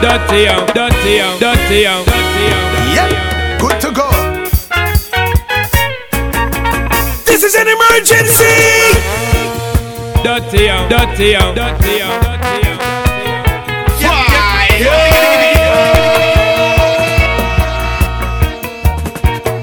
[0.00, 2.46] dirty, dirty, dirty, dirty.
[2.94, 3.10] Yep,
[3.60, 4.08] good to go.
[7.24, 8.54] This is an emergency.
[10.22, 12.68] Dirty, dirty, dirty, dirty.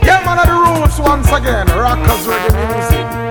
[0.04, 1.68] Yeah, man, of the roots once again.
[1.68, 3.25] Rockers reggae music.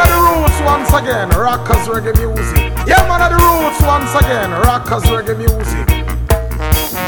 [0.00, 1.28] Of the roots once again.
[1.30, 2.56] Rockers reggae music.
[2.86, 4.50] Yeah, man, of the roots once again.
[4.62, 5.86] Rockers reggae music.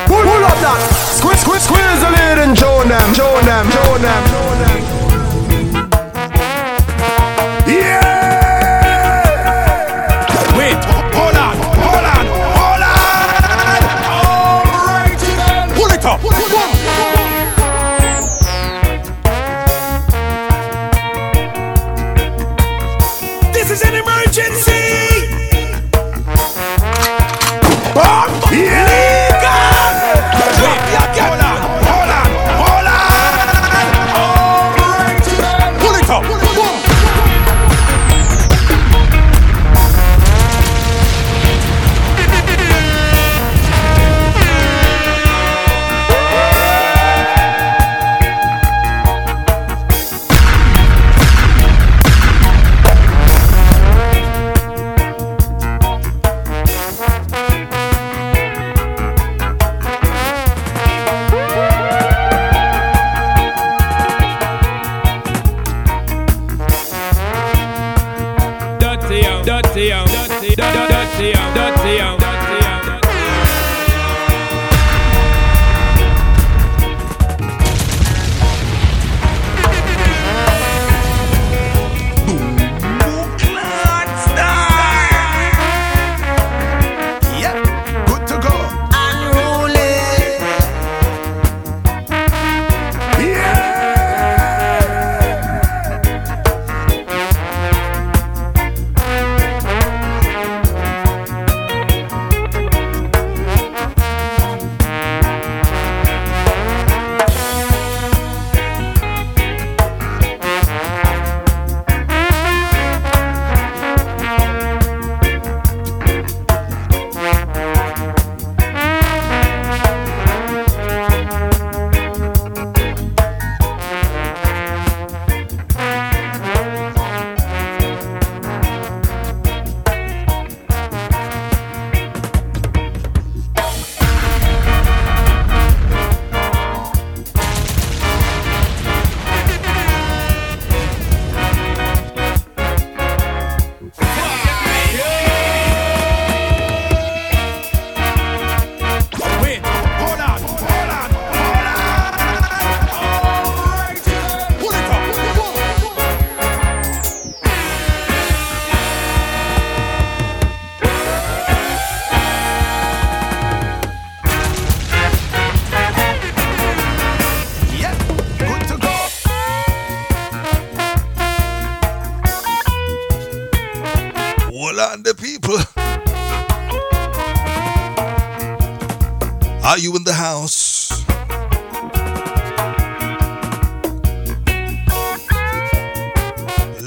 [0.07, 0.81] Pull, up that.
[1.17, 4.90] Squeeze, squeeze, squeeze the lid and show them, show them, show them, show them.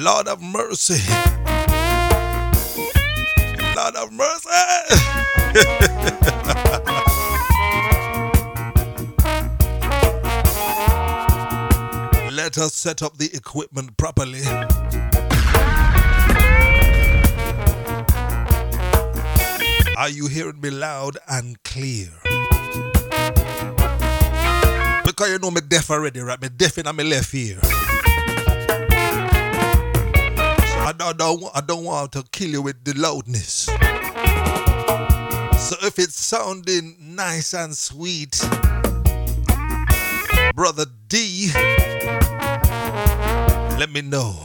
[0.04, 1.00] Lord of mercy.
[3.74, 4.50] Lord of mercy.
[12.36, 14.42] Let us set up the equipment properly.
[19.96, 22.10] Are you hearing me loud and clear?
[25.06, 26.42] Because you know me deaf already, right?
[26.42, 27.62] Me deaf in my left ear.
[30.86, 33.66] I don't, I don't, I don't want to kill you with the loudness.
[35.64, 38.38] So if it's sounding nice and sweet,
[40.54, 41.52] brother D,
[43.80, 44.36] let me know.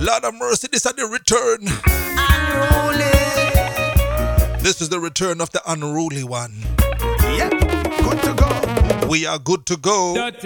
[0.00, 1.68] Lord of mercy, this is the return
[4.62, 6.54] This is the return of the unruly one.
[7.36, 8.61] Yep, good to go.
[9.12, 10.14] We are good to go.
[10.14, 10.36] Lord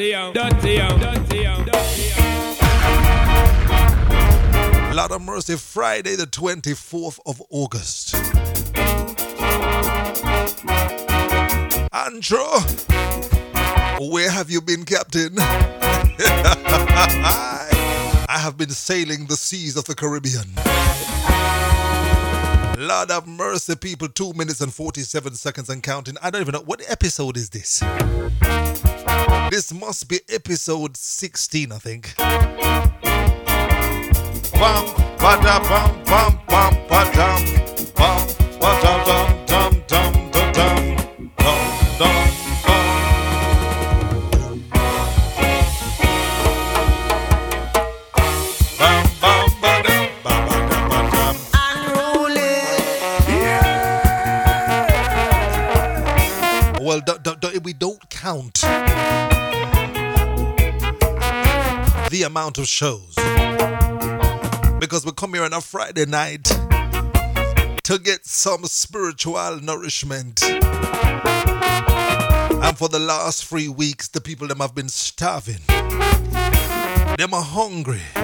[5.13, 8.17] of Mercy, Friday, the 24th of August.
[11.93, 12.39] Andrew,
[14.11, 15.35] where have you been, Captain?
[15.39, 15.45] I
[18.29, 21.16] have been sailing the seas of the Caribbean.
[22.77, 26.17] Lord of mercy, people, 2 minutes and 47 seconds and counting.
[26.23, 26.61] I don't even know.
[26.61, 27.81] What episode is this?
[29.51, 32.15] This must be episode 16, I think.
[32.19, 32.37] Bum,
[35.17, 37.45] ba-da, bum, bum, bum, ba-dum.
[37.95, 38.29] Bum,
[38.61, 39.46] ba-da, dum,
[58.27, 58.55] count
[62.11, 63.15] the amount of shows
[64.81, 66.43] because we come here on a Friday night
[67.85, 70.43] to get some spiritual nourishment.
[70.43, 70.61] And
[72.77, 75.63] for the last three weeks, the people them have been starving.
[75.69, 78.01] Them are hungry.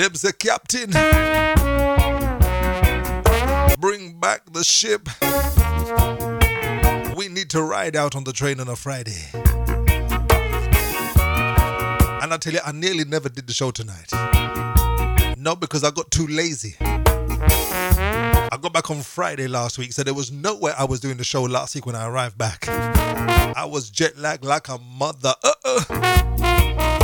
[0.00, 0.90] them say, Captain,
[3.78, 5.08] bring back the ship.
[7.56, 9.16] To ride out on the train on a Friday.
[12.22, 14.12] And I tell you, I nearly never did the show tonight.
[15.38, 16.76] Not because I got too lazy.
[16.80, 21.16] I got back on Friday last week, so there was no way I was doing
[21.16, 22.68] the show last week when I arrived back.
[22.68, 25.32] I was jet lagged like a mother.
[25.42, 25.84] Uh-uh.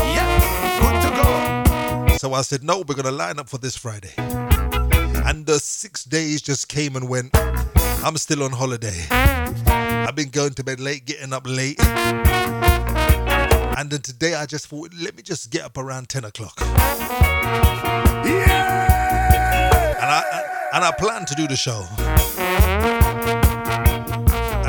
[0.05, 1.11] Yep, good to
[2.11, 2.17] go.
[2.19, 4.13] So I said, no, we're going to line up for this Friday.
[4.19, 7.35] And the six days just came and went.
[8.05, 9.01] I'm still on holiday.
[10.07, 11.81] I've been going to bed late, getting up late.
[13.79, 16.61] And then today I just thought, let me just get up around 10 o'clock.
[16.61, 16.71] And
[20.11, 21.87] I and I planned to do the show.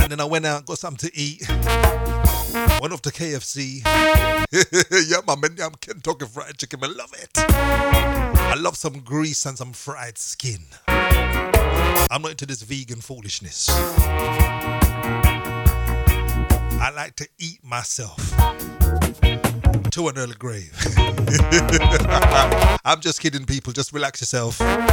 [0.01, 1.47] And then I went out, got something to eat.
[1.49, 3.81] Went off to KFC.
[5.09, 6.83] yeah, my man, I'm Kentucky Fried Chicken.
[6.83, 7.29] I love it.
[7.37, 10.59] I love some grease and some fried skin.
[10.87, 13.69] I'm not into this vegan foolishness.
[15.05, 18.17] I like to eat myself
[19.91, 20.71] to an early grave.
[22.85, 23.73] I'm just kidding, people.
[23.73, 24.59] Just relax yourself.
[24.61, 24.89] And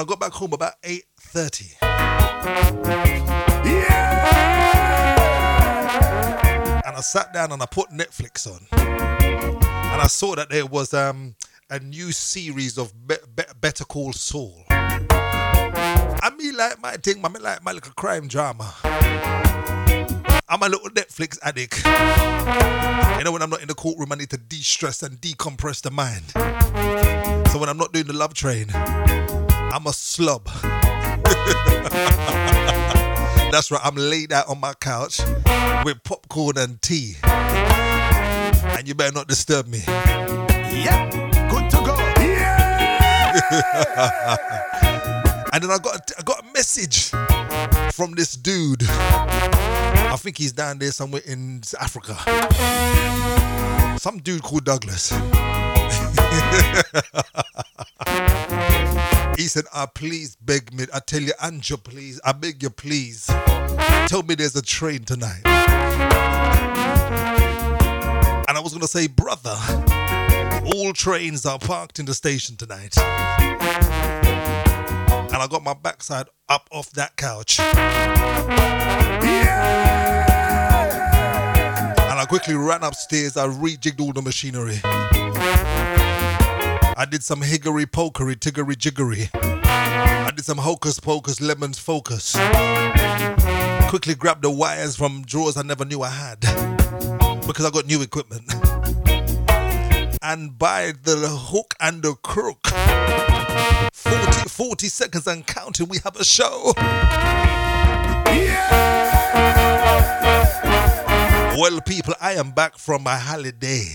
[0.00, 1.76] I got back home about 8:30.
[3.64, 4.02] Yeah!
[6.86, 8.66] And I sat down and I put Netflix on.
[8.72, 11.34] And I saw that there was um,
[11.70, 14.64] a new series of Be- Be- Better Call Saul.
[16.26, 18.74] I mean, like my thing, I mean, like my little crime drama.
[18.82, 21.86] I'm a little Netflix addict.
[21.86, 25.82] You know, when I'm not in the courtroom, I need to de stress and decompress
[25.82, 26.24] the mind.
[27.52, 30.46] So when I'm not doing the love train, I'm a slub.
[33.52, 35.20] That's right, I'm laid out on my couch
[35.84, 37.14] with popcorn and tea.
[37.22, 39.84] And you better not disturb me.
[39.86, 41.12] Yep,
[41.50, 41.76] good to
[44.56, 44.76] go.
[45.56, 47.08] And then I got I got a message
[47.94, 48.82] from this dude.
[48.86, 52.14] I think he's down there somewhere in Africa.
[53.98, 55.08] Some dude called Douglas.
[59.38, 60.84] he said, "Ah, please beg me.
[60.92, 62.20] I tell you, Andrew, please.
[62.22, 63.24] I beg you, please.
[64.08, 65.40] Tell me there's a train tonight."
[68.46, 69.56] And I was gonna say, brother,
[70.74, 72.94] all trains are parked in the station tonight
[75.36, 77.60] and I got my backside up off that couch.
[77.60, 77.68] And
[82.18, 83.36] I quickly ran upstairs.
[83.36, 84.80] I rejigged all the machinery.
[86.96, 89.28] I did some higgery pokery, tiggery jiggery.
[89.34, 92.32] I did some hocus pocus, lemons focus.
[93.90, 96.40] Quickly grabbed the wires from drawers I never knew I had
[97.46, 98.44] because I got new equipment.
[100.22, 102.72] And by the hook and the crook,
[103.92, 106.72] 40, 40 seconds and counting, we have a show.
[108.26, 108.76] Yeah.
[111.58, 113.86] Well, people, I am back from my holiday.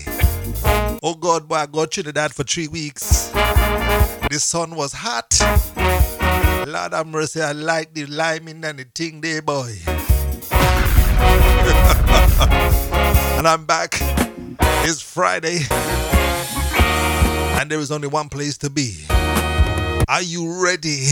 [1.02, 3.28] Oh God, boy, I got Trinidad for three weeks.
[3.28, 5.38] The sun was hot.
[6.66, 9.74] Lord have mercy, I like the liming and the thing there, boy.
[13.38, 13.96] and I'm back.
[14.84, 15.60] It's Friday.
[17.60, 19.04] and there is only one place to be.
[20.08, 21.08] Are you ready?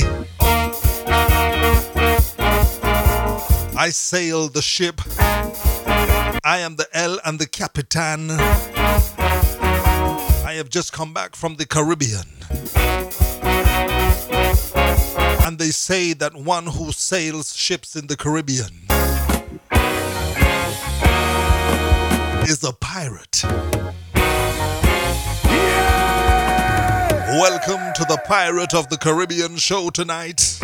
[3.76, 5.00] I sail the ship.
[6.44, 8.30] I am the L and the Capitan.
[8.30, 8.36] I
[10.56, 12.26] have just come back from the Caribbean.
[15.46, 18.70] And they say that one who sails ships in the Caribbean
[22.48, 23.44] is a pirate.
[27.40, 30.58] Welcome to the Pirate of the Caribbean show tonight.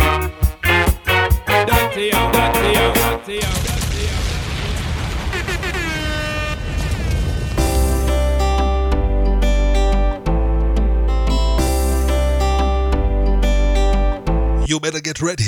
[14.69, 15.45] You better get ready.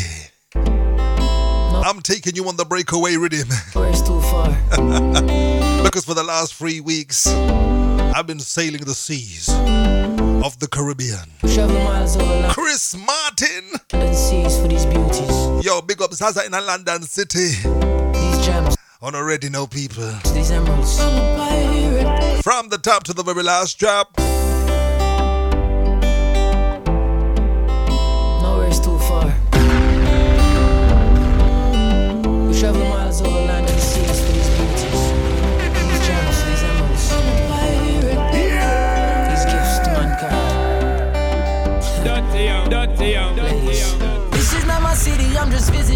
[0.57, 4.49] I'm taking you on the breakaway riddim Where's too far?
[5.85, 9.51] because for the last three weeks, I've been sailing the seas
[10.45, 11.31] of the Caribbean.
[11.41, 15.65] Travel miles over land Chris Martin, and seas for these beauties.
[15.65, 17.49] yo, big up Zaza in a London City.
[17.49, 20.11] These gems, On already know people.
[20.35, 20.99] these emeralds.
[21.01, 22.43] I'm a pirate.
[22.43, 24.17] From the top to the very last drop.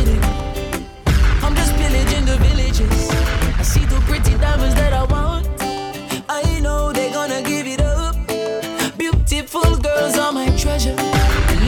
[0.09, 1.44] I'm just.
[1.44, 3.11] I'm just pillaging the villages.
[3.59, 5.47] I see the pretty diamonds that I want.
[6.28, 8.16] I know they're gonna give it up.
[8.99, 10.97] Beautiful girls are my treasure.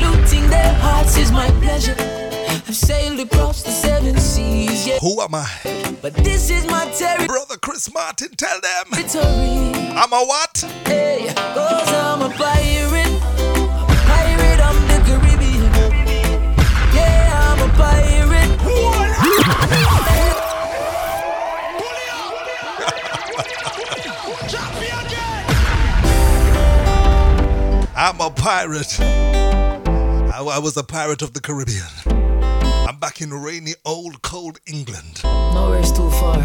[0.01, 1.97] Looting their hearts is my pleasure.
[2.67, 4.99] I've sailed across the seven seas, yeah.
[5.01, 5.49] Who am I?
[6.03, 7.29] But this is my territory.
[7.29, 8.87] Brother Chris Martin, tell them.
[9.97, 10.65] I'm a what?
[10.87, 13.14] Hey, cause I'm a pirate.
[27.97, 28.99] I'm a pirate.
[29.01, 31.87] I, I was a pirate of the Caribbean.
[32.89, 35.23] I'm back in rainy, old, cold England.
[35.25, 36.39] Nowhere's too far.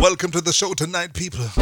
[0.00, 1.40] Welcome to the show tonight, people.
[1.56, 1.60] We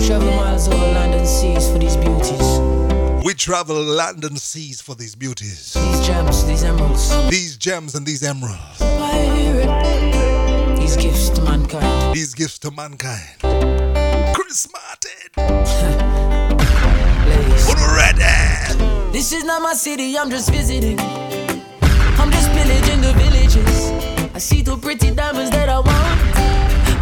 [0.06, 3.24] travel miles over land and seas for these beauties.
[3.24, 7.30] We travel land and seas for these beauties, These gems, these emeralds.
[7.30, 8.78] these gems and these emeralds,
[10.78, 12.14] These gifts to mankind.
[12.14, 13.38] these gifts to mankind.
[14.34, 16.20] Chris Martin.
[17.86, 19.12] ready?
[19.12, 20.98] This is not my city, I'm just visiting.
[22.18, 23.90] I'm just pillaging the villages.
[24.34, 26.20] I see two pretty diamonds that I want.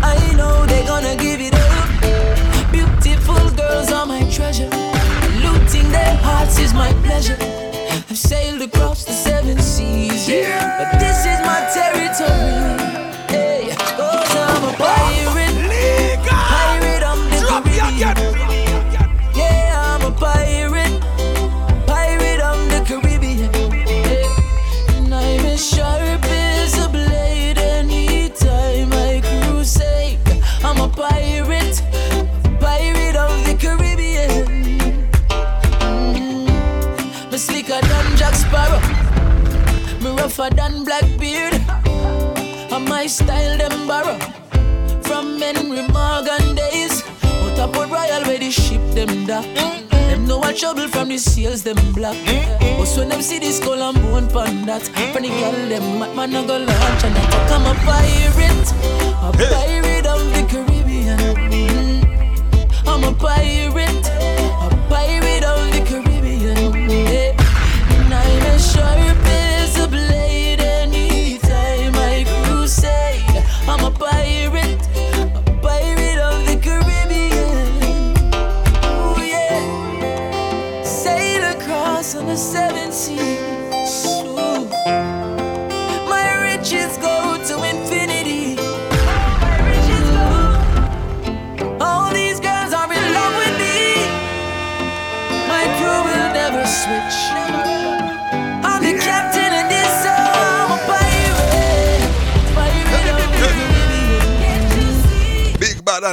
[0.04, 2.72] I know they're gonna give it up.
[2.72, 4.70] Beautiful girls are my treasure.
[5.44, 7.38] Looting their hearts is my pleasure.
[8.10, 10.90] I've sailed across the seven seas, yeah.
[10.90, 11.81] But this is my territory.
[40.32, 41.54] Me rougher than Blackbeard.
[42.72, 44.18] And my style them borrow
[45.02, 47.02] from Henry Morgan days.
[47.58, 49.44] Of Port Royal where the ship them dock.
[49.90, 52.16] Them know what trouble from the seals them black.
[52.78, 56.16] But when them see this skull and bone pan that, when the girl them mad
[56.16, 57.50] man a go launch and attack.
[57.50, 58.72] I'm a pirate,
[59.20, 61.18] a pirate of the Caribbean.
[61.50, 62.86] Mm.
[62.86, 64.01] I'm a pirate,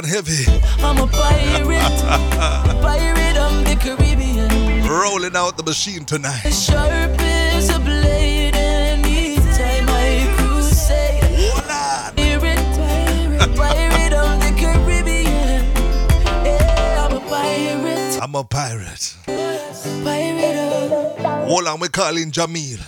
[0.00, 0.46] bad and heavy,
[0.82, 2.02] I'm a pirate.
[2.82, 4.88] pirate of the Caribbean.
[4.88, 6.44] rolling out the machine tonight.
[6.44, 11.20] As sharp as a blade anytime I crusade.
[12.16, 15.64] Pirate, pirate, pirate of the Caribbean.
[16.44, 18.22] Yeah, I'm a pirate.
[18.22, 19.16] I'm a pirate.
[20.04, 21.48] Pirate up.
[21.48, 22.78] Hold on, we calling Jamil.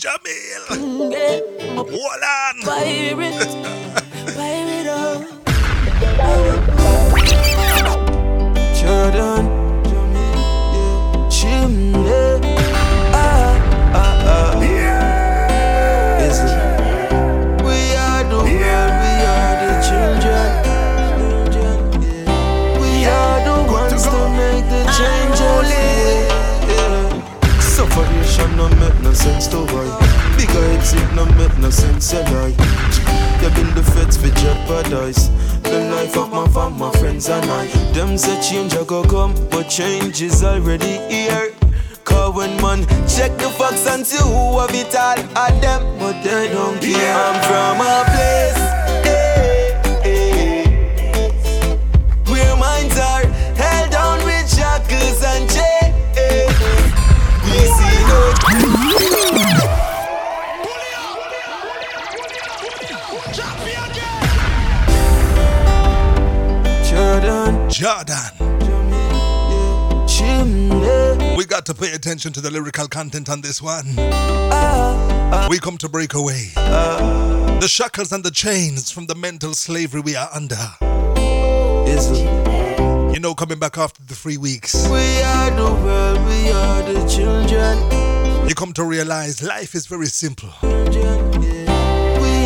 [0.00, 0.66] Jamil!
[0.68, 1.76] Mm, yeah.
[1.76, 2.62] Hold on!
[2.62, 3.98] Pirate.
[8.74, 9.44] Jordan,
[11.30, 12.02] chimney,
[13.14, 13.54] ah,
[13.94, 14.62] ah, ah.
[16.18, 16.38] It?
[17.62, 20.50] We are the we are the children.
[22.80, 28.56] We are the ones to make the changes, yeah, yeah.
[28.56, 29.86] No make no sense to why.
[30.36, 32.54] Bigger heads it no make no sense, yeah, lie.
[33.40, 35.30] They build the feds for jeopardize
[35.72, 37.66] the life of my fam, my friends and I.
[37.94, 41.52] Them say change a go come, but change is already here.
[42.04, 46.22] Cause when man check the facts and see who have it all at them, but
[46.22, 47.14] they don't care.
[47.14, 48.61] I'm from a place
[67.72, 68.90] Jordan, Jordan.
[68.90, 71.34] yeah, chimney.
[71.36, 73.86] We got to pay attention to the lyrical content on this one.
[75.48, 76.50] We come to break away.
[76.54, 80.58] The shackles and the chains from the mental slavery we are under.
[83.12, 87.06] You know, coming back after the three weeks, We are the world, we are the
[87.08, 88.48] children.
[88.48, 90.50] you come to realize life is very simple.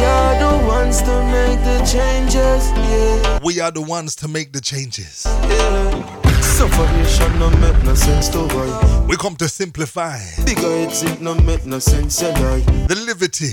[0.06, 0.38] Children, yeah.
[0.42, 4.52] We are the ones to make the changes, yeah, We are the ones to make
[4.52, 5.24] the changes.
[5.26, 6.22] yeah.
[6.40, 9.06] Suffocation no make no sense to why.
[9.08, 12.60] We come to simplify Bigger heads it no make no sense, yeah, lie.
[12.86, 13.52] the liberty.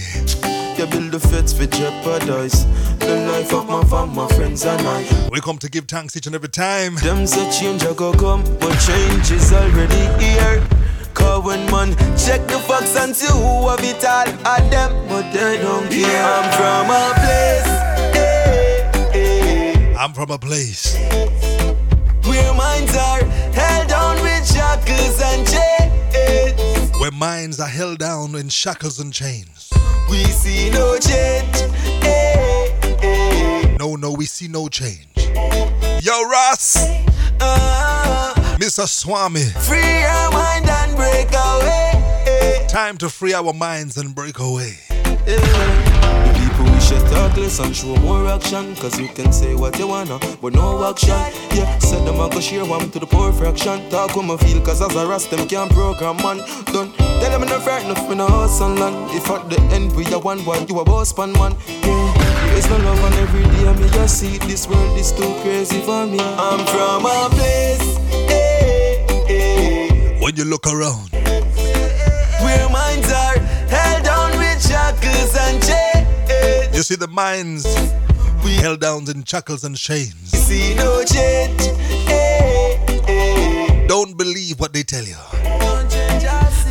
[0.78, 2.66] You build the feds for jeopardize
[3.00, 5.30] the life of my fam, my friends and I.
[5.32, 6.96] We come to give thanks each and every time.
[6.96, 10.64] Them say change a go come, but change is already here.
[11.14, 15.32] Cause when man check the facts and see who have it all at them, but
[15.32, 16.24] they don't care.
[16.24, 17.68] I'm from a place
[18.16, 20.96] eh, eh, I'm from a place
[22.26, 23.24] where minds are
[23.54, 26.92] held down with shackles and chains.
[27.00, 29.70] where minds are held down in shackles and chains.
[30.10, 31.56] We see no change.
[32.04, 32.70] eh,
[33.02, 33.76] eh.
[33.80, 35.08] No, no, we see no change.
[36.02, 36.78] Yo, Ross,
[38.64, 38.88] Ah, Mr.
[38.88, 42.66] Swami, free your mind and break away.
[42.70, 44.78] time to free our minds and break away.
[44.90, 48.74] The people we should talk less and show more action.
[48.78, 51.10] Cause you can say what you wanna, but no action.
[51.52, 53.90] Yeah, said them I go share one to the poor fraction.
[53.90, 56.38] Talk what I feel, cause as a rest, them can't program man.
[56.72, 59.12] Don't tell them no fright enough in a house and land.
[59.12, 61.58] If at the end we are one boy, you a boss pan man.
[61.68, 63.74] Yeah, is no love on every day.
[63.74, 66.20] Me just see this world is too crazy for me.
[66.22, 68.43] I'm from a place.
[70.34, 73.38] When you look around, where minds are
[73.70, 76.76] held down with shackles and chains.
[76.76, 77.66] you see the minds
[78.44, 80.16] We held down in shackles and chains.
[80.32, 81.62] see no change.
[82.10, 83.86] Eh, eh.
[83.88, 85.18] Don't believe what they tell you.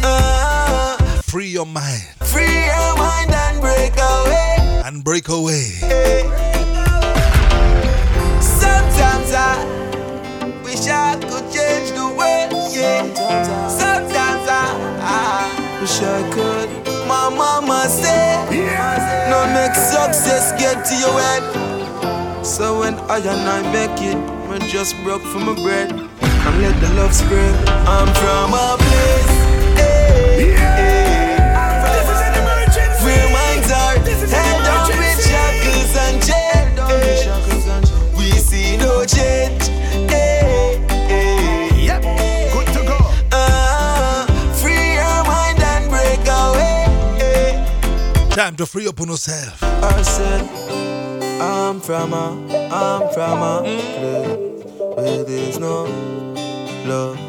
[0.02, 4.82] Ah, Free your mind free your mind and break away.
[4.86, 5.66] and break away.
[8.40, 9.54] Sometimes I
[10.64, 11.31] wish I could
[12.82, 14.66] Sometimes I,
[15.00, 16.68] I wish I could.
[17.06, 18.50] My mama said,
[19.30, 21.42] No make success get to your head.
[22.44, 24.16] So when I and I make it,
[24.50, 27.54] I just broke from my bread and let the love spread.
[27.86, 29.32] I'm from a place.
[29.78, 31.60] eh, eh,
[33.04, 33.96] Where minds are
[34.34, 37.90] held with shackles and chains.
[38.18, 39.71] We see no change.
[48.42, 49.62] Time to free up on yourself.
[49.62, 50.42] I said,
[51.40, 52.26] I'm from a,
[52.72, 54.64] I'm from a place
[54.96, 55.84] where there's no
[56.84, 57.20] love,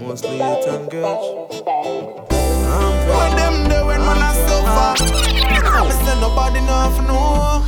[0.00, 1.52] mostly hate and grudge.
[1.62, 5.04] I'm from When them there when man a suffer.
[5.04, 7.62] Me say nobody know for know.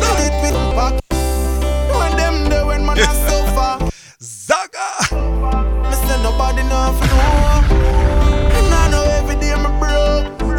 [0.00, 1.00] Sell it with back.
[1.08, 3.90] When them there when man a suffer.
[4.20, 4.88] Zaga!
[5.88, 8.23] Me say nobody know for know.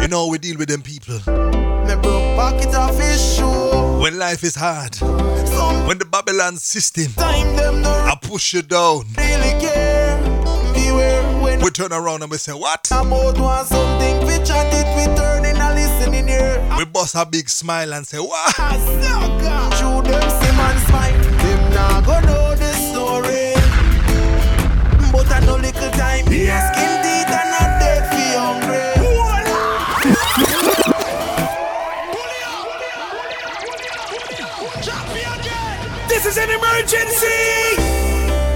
[0.06, 2.38] You know, we deal with them people Me broke
[2.76, 3.98] off his shoe.
[4.00, 8.62] when life is hard, Some when the Babylon system time them no I push you
[8.62, 9.06] down.
[9.18, 10.16] really care.
[10.74, 12.86] Beware We turn around and we say, What?
[12.86, 14.18] about want something.
[14.28, 16.64] We chat it, we turn in a listening ear.
[16.78, 18.54] We bust a big smile and say, What?
[26.48, 26.85] a
[36.36, 37.82] is an emergency.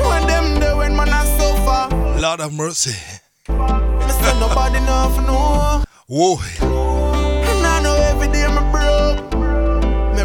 [0.09, 2.97] When them there when man suffer, Lord have mercy.
[3.49, 5.85] me say nobody know for no.
[6.07, 6.39] Whoa.
[7.49, 9.35] And I know every day me broke.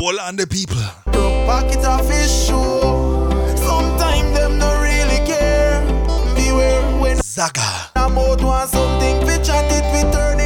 [0.01, 0.77] All on the people.
[1.05, 2.81] Broke pocket off his shoe.
[3.57, 5.81] Sometimes them don't really care.
[6.35, 7.89] Beware when Zaga.
[7.95, 10.44] about want something, we chat it, we turn in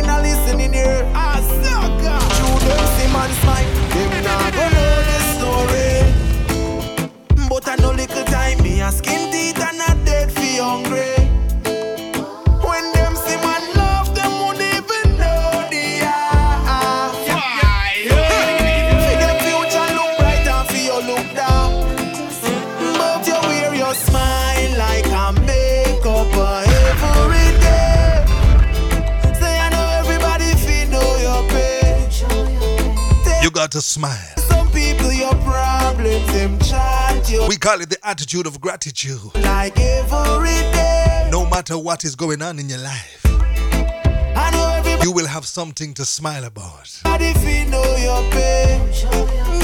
[33.59, 34.15] got to smile.
[34.37, 39.19] Some people your problems them chant you We call it the attitude of gratitude.
[39.35, 41.27] like every day.
[41.29, 45.45] No matter what is going on in your life, I know everybody you will have
[45.45, 46.87] something to smile about.
[46.87, 48.79] feel know your pain.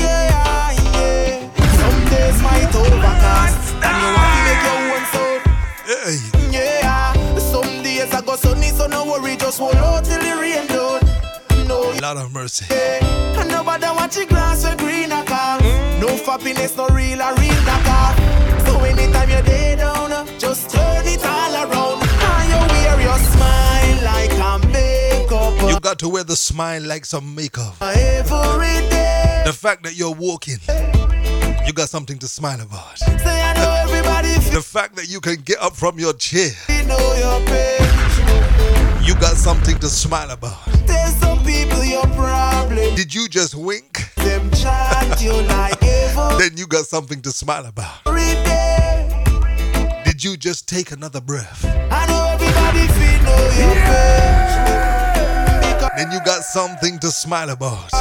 [0.03, 1.55] Yeah, yeah.
[1.79, 5.38] Some days might overcast and you want to make your own soul.
[5.88, 6.17] Hey,
[6.51, 7.13] Yeah,
[7.53, 10.67] some days I go sunny, so no worry, just hold out till the rain
[12.01, 12.65] Lord have mercy.
[12.71, 15.60] and nobody watch glass with green a car.
[15.99, 18.15] No happiness, no real or real car.
[18.65, 22.01] So anytime you're day down, just turn it all around.
[22.03, 27.05] And you wear your smile like a makeup You got to wear the smile like
[27.05, 27.75] some makeup.
[27.81, 29.43] every day.
[29.45, 30.58] The fact that you're walking,
[31.65, 32.97] you got something to smile about.
[32.97, 36.86] Say I know everybody The fact that you can get up from your chair, feel
[36.88, 38.14] know your pain.
[39.05, 40.65] You got something to smile about.
[40.87, 42.95] Tell some people your problem.
[42.95, 44.13] Did you just wink?
[44.15, 48.03] Them chant you like every Then you got something to smile about.
[50.05, 51.63] Did you just take another breath?
[51.65, 54.25] I know everybody feel know your pain.
[55.97, 57.91] Then you got something to smile about.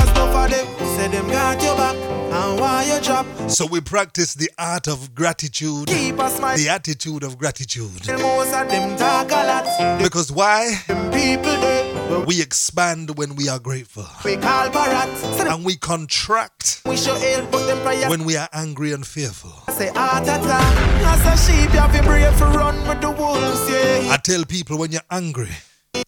[2.34, 3.50] Enough of them say them got your back and why you drop.
[3.50, 6.56] So we practice the art of gratitude, Keep a smile.
[6.56, 8.06] the attitude of gratitude.
[8.08, 10.02] Most of them talk a lot.
[10.02, 10.74] Because why?
[10.86, 14.06] Them people they We expand when we are grateful.
[14.24, 15.16] we call parrot.
[15.18, 19.52] Say And we contract we show help, but them when we are angry and fearful.
[19.72, 20.76] say heart attack.
[21.04, 24.44] As a sheep, you have to brave for run with the wolves, yeah, I tell
[24.44, 25.50] people when you're angry,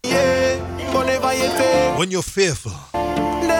[0.04, 0.90] yeah.
[0.92, 2.72] But never you when you're fearful,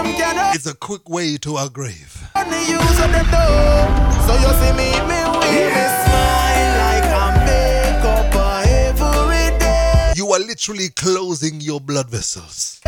[0.04, 2.28] it's a quick way to our grave.
[2.36, 4.26] only use of them though.
[4.26, 8.34] So you see me, me with me smile like a makeup
[8.66, 10.12] every day.
[10.16, 12.80] You are literally closing your blood vessels,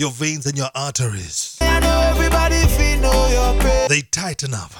[0.00, 1.58] your veins and your arteries.
[1.60, 3.88] I know everybody feel know your pain.
[3.88, 4.72] They tighten up,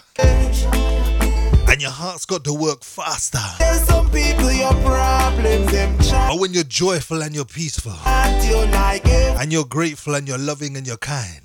[1.74, 3.40] and your heart's got to work faster.
[3.86, 9.04] Some people your problems, them But when you're joyful and you're peaceful, chat you like
[9.08, 11.40] and you're grateful and you're loving and you're kind,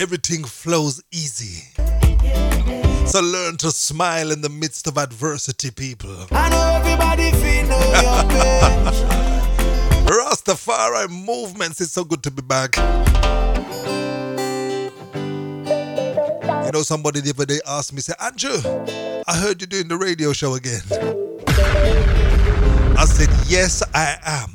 [0.00, 1.64] everything flows easy.
[3.06, 6.16] So learn to smile in the midst of adversity, people.
[6.30, 7.66] I know everybody feel
[8.00, 10.06] your pain.
[10.06, 12.74] Rastafari movements, it's so good to be back.
[16.64, 18.56] You know, somebody the other day asked me, say, Andrew,
[19.26, 20.80] I heard you doing the radio show again.
[22.96, 24.50] I said, Yes, I am.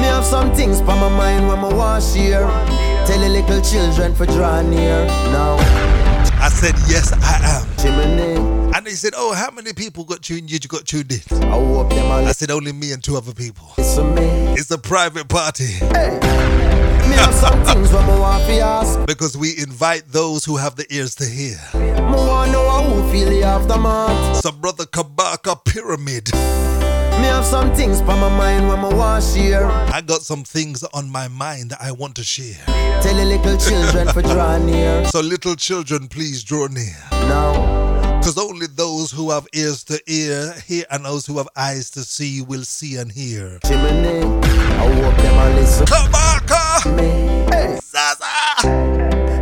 [0.00, 2.46] Me have some things on my mind when I want share.
[3.06, 5.04] Tell the little children for draw near.
[5.32, 5.56] Now,
[6.40, 7.66] I said, Yes, I am.
[7.78, 8.51] chimney,
[8.82, 10.50] And they said, Oh, how many people got tuned?
[10.50, 11.20] You got tuned in?
[11.44, 13.70] I hope them all I said, Only me and two other people.
[13.78, 14.22] listen me.
[14.54, 18.98] It's a private party Me some things when I want ask.
[19.06, 21.58] because we invite those who have the ears to hear.
[21.74, 24.42] Me want know how who feel the aftermath.
[24.42, 29.66] So, Brother Kabaka Pyramid, Me have some things on my mind when I want share.
[29.94, 32.56] I got some things on my mind that I want to share.
[33.00, 35.04] Tell the little children for draw near.
[35.12, 36.96] So, little children, please draw near.
[37.12, 37.81] Now,
[38.22, 42.04] Because only those who have ears to ear, hear, and those who have eyes to
[42.04, 43.58] see will see and hear.
[43.66, 46.96] chimney, I hope them all listen Kabaka!
[46.96, 47.02] me.
[47.50, 47.80] Hey.
[47.82, 48.68] Zaza!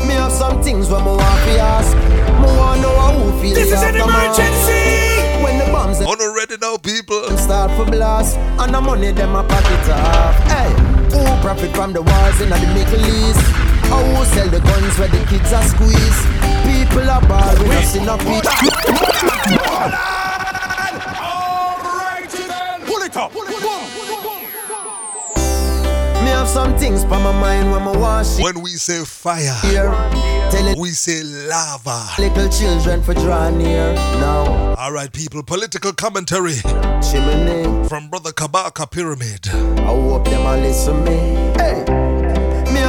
[0.07, 1.95] Me have some things when I want to ask.
[2.41, 5.45] Me want know who feel This is an emergency.
[5.45, 7.37] When the bombs them Already now, people.
[7.37, 10.35] start for blast, and the money them a pocket off.
[10.49, 10.71] Hey,
[11.13, 13.70] who profit from the wars in the Middle East?
[13.91, 16.25] How who sell the guns where the kids are squeezed.
[16.65, 18.47] People are ball, we not see no peace.
[22.87, 23.33] Pull it up.
[26.23, 29.91] Me have some things on my mind when I wash When we say fire, here.
[30.79, 32.07] We say lava.
[32.19, 34.75] little children for draw near now.
[34.77, 35.43] All right, people.
[35.43, 36.57] Political commentary
[37.03, 39.49] Chimney, from Brother Kabaka Pyramid.
[39.49, 41.17] I hope them a listen me.
[41.57, 41.85] Hey,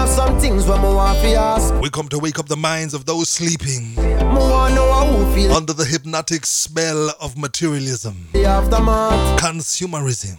[0.02, 1.74] have some things when I want to ask.
[1.80, 5.36] We come to wake up the minds of those sleeping Me want know how who
[5.36, 10.38] feel under the hypnotic spell of materialism, the aftermath consumerism,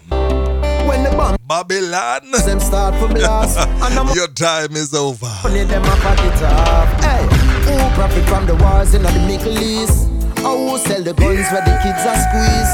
[0.89, 2.23] when the bombs Babylon.
[2.45, 5.31] them start for blast and I'm Your time is over.
[5.45, 6.89] money them a pocket off.
[7.05, 7.23] Hey,
[7.67, 10.09] who profit from the wars in the Middle East?
[10.43, 12.73] Or who sell the guns where the kids are squeeze?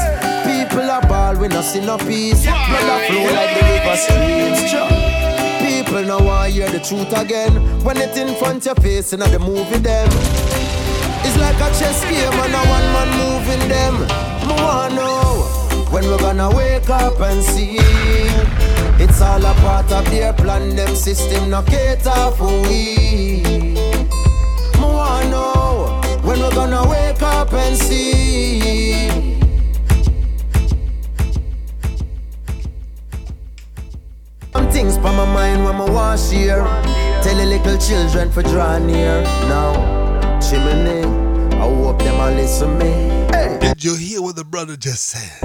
[0.49, 2.41] People are ball, we not see no peace.
[2.43, 5.28] Blood flow like the river streams.
[5.89, 7.51] People now want hear the truth again.
[7.83, 10.07] When it in front of your face and the movie them.
[11.25, 13.95] It's like a chess game and a one man moving them.
[14.47, 17.77] Me wanna know when we're gonna wake up and see.
[19.03, 23.41] It's all a part of their plan, them system no cater for we.
[24.77, 29.38] Me wanna know when we're gonna wake up and see.
[34.53, 36.63] Some things on my mind when I want share.
[37.21, 40.39] Tell the little children for draw near now.
[40.41, 41.03] Chimney,
[41.55, 42.89] I hope them a listen me.
[43.31, 43.59] Hey.
[43.61, 45.43] Did you hear what the brother just said?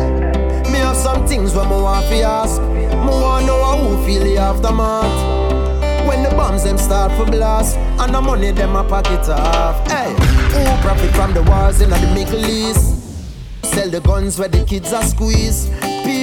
[0.73, 2.63] Me have some things when me want fi ask.
[2.63, 6.09] Me want to know how who feel the aftermath.
[6.09, 9.87] When the bombs them start for blast and the money them a pocket off.
[9.87, 13.03] Hey, who profit from the wars in the Middle East?
[13.65, 15.69] Sell the guns where the kids are squeeze.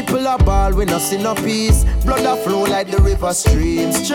[0.02, 1.84] People are ball, we not see no peace.
[2.04, 4.10] Blood a flow like the river streams.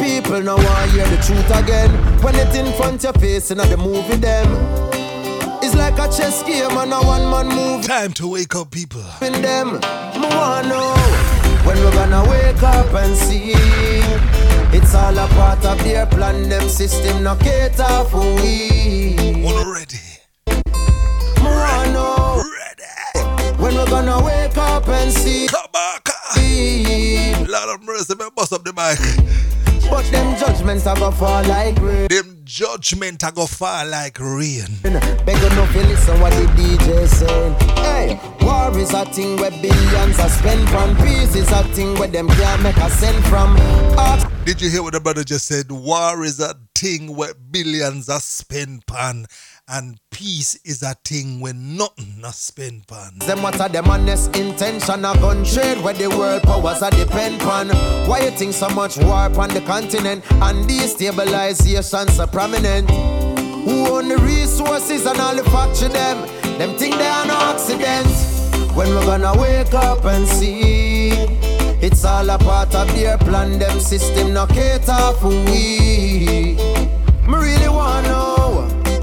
[0.00, 1.90] People now want hear the truth again.
[2.22, 4.46] When it in front your face and the movie them.
[5.60, 9.02] It's like a chess game and a one man move Time to wake up, people.
[9.20, 9.80] in them.
[10.20, 10.28] Me
[11.66, 13.54] when we're gonna wake up and see.
[14.72, 16.48] It's all a part of their plan.
[16.48, 19.16] Them system no cater for we.
[19.18, 19.40] Already.
[19.42, 19.98] Me wanna Ready.
[23.62, 25.46] When we're gonna wake up and see.
[25.46, 27.48] Kabaka.
[27.48, 28.98] Lord of mercy, man, bust up the mic.
[29.88, 32.08] But them judgments are gonna fall like rain.
[32.08, 34.66] Them judgment I go fall like rain.
[34.82, 37.54] Beg you no feel listen what the DJ saying.
[37.76, 40.96] Hey, war is a thing where billions are spent on.
[40.96, 43.56] Peace is a thing where them can't make a cent from.
[43.98, 45.70] Ask Did you hear what the brother just said?
[45.70, 49.26] War is a thing where billions are spent on,
[49.68, 53.18] and peace is a thing where nothing are spent on.
[53.20, 57.40] them what are them honest intention of gun trade where the world powers are depend
[57.42, 57.68] on.
[58.08, 62.90] Why you think so much war on the continent and destabilization so prominent?
[62.90, 66.20] Who own the resources and all the factory them?
[66.58, 68.08] Them think they are no accident.
[68.76, 71.10] When we're gonna wake up and see
[71.80, 76.56] it's all a part of their plan, them system no cater for we.
[77.26, 78.61] Me really wanna know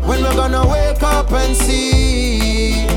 [0.10, 2.88] when we're gonna wake up and see.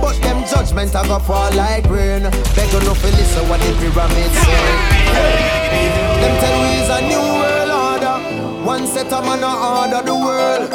[0.00, 2.22] But them judgment a go fall like rain.
[2.54, 4.64] Beg no fi listen what the pyramid say.
[6.20, 8.16] Them tell we is a new world order.
[8.64, 10.70] One set of man order the world.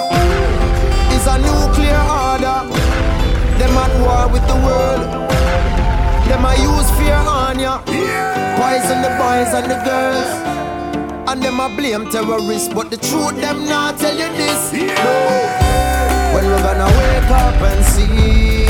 [1.16, 2.60] Is a nuclear order.
[3.60, 5.04] Them at war with the world.
[6.28, 7.80] Them a use fear on ya.
[8.60, 10.59] Poison the boys and the girls.
[11.30, 14.74] And them a blame terrorists, but the truth them not tell you this.
[14.74, 15.14] No.
[16.34, 18.66] When we're gonna wake up and see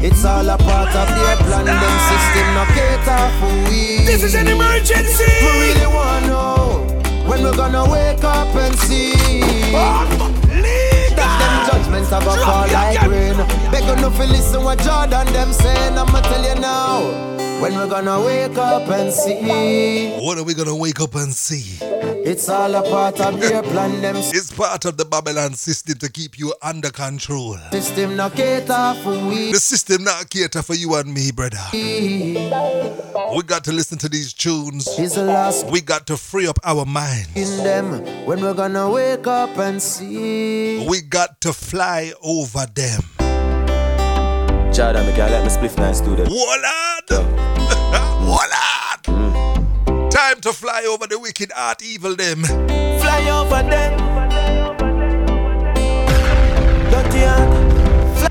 [0.00, 1.66] It's all a part of their plan.
[1.66, 4.06] Them system no cater for we.
[4.06, 5.24] This is an emergency.
[5.44, 9.12] We really wanna know When we're gonna wake up and see.
[11.12, 13.36] That them judgments gonna fall like rain.
[13.70, 18.20] Beg no fi listen what Jordan them saying I'ma tell you now When we're gonna
[18.20, 21.78] wake up and see What are we gonna wake up and see?
[22.26, 26.10] It's all a part of their plan Them It's part of the Babylon system to
[26.10, 27.56] keep you under control.
[27.70, 31.60] system not cater for we The system not cater for you and me, brother.
[31.72, 34.88] We got to listen to these tunes.
[34.98, 37.28] Is the last We got to free up our mind.
[37.36, 40.84] in them when we're gonna wake up and see.
[40.88, 43.02] We got to fly over them.
[44.72, 46.28] Jordan, me can't let me spliff nice do that.
[46.28, 47.31] Wallad!
[48.32, 50.10] Wallad!
[50.10, 52.44] Time to fly over the wicked art evil them.
[52.44, 53.92] Fly over them.
[56.90, 57.24] Dirty.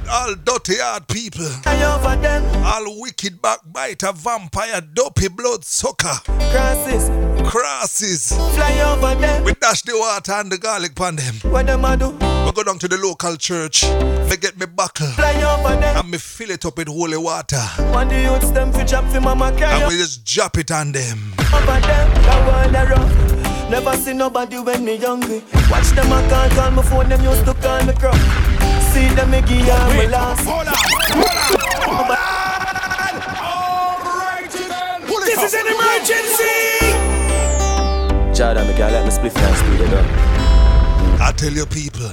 [0.09, 1.45] All dirty hard people.
[1.45, 2.43] Fly over them.
[2.65, 6.17] All wicked backbiter, vampire, dopey blood sucker.
[6.51, 7.09] Crosses.
[7.47, 8.29] Crosses.
[8.55, 9.43] Fly over them.
[9.43, 11.35] We dash the water and the garlic on them.
[11.43, 12.30] What them a do?
[12.51, 13.85] We go down to the local church.
[14.29, 15.07] Me get me buckle.
[15.07, 15.95] Fly over them.
[15.95, 17.63] And me fill it up with holy water.
[17.95, 20.91] When the youths them fi drop fi mama carry And we just drop it on
[20.91, 21.31] them.
[21.39, 22.11] over them.
[22.11, 23.69] The world a rough.
[23.69, 25.41] Never see nobody when me hungry.
[25.71, 27.07] Watch them a call, call my phone.
[27.07, 28.15] Them used to call me crop.
[28.91, 30.43] See them me give ya my last.
[30.43, 32.17] Hold on, hold on,
[35.07, 35.25] hold on.
[35.25, 36.51] This is an emergency.
[38.35, 40.30] Jordan, me can't let me split and speed it up.
[41.23, 42.09] I tell you people.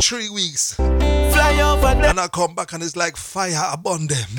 [0.00, 0.72] Three weeks.
[0.74, 2.04] Fly over them.
[2.04, 4.26] And I come back and it's like fire upon them.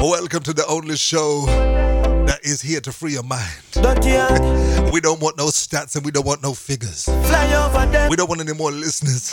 [0.00, 1.44] Welcome to the only show
[2.26, 3.42] that is here to free your mind.
[4.92, 7.04] We don't want no stats and we don't want no figures.
[7.06, 8.10] Fly over them.
[8.10, 9.30] We don't want any more listeners.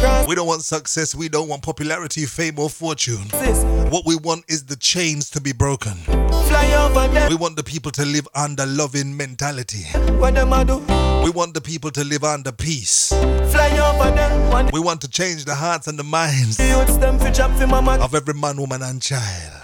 [0.00, 1.14] Cross We don't want success.
[1.14, 3.28] We don't want popularity, fame, or fortune.
[3.28, 3.62] this.
[3.94, 5.92] What we want is the chains to be broken.
[5.92, 7.28] Fly over them.
[7.30, 9.84] We want the people to live under loving mentality.
[10.18, 10.78] What them a do?
[11.22, 13.10] We want the people to live under peace.
[13.10, 14.72] Fly over them.
[14.72, 18.16] We want to change the hearts and the minds them fi drop fi mama of
[18.16, 19.62] every man, woman, and child.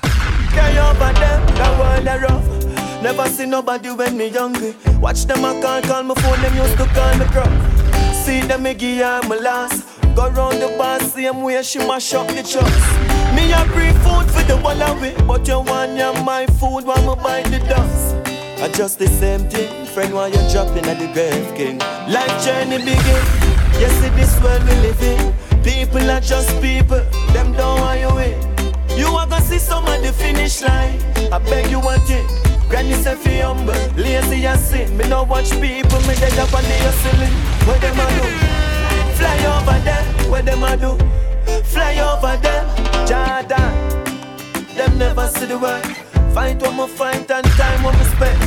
[0.54, 1.46] carry over them.
[1.58, 3.02] The world a rough.
[3.02, 4.76] Never see nobody when me hungry.
[5.00, 6.40] Watch them a call, call my phone.
[6.40, 7.50] Them used to call me crop.
[8.14, 9.89] See them me give my last.
[10.14, 12.86] Go round the bar same way she mash up the trucks.
[13.34, 17.02] Me a bring food for the wall away, but you want ya my food while
[17.06, 18.16] me buy the dust.
[18.62, 20.12] I just the same thing, friend.
[20.12, 23.24] While you're dropping at the grave king, life journey begin.
[23.80, 25.62] Yes, in this world we live in.
[25.62, 27.00] People are just people,
[27.32, 28.98] them don't want you in.
[28.98, 31.00] You are gonna see some of the finish line.
[31.32, 32.26] I beg you one thing.
[32.68, 34.96] Granny say fi humble, lazy and sin.
[34.96, 37.32] Me no watch people, me dead up on the ceiling.
[37.66, 38.59] What them a do?
[39.20, 40.30] Fly over them.
[40.30, 40.96] What them a do?
[41.64, 42.64] Fly over them.
[43.06, 43.70] Jordan.
[44.76, 45.84] Them never see the work.
[46.34, 48.40] Fight what me fight and time what me spend.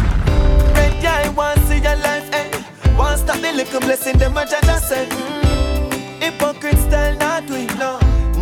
[0.75, 2.65] Red guy want see your life end.
[2.97, 5.11] Want stop the little blessing them a judge a send.
[5.11, 6.23] Mm.
[6.23, 7.99] Hypocrite style not we no.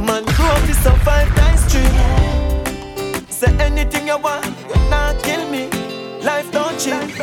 [0.08, 1.92] Man grow up to survive nice street.
[3.30, 5.68] Say anything you want, you not kill me.
[6.22, 7.18] Life don't change.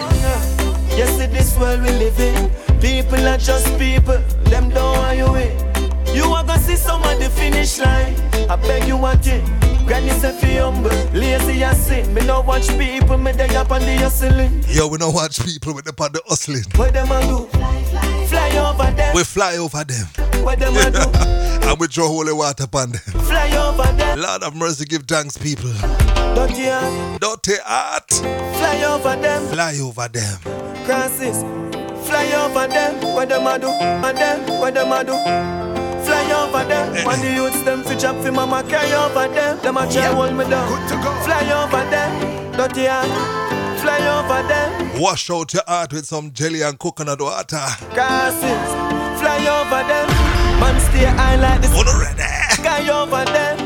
[0.98, 2.67] Yes, in this world we live in.
[2.80, 6.14] People are just people, them don't want you in.
[6.14, 8.14] You are gonna see some of the finish line.
[8.48, 9.44] I beg you one thing.
[9.86, 12.14] Granny say fi humble, lazy and sin.
[12.14, 14.62] Me no watch people, me dey up on the ceiling.
[14.68, 16.62] Yo, we don't watch people with the part the hustling.
[16.76, 17.46] What them a do?
[18.28, 19.14] Fly over them.
[19.16, 20.06] We fly over them.
[20.44, 21.18] What them a do?
[21.68, 23.00] and we throw holy water upon them.
[23.00, 24.20] Fly over them.
[24.20, 25.72] Lord of mercy, give thanks, people.
[26.34, 27.20] Don't Dirty hand.
[27.20, 28.10] Dirty heart.
[28.10, 29.46] Fly over them.
[29.52, 30.38] Fly over them.
[30.84, 31.67] crosses.
[32.08, 33.68] Fly over them, what them a do?
[33.68, 35.12] And them, what them a do?
[36.04, 39.58] Fly over them, when the youths them fi chop fi mama carry over them.
[39.60, 40.68] Them a try hold me down.
[40.68, 41.10] Good to go.
[41.24, 43.12] Fly over them, dirty hand.
[43.80, 47.60] Fly over them, Wash out your heart with some jelly and coconut water.
[47.94, 48.70] crosses.
[49.20, 50.08] Fly over them,
[50.60, 52.22] man stay high like the Uno ready.
[52.54, 53.64] sky over them.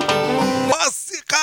[0.69, 1.37] Massacre.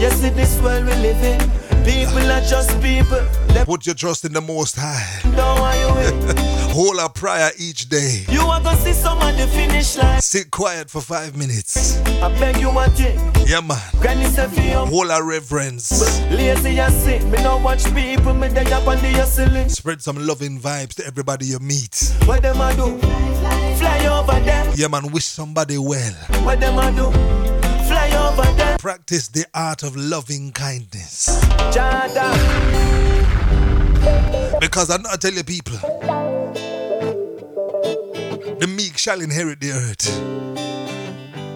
[0.00, 1.40] Yes, in this world we live in,
[1.84, 3.20] people are just people.
[3.64, 5.20] Put your trust in the Most High.
[5.22, 6.36] don't want you in.
[6.74, 8.24] Hold a prayer each day.
[8.28, 10.20] You are gonna see some of the finish line.
[10.20, 11.98] Sit quiet for five minutes.
[12.20, 13.16] I beg you one thing,
[13.46, 13.78] Yeah, man.
[14.00, 14.86] Granny humble.
[14.86, 15.90] Hold a reverence.
[16.30, 19.68] Lazy and sin, me no watch people, me dey up on the ceiling.
[19.68, 22.12] Spread some loving vibes to everybody you meet.
[22.24, 22.98] What them a do?
[23.78, 24.72] Fly over them.
[24.76, 25.12] Yeah, man.
[25.12, 26.12] Wish somebody well.
[26.42, 27.43] What them a do?
[28.84, 29.04] Fly over them.
[29.04, 31.40] Practice the art of loving kindness.
[34.60, 35.78] Because I know I tell you, people,
[38.58, 40.04] the meek shall inherit the earth.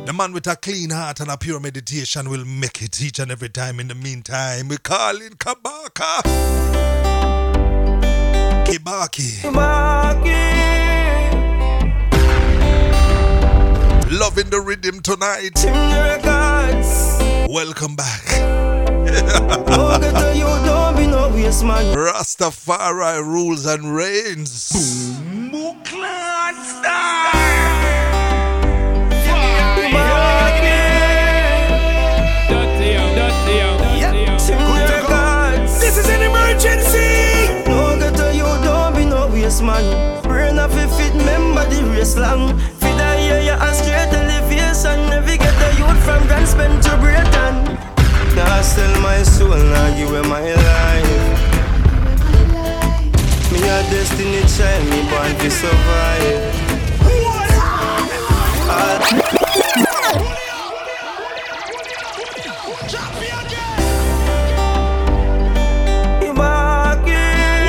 [0.07, 3.31] The man with a clean heart and a pure meditation will make it each and
[3.31, 3.79] every time.
[3.81, 6.23] In the meantime, we call in Kabaka.
[8.64, 9.43] Kibaki.
[14.11, 15.53] Loving the rhythm tonight.
[17.51, 18.25] Welcome back.
[21.95, 24.71] Rastafari rules and reigns.
[32.49, 35.67] Dirty, um, dirty, um, dirty, um.
[35.81, 37.19] This is an emergency.
[46.09, 47.55] From Grand Spend to Britain.
[48.35, 51.13] Now sell my soul, now give away my life.
[53.53, 56.69] Me a destiny child, me born to survive.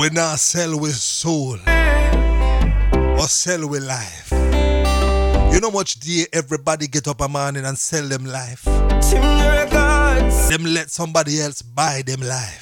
[0.01, 1.57] We not sell with soul
[3.19, 4.38] or sell with life.
[5.59, 8.63] You know much day everybody get up a morning and sell them life.
[8.63, 12.61] Them let somebody else buy them life.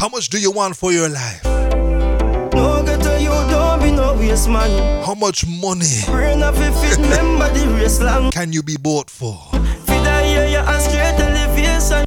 [0.00, 1.44] How much do you want for your life?
[1.44, 2.82] No
[3.20, 5.04] you, don't be no waste man.
[5.04, 5.86] How much money
[8.32, 9.38] can you be bought for?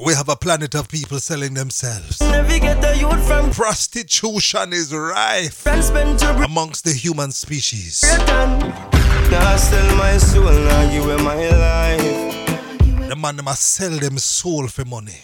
[0.06, 2.20] We have a planet of people selling themselves.
[3.56, 8.04] Prostitution is rife amongst the human species.
[9.32, 13.08] Now sell my soul, now give away my life.
[13.10, 15.20] The man them sell them soul for money.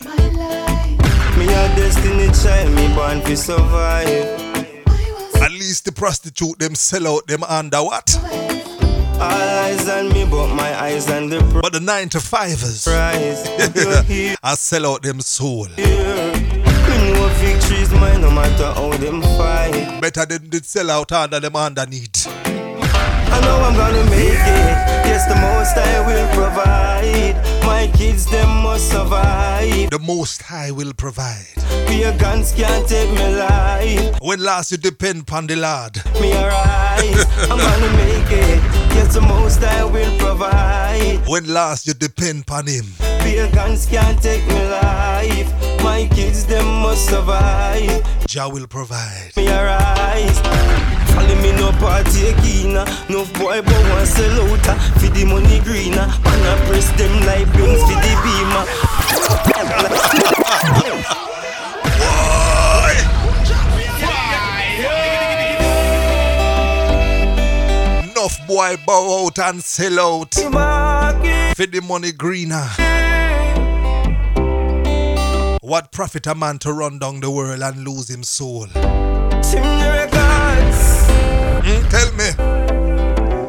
[1.37, 4.55] Me a destiny child, me born to survive.
[5.41, 8.15] At least the prostitute them sell out them under what?
[9.15, 12.87] All eyes on me, but my eyes on the But the nine to fivers.
[14.43, 15.67] I sell out them soul.
[15.77, 19.99] know victory's mine, no matter how them fight.
[20.01, 22.54] Better than the sell out under them underneath.
[23.31, 24.75] I know I'm gonna make it.
[25.07, 27.35] Yes, the most I will provide.
[27.65, 29.89] My kids, them must survive.
[29.89, 31.47] The most high will provide.
[31.87, 34.19] Pagans can't take me life.
[34.21, 35.95] When last you depend upon the Lord.
[36.21, 38.61] Me arise, I'm gonna make it.
[38.95, 41.21] Yes, the most I will provide.
[41.27, 42.85] When last you depend upon him.
[43.19, 45.49] Pagans can't take me life.
[45.83, 48.03] My kids, them must survive.
[48.27, 49.31] Jah will provide.
[49.35, 50.94] Me arise.
[51.41, 52.73] Me no partake eh, in
[53.09, 54.65] No boy but one sell out
[54.99, 56.07] For the money greener
[56.67, 58.65] press them like for the beamer
[68.03, 70.33] Enough boy bow out and sell out.
[70.33, 72.67] For the money greener.
[75.61, 78.67] What profit a man to run down the world and lose him soul?
[81.65, 82.29] Hmm, tell me.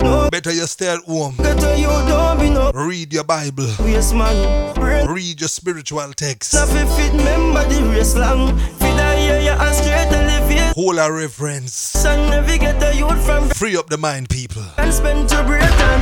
[0.02, 1.34] No Better you stay at home.
[1.36, 3.66] get to you don't be no Read your Bible.
[3.80, 6.54] waste man Brain Read your spiritual text.
[6.54, 10.98] Not fi fit member the race long Feed a year you and straight elevate Hold
[10.98, 11.74] a reverence.
[11.74, 14.62] Son never get the youth from Free up the mind, people.
[14.78, 16.00] and spend to Britain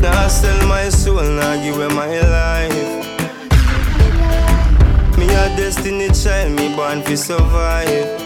[0.00, 2.72] Now sell my soul, now give away my life
[5.18, 8.25] Me a destiny child, me born to survive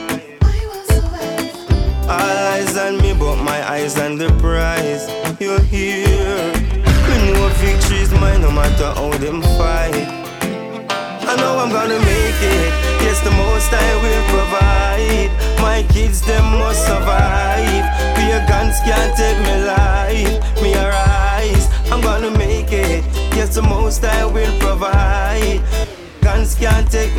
[2.10, 5.06] All eyes on me, but my eyes on the prize.
[5.38, 6.52] You're here.
[7.06, 10.08] Me know victory's mine, no matter how them fight.
[11.30, 12.72] I know I'm gonna make it.
[13.04, 15.30] Yes, the most I will provide.
[15.62, 17.86] My kids, them must survive.
[18.18, 20.62] Pagans can't take me life.
[20.62, 21.68] Me arise.
[21.92, 23.04] I'm gonna make it.
[23.36, 25.62] Yes, the most I will provide.
[26.22, 27.14] Guns can't take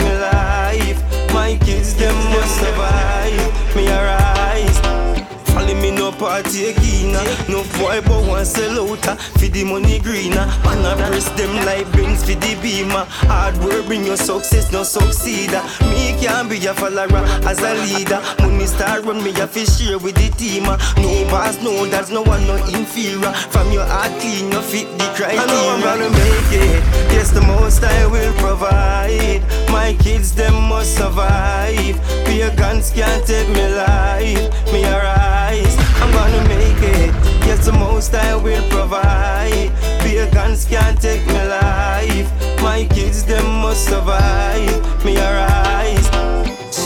[6.52, 7.12] no partake in
[7.52, 10.46] No boy but one sell out uh, For the money greener.
[10.64, 13.06] Man I press them like Benz for the beamer.
[13.28, 15.64] Hard work bring your success, no succeed uh.
[15.92, 18.22] Me can be a follower as a leader.
[18.40, 20.78] Money start run me a fish share with the team uh.
[20.98, 23.32] No boss, no that's no one no inferior.
[23.52, 25.42] From your heart clean, you fit the criteria.
[25.42, 26.84] I know I'm gonna make it.
[27.14, 29.42] Yes, the most I will provide.
[29.70, 31.96] My kids, them must survive.
[32.26, 34.72] Pagans can't take me life.
[34.72, 37.12] Me arise, I'm gonna make it.
[37.46, 39.72] Yes, the most I will provide.
[40.02, 42.30] Pagans can't take me life.
[42.62, 45.06] My kids, them must survive.
[45.06, 46.10] Me arise.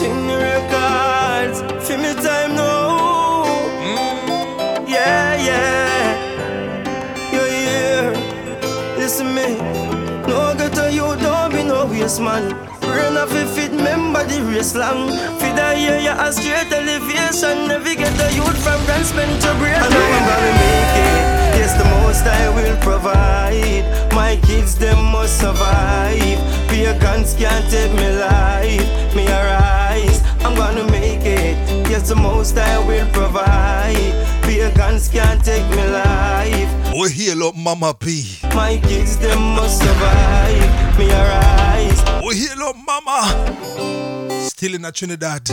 [0.05, 1.87] The records.
[1.87, 3.45] Feel me time now.
[4.87, 6.11] Yeah, yeah.
[7.31, 8.11] You're here.
[8.97, 9.57] Listen me.
[10.27, 14.41] No get to you, don't be no waste man Brain of a fit, member the
[14.43, 17.67] race long Feed a year, you a straight elevation.
[17.67, 21.25] Never get the youth from grand spend to break I know I'm gonna make it.
[21.59, 23.83] Yes, the most I will provide.
[24.13, 26.39] My kids, them must survive.
[26.71, 28.87] Pagans can't take me life.
[29.13, 31.57] Me arise, I'm gonna make it.
[31.91, 34.15] Yes, the most I will provide.
[34.43, 36.71] Pagans can't take me life.
[36.97, 38.39] We heal up Mama P.
[38.55, 40.97] my kids, them must survive.
[40.97, 42.14] Me arise.
[42.25, 44.39] We heal up Mama.
[44.49, 45.47] Still in a Trinidad.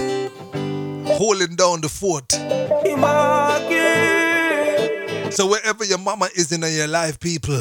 [1.05, 2.33] Holding down the fort.
[5.35, 7.61] So wherever your mama is in your life, people,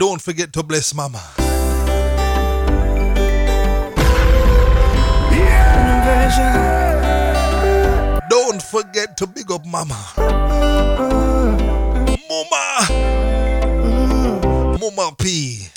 [0.00, 1.22] don't forget to bless Mama.
[8.28, 9.96] Don't forget to big up Mama.
[12.28, 12.88] Mama.
[14.80, 15.68] Mama P.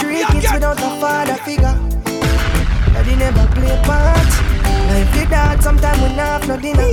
[0.00, 1.76] Three kids without a father figure.
[2.92, 4.26] Daddy never play part.
[5.62, 6.86] Sometimes we not have dinner.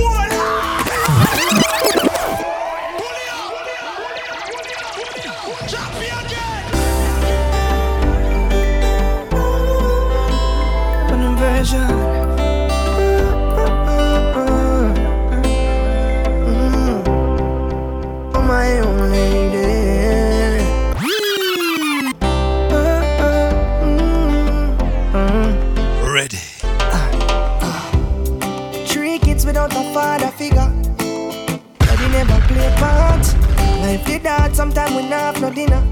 [34.18, 35.82] With that, sometimes we not have no dinner.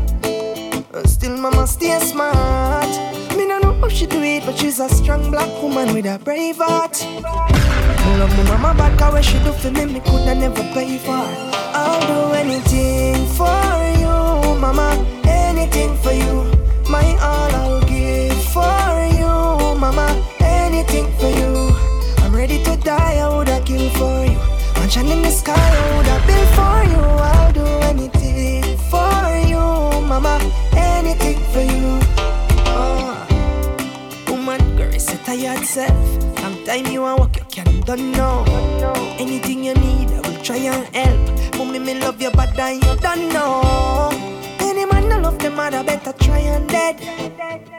[1.05, 2.89] Still, mama stay smart.
[3.37, 6.19] Me no know how she do it, but she's a strong black woman with a
[6.19, 6.97] brave heart.
[7.05, 11.25] I love me mama cause what she do for me, me coulda never pay for.
[11.81, 13.63] I'll do anything for
[14.01, 14.89] you, mama.
[15.25, 16.37] Anything for you.
[16.91, 18.89] My all I'll give for
[19.21, 20.07] you, mama.
[20.41, 21.53] Anything for you.
[22.25, 24.39] I'm ready to die, I woulda kill for you.
[24.81, 27.05] Mansion in the sky, I woulda build for you.
[27.31, 28.16] I'll do anything
[28.91, 29.63] for you,
[30.07, 30.39] mama.
[30.77, 31.99] Anything for you.
[32.75, 33.27] Oh.
[34.29, 36.39] Woman, girl, is a tired self.
[36.39, 38.45] Sometime you want walk, you can don't know.
[39.19, 41.57] Anything you need, I will try and help.
[41.59, 44.11] Mommy, me love you, but I you don't know.
[44.61, 46.97] Any man no love the mother better try and dead.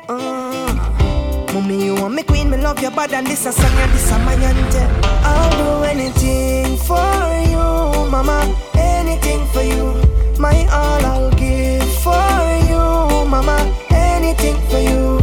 [0.09, 1.53] Uh.
[1.53, 4.11] Mommy, you want me queen, me love you, but and this a song and this
[4.11, 4.89] a my anthem.
[5.23, 6.97] I'll do anything for
[7.51, 8.43] you, mama.
[8.75, 10.06] Anything for you.
[10.39, 12.37] My all I'll give for
[12.69, 13.57] you, mama.
[13.89, 15.17] Anything for you.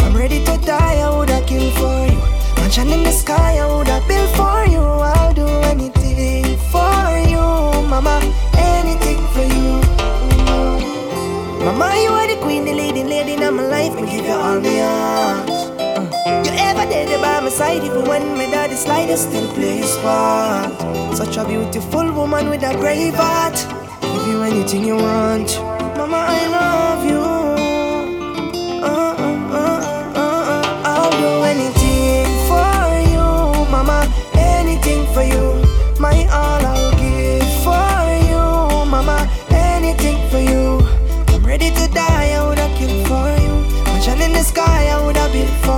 [0.00, 2.18] I'm ready to die, I woulda kill for you.
[2.56, 4.80] Mansion in the sky, I woulda built for you.
[4.80, 7.40] I'll do anything for you,
[7.88, 8.20] mama.
[8.58, 9.80] Anything for you.
[11.64, 13.94] Mama, you are the queen, the lady, lady in my life.
[13.94, 15.48] Me give you all my heart.
[15.80, 19.78] Uh, You ever there by my side, even when my daddy slide, you still play
[19.78, 20.72] his part.
[21.16, 23.77] Such a beautiful woman with a brave heart.
[24.28, 25.56] You anything you want.
[25.96, 27.24] Mama, I love you.
[28.84, 29.80] Uh, uh, uh,
[30.22, 33.26] uh, uh, I'll do anything for you,
[33.70, 33.98] mama.
[34.34, 35.46] Anything for you.
[35.98, 38.44] My all I'll give for you,
[38.94, 39.18] mama.
[39.50, 40.80] Anything for you.
[41.32, 43.54] I'm ready to die, I woulda kill for you.
[43.86, 45.77] Mansion in the sky, I woulda build for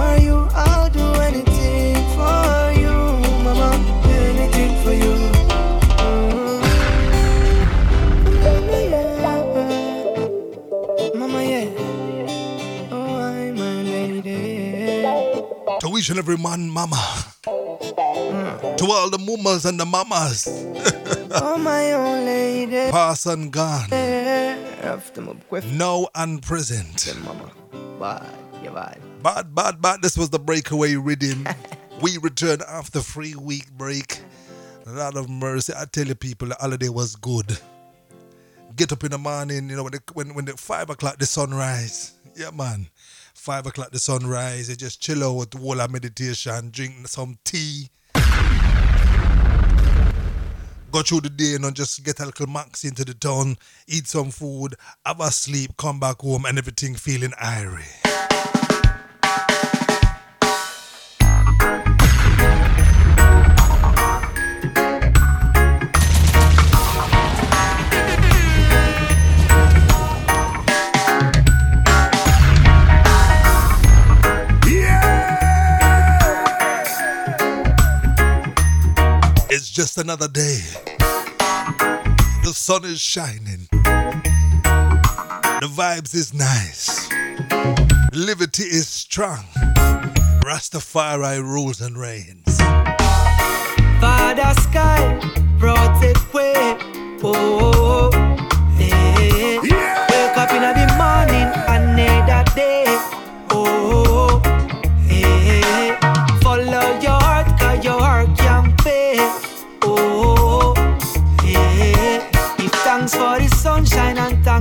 [16.01, 16.97] each and every man, mama.
[17.45, 18.77] Hmm.
[18.77, 20.49] To all the mumas and the mamas.
[21.33, 22.91] Oh, my own lady.
[22.91, 23.89] Past and gone.
[23.91, 27.15] Now and present.
[27.23, 27.53] mama.
[28.01, 28.27] Bye.
[28.65, 28.99] Yeah, bye.
[29.23, 30.03] Bad, bad, bad.
[30.03, 31.55] This was the breakaway riddim.
[32.03, 34.19] we return after three week break.
[34.87, 35.73] A lot of mercy.
[35.77, 37.57] I tell you, people, the holiday was good.
[38.75, 41.27] Get up in the morning, you know, when the, when, when the five o'clock the
[41.27, 42.15] sunrise.
[42.35, 42.89] Yeah, man.
[43.41, 44.68] Five o'clock the sunrise.
[44.68, 47.88] You just chill out, with the whole of meditation, drink some tea.
[50.93, 53.57] Go through the day and just get a little max into the town,
[53.88, 54.74] eat some food,
[55.07, 57.86] have a sleep, come back home, and everything feeling airy.
[79.81, 80.61] Just another day.
[82.45, 83.66] The sun is shining.
[85.62, 87.09] The vibes is nice.
[88.12, 89.43] Liberty is strong.
[90.45, 92.59] Rastafari rules and reigns.
[94.03, 95.18] Father sky,
[95.59, 96.53] protect way.
[97.22, 98.76] Oh, oh, oh.
[98.76, 99.80] hey.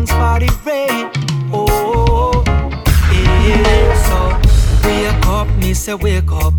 [0.05, 1.11] Thanks for the rain.
[1.51, 2.43] Oh,
[3.11, 3.93] yeah.
[4.07, 6.53] So wake up, me say wake up.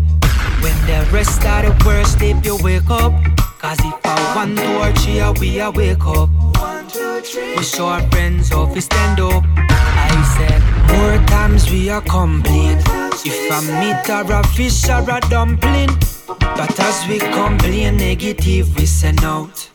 [0.61, 3.13] When the rest of the world sleep, you wake up.
[3.59, 6.29] Cause if I want to uh, we a wake up.
[6.59, 7.55] One, two, three.
[7.55, 9.43] We show our friends off, we stand up.
[9.57, 12.81] I said, more times we are complete.
[13.23, 15.89] If I meet or a fish or a dumpling.
[16.27, 19.70] But as we complain negative, we send out.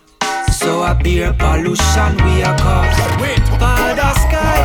[0.57, 2.99] So a beer pollution we are caused.
[3.61, 4.57] Father sky.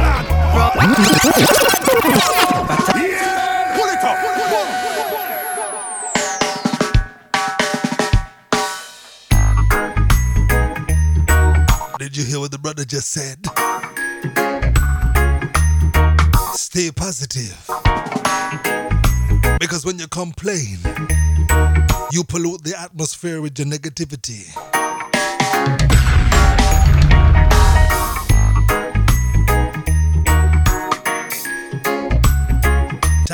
[11.89, 13.45] but Did you hear what the brother just said?
[16.55, 17.57] Stay positive.
[19.59, 20.77] Because when you complain,
[22.13, 24.70] you pollute the atmosphere with your negativity.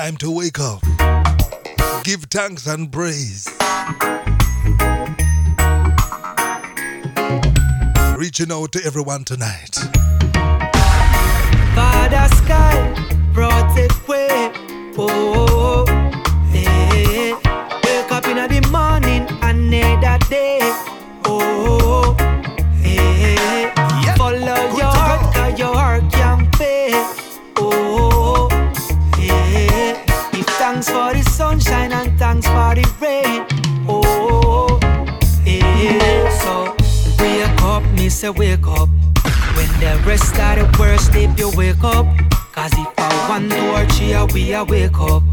[0.08, 0.82] Time to wake up.
[2.04, 3.46] Give thanks and praise.
[8.18, 9.76] Reaching out to everyone tonight.
[11.76, 12.94] Father sky,
[13.34, 14.28] protect way.
[14.98, 16.48] Oh, oh, oh.
[16.52, 17.34] hey.
[17.34, 20.47] Wake up in the morning, another day.
[32.42, 33.46] Thanks for the rain.
[33.88, 34.80] Oh,
[35.44, 36.30] hey.
[36.42, 36.76] So
[37.20, 38.90] wake up, me say wake up.
[39.56, 42.06] When the rest of the world sleep, you wake up.
[42.52, 45.24] Cause if I want to three, uh, we a wake up.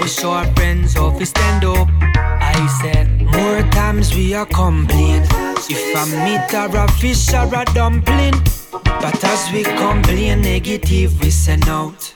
[0.00, 1.88] We show our friends off, we stand up.
[2.02, 5.22] I said, more times we are complain.
[5.70, 8.34] If I meet or a fish or a dumpling.
[8.70, 12.14] But as we complain negative, we send out.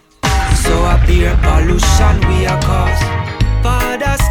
[0.65, 3.22] So a beer pollution we a cause.
[3.63, 4.22] Father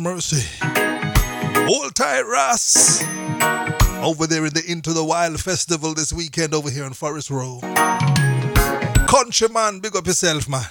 [0.00, 0.42] mercy.
[0.62, 3.02] Hold tight, Ross.
[4.02, 7.60] Over there in the Into the Wild Festival this weekend over here on Forest Row.
[9.06, 10.64] Countryman, big up yourself, man.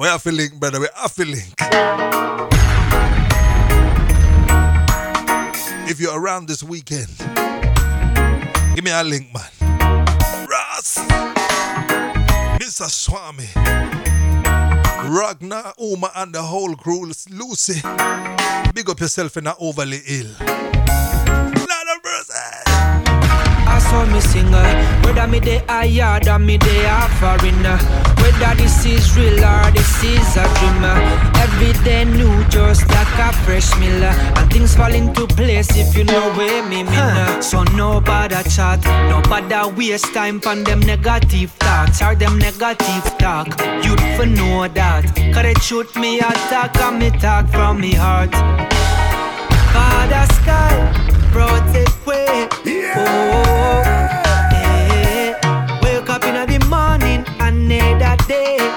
[0.00, 0.80] We are feeling, brother.
[0.80, 1.44] We are feeling.
[5.86, 7.16] If you're around this weekend,
[8.74, 9.50] give me a link, man.
[10.48, 10.98] Ross,
[12.58, 12.88] Mr.
[12.88, 13.48] Swami,
[15.08, 17.10] Ragnar, Uma, and the whole crew.
[17.30, 17.80] Lucy,
[18.74, 20.73] big up yourself in the overly ill.
[23.94, 24.66] Saw me singer.
[25.04, 27.64] Whether me dey higher or me offering.
[27.64, 27.78] uh,
[28.20, 30.82] Whether this is real or this is a dream.
[30.82, 34.02] uh, Every day new, just like a fresh meal.
[34.02, 37.40] uh, And things fall into place if you know where me mean.
[37.42, 43.46] So nobody chat, no bother waste time on them negative thoughts or them negative talk.
[43.84, 45.04] You'd for know that.
[45.32, 48.32] Cause they shoot me attack and me talk from me heart.
[49.72, 51.03] Father sky,
[52.96, 53.82] Oh,
[54.52, 55.34] eh.
[55.82, 58.73] Wake up in the morning, another day.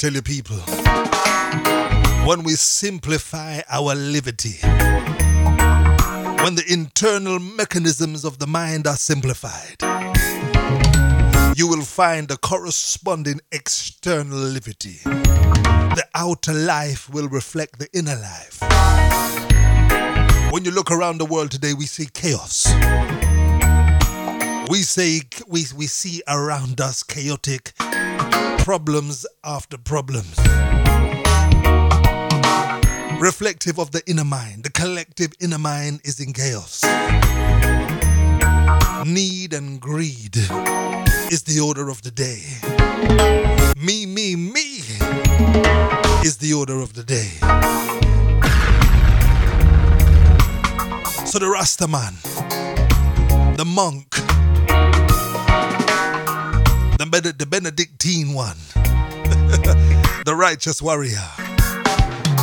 [0.00, 0.56] Tell you, people,
[2.26, 4.56] when we simplify our liberty,
[6.42, 9.76] when the internal mechanisms of the mind are simplified,
[11.54, 15.00] you will find a corresponding external liberty.
[15.04, 18.58] The outer life will reflect the inner life.
[20.50, 22.66] When you look around the world today, we see chaos.
[24.70, 27.74] We say we, we see around us chaotic
[28.64, 30.38] problems after problems.
[33.20, 36.84] Reflective of the inner mind, the collective inner mind is in chaos.
[39.06, 40.36] Need and greed
[41.30, 42.42] is the order of the day.
[43.76, 44.78] Me, me, me
[46.24, 47.30] is the order of the day.
[51.26, 52.14] So the Rasta man,
[53.56, 54.29] the monk,
[57.00, 58.58] the, Bene- the Benedictine one,
[60.26, 61.24] the righteous warrior,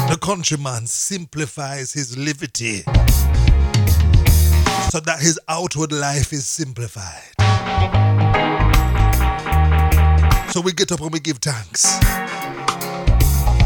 [0.09, 2.81] the countryman simplifies his liberty
[4.89, 7.21] so that his outward life is simplified.
[10.51, 11.85] So we get up and we give thanks.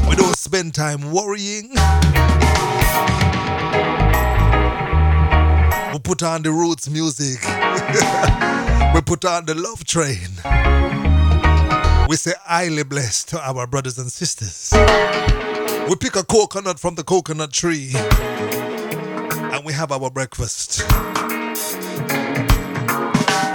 [0.09, 1.69] We don't spend time worrying.
[5.93, 7.39] We put on the roots music.
[8.93, 10.27] we put on the love train.
[12.09, 14.71] We say highly blessed to our brothers and sisters.
[15.89, 20.81] We pick a coconut from the coconut tree and we have our breakfast.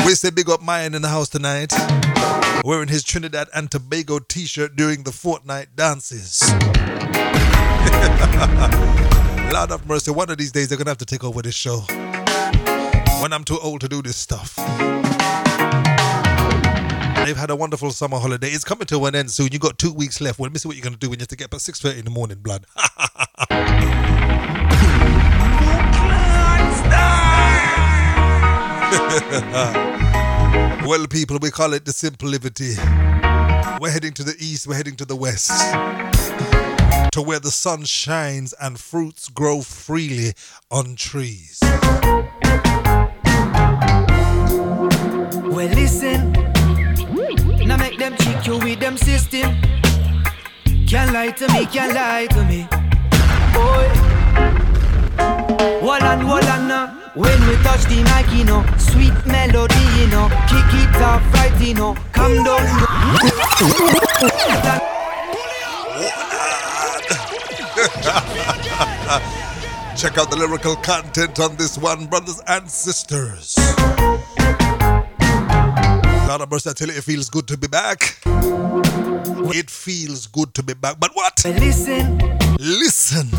[0.06, 1.72] We say big up Mayan in the house tonight,
[2.64, 6.50] wearing his Trinidad and Tobago t shirt during the fortnight dances.
[9.52, 11.84] Lord of mercy, one of these days they're gonna have to take over this show.
[13.20, 14.56] When I'm too old to do this stuff.
[17.26, 18.50] They've had a wonderful summer holiday.
[18.50, 19.48] It's coming to an end soon.
[19.50, 20.38] You've got two weeks left.
[20.38, 21.60] Well, let me see what you're gonna do when you have to get up at
[21.60, 22.66] 6:30 in the morning, blood.
[30.86, 32.74] well, people, we call it the simple liberty.
[33.80, 35.50] We're heading to the east, we're heading to the west.
[37.12, 40.34] To where the sun shines and fruits grow freely
[40.70, 41.60] on trees.
[45.56, 46.32] Well, listen.
[47.66, 49.56] Now make them trick you with them system.
[50.86, 52.68] Can't lie to me, can't lie to me.
[53.56, 53.88] Boy.
[55.80, 60.08] Wall and wall and uh, when we touch the mic, you know, sweet melody, you
[60.08, 62.60] know, kick it off right, you know, come down.
[69.96, 73.56] Check out the lyrical content on this one, brothers and sisters.
[76.28, 78.18] Of mercy, I tell you, it feels good to be back.
[78.26, 80.98] It feels good to be back.
[80.98, 81.40] But what?
[81.44, 82.18] Well, listen.
[82.58, 83.30] Listen.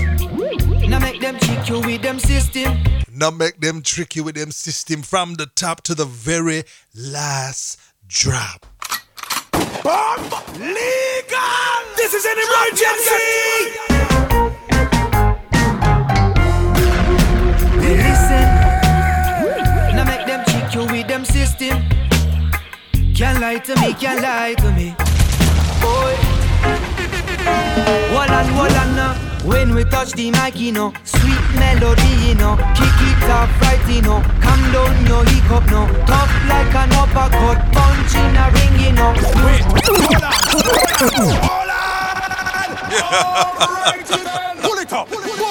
[0.90, 2.78] Now make them trick you with them system.
[3.14, 6.64] Now make them trick you with them system from the top to the very
[6.96, 7.78] last
[8.08, 8.66] drop.
[9.84, 10.24] Bomb
[10.54, 11.84] legal!
[11.98, 13.78] This is an emergency!
[17.86, 18.48] Listen.
[19.94, 21.97] Now make them trick you with them system.
[23.18, 24.96] Can't lie to me, can't lie to me.
[25.82, 26.14] Boy.
[28.14, 32.36] Wall and wall and uh, when we touch the mic, you know, sweet melody, you
[32.36, 36.94] know, kick it off right, you know, calm down your hiccup, no, tough like an
[36.94, 39.12] uppercut, punch in a ring, you know.
[41.42, 41.98] Hold on,
[44.62, 45.10] Pull it up!
[45.10, 45.47] What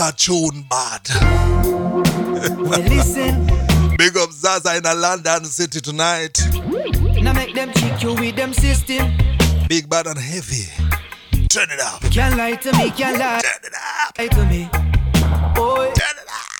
[0.00, 1.08] a tune, bad.
[2.88, 3.46] Listen.
[3.98, 6.40] Big up Zaza in a London City tonight.
[7.22, 9.12] Now make them trick you with them system.
[9.68, 10.64] Big bad and heavy.
[11.48, 12.00] Turn it up.
[12.10, 13.40] Can't lie to me, can't lie.
[13.40, 14.18] Turn it up.
[14.18, 14.68] Lie to me.
[15.54, 15.92] Boy.
[15.94, 16.50] Turn it up.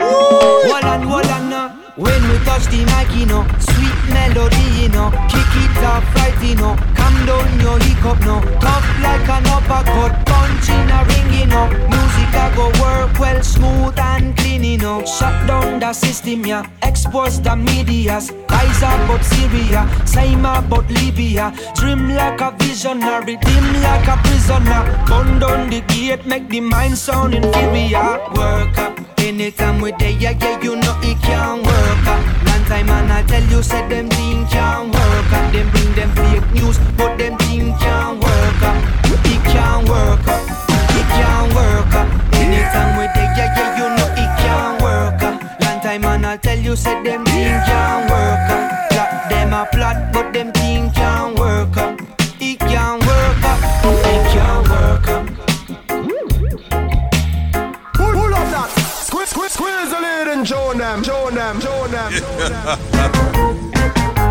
[0.00, 5.12] Wall and and uh, when we touch the mic, you know, sweet melody, you know,
[5.28, 10.12] kick it off right, you know, calm down your hiccup, no, tough like an uppercut,
[10.24, 14.78] punch in a ring, you know, music I go work well, smooth and clean, you
[14.78, 21.52] know, shut down the system, yeah, expose the medias, eyes about Syria, Saima about Libya,
[21.74, 26.96] dream like a visionary, dim like a prisoner, burn down the gate, make the mind
[26.96, 29.19] sound inferior, work up.
[29.20, 32.06] Anytime we there, yeah, yeah, you know it can't work.
[32.06, 32.18] Uh.
[32.46, 35.32] Long time and I tell you, said them thing can't work.
[35.32, 35.50] Uh.
[35.52, 38.62] Them bring them fake news, but them thing can't work.
[38.62, 39.28] Uh.
[39.32, 40.26] It can't work.
[40.26, 40.98] Uh.
[40.98, 41.94] It can't work.
[41.94, 42.36] Uh.
[42.40, 45.22] Anytime we there, yeah, yeah, you know it can't work.
[45.22, 45.64] Uh.
[45.64, 48.50] Long time and I tell you, said them thing can't work.
[48.50, 48.88] Uh.
[48.90, 50.50] Plot them a plot, but them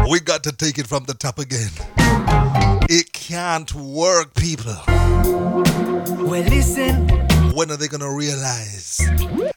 [0.09, 1.69] We got to take it from the top again.
[2.89, 4.75] It can't work, people.
[4.87, 7.07] Well, listen.
[7.53, 8.97] When are they gonna realize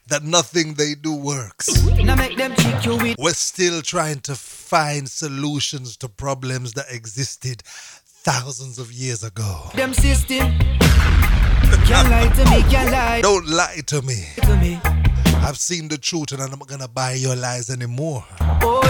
[0.07, 1.83] that nothing they do works?
[2.03, 8.79] Now make them you We're still trying to find solutions to problems that existed thousands
[8.79, 9.69] of years ago.
[9.75, 10.57] them system.
[11.85, 14.27] Can't lie to me, can't lie Don't lie to me.
[14.43, 14.92] to me.
[15.45, 18.23] I've seen the truth and I'm not gonna buy your lies anymore.
[18.61, 18.81] Boy.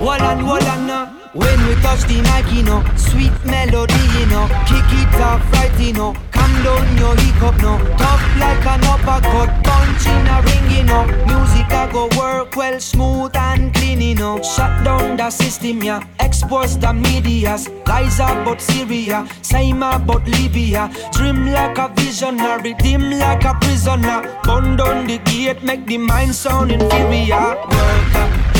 [0.00, 4.26] Wall and wall and uh, when we touch the mic, you know, sweet melody, you
[4.26, 8.84] know, kick it off right, you know, calm down your hiccup, no, tough like an
[8.84, 14.00] uppercut, punch in a ring, you know, music I go work well, smooth and clean,
[14.00, 20.26] you know, shut down the system, yeah, expose the medias, lies about Syria, Saima about
[20.28, 25.98] Libya, dream like a visionary, dim like a prisoner, burn down the gate, make the
[25.98, 27.56] mind sound inferior,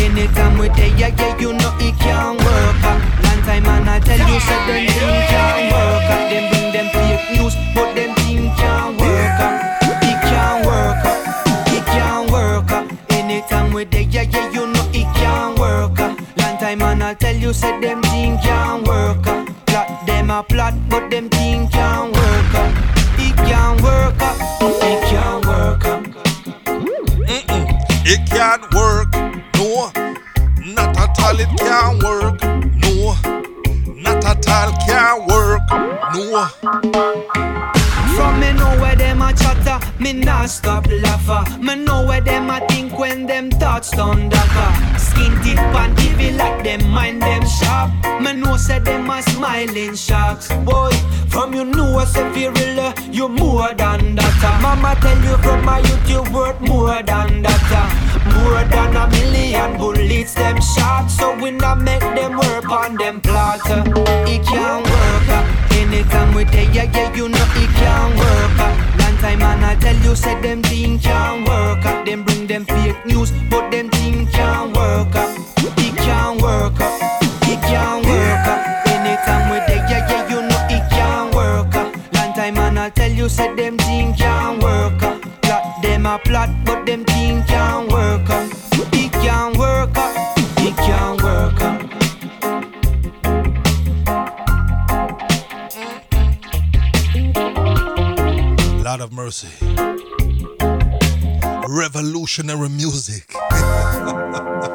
[0.05, 2.85] uh, Anytime we there, yeah, yeah, you know it can't work.
[2.85, 3.01] Uh.
[3.25, 6.11] Long time and I tell you, said them thing can't work.
[6.11, 6.29] Uh.
[6.31, 9.41] Them bring them fake news, but them thing can't work.
[9.41, 9.79] Uh.
[10.11, 11.05] It can't work.
[11.05, 11.77] Uh.
[11.77, 12.71] It can't work.
[12.71, 13.15] Uh.
[13.15, 15.99] Anytime we there, yeah, yeah, you know it can't work.
[15.99, 16.15] Uh.
[17.33, 19.27] you, said them thing can't work.
[19.27, 19.45] Uh.
[19.67, 22.55] Plot them a plot, but them thing can't work.
[22.55, 22.71] Uh.
[23.19, 24.15] It can't work.
[24.21, 24.35] Uh.
[24.91, 25.85] It can't work.
[25.85, 26.03] Uh.
[28.07, 28.94] It can't work,
[31.35, 33.15] all, it can't work, no.
[33.95, 35.63] Not at all, can't work,
[36.15, 36.47] no.
[38.15, 41.59] From me know where them a chatter, me not stop laugher.
[41.59, 42.61] Me know where them a
[42.99, 44.99] when them thoughts done dagger.
[44.99, 47.91] Skin tip and give like them mind them sharp.
[48.21, 50.49] Me know say them a smiling sharks.
[50.65, 50.91] Boy,
[51.29, 54.59] from you know say feel real, you more than that.
[54.63, 57.65] Mama tell you from my youth you worth more than that.
[58.35, 61.09] More than a million bullets them shot.
[61.09, 63.61] So we not make them work on them plot.
[63.67, 65.29] It can't work.
[65.73, 68.59] Anytime we tell ya, yeah, you know it can't work.
[68.99, 71.83] Long time and I tell you, said them thing can't work.
[72.07, 72.44] Them bring
[83.35, 84.99] said them thing can't work.
[85.43, 88.29] Plot them a plot, but them thing can't work.
[89.03, 89.91] It can't work.
[90.67, 91.59] It can't work.
[98.85, 99.49] Lord of mercy.
[101.67, 103.35] Revolutionary music.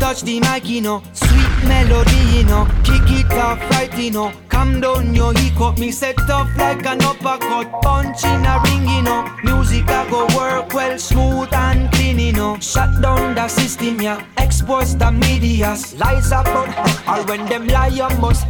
[0.00, 4.32] Touch the mic, you know, sweet melody, you know, kick it off right, you know,
[4.48, 9.02] calm down your hiccup, me set off like an uppercut, punch in a ring, you
[9.02, 14.00] know, music I go work well, smooth and clean, you know, shut down the system,
[14.00, 16.68] yeah, expose the medias, lies about,
[17.08, 18.46] or when them lie, you must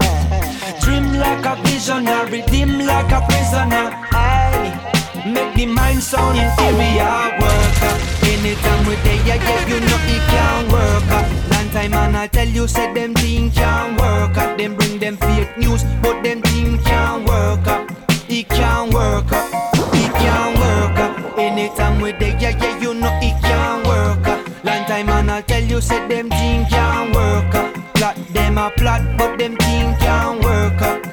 [0.81, 4.85] dream like a visionary, dim like a prisoner, hey.
[5.27, 8.24] Make the mind sound inferior work uh.
[8.45, 11.25] Anytime we day, yeah, yeah, you know it can't work uh.
[11.51, 14.55] Long time and I tell you, said them thing can't work uh.
[14.59, 17.87] Them bring them fake news, but them thing can't work uh.
[18.29, 19.49] It can't work uh.
[19.95, 21.41] It can't work uh.
[21.41, 24.45] Anytime we day, yeah, yeah, you know it can't work uh.
[24.63, 27.73] Long time and I tell you, said them thing can't work uh.
[27.95, 31.04] Plot them a plot, but them thing can't work uh.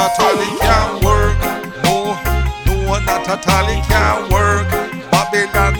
[0.00, 1.38] At all, it can't work.
[1.84, 2.16] No,
[2.66, 4.66] no, not at all, it can't work.
[5.10, 5.74] Babylon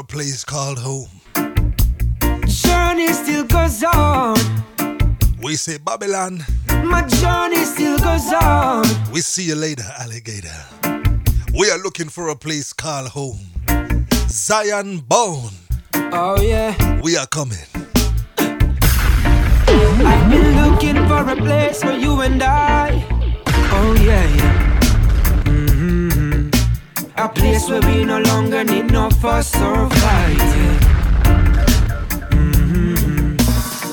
[0.00, 1.08] a place called home.
[2.46, 4.36] Journey still goes on.
[5.42, 6.42] We say Babylon.
[6.84, 8.86] My journey still goes on.
[9.12, 10.56] We see you later, alligator.
[11.52, 13.40] We are looking for a place called home.
[14.28, 15.52] Zion Bone.
[15.94, 17.00] Oh yeah.
[17.02, 17.58] We are coming.
[18.38, 23.04] I've been looking for a place for you and I.
[23.72, 24.69] Oh yeah, yeah.
[27.22, 30.38] A place where we no longer need no fuss or fight.
[30.38, 30.78] Yeah.
[32.32, 33.36] hmm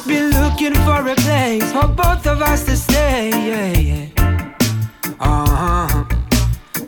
[0.08, 3.30] Been looking for a place for both of us to stay.
[3.30, 5.16] Yeah, yeah.
[5.20, 6.06] Uh-huh.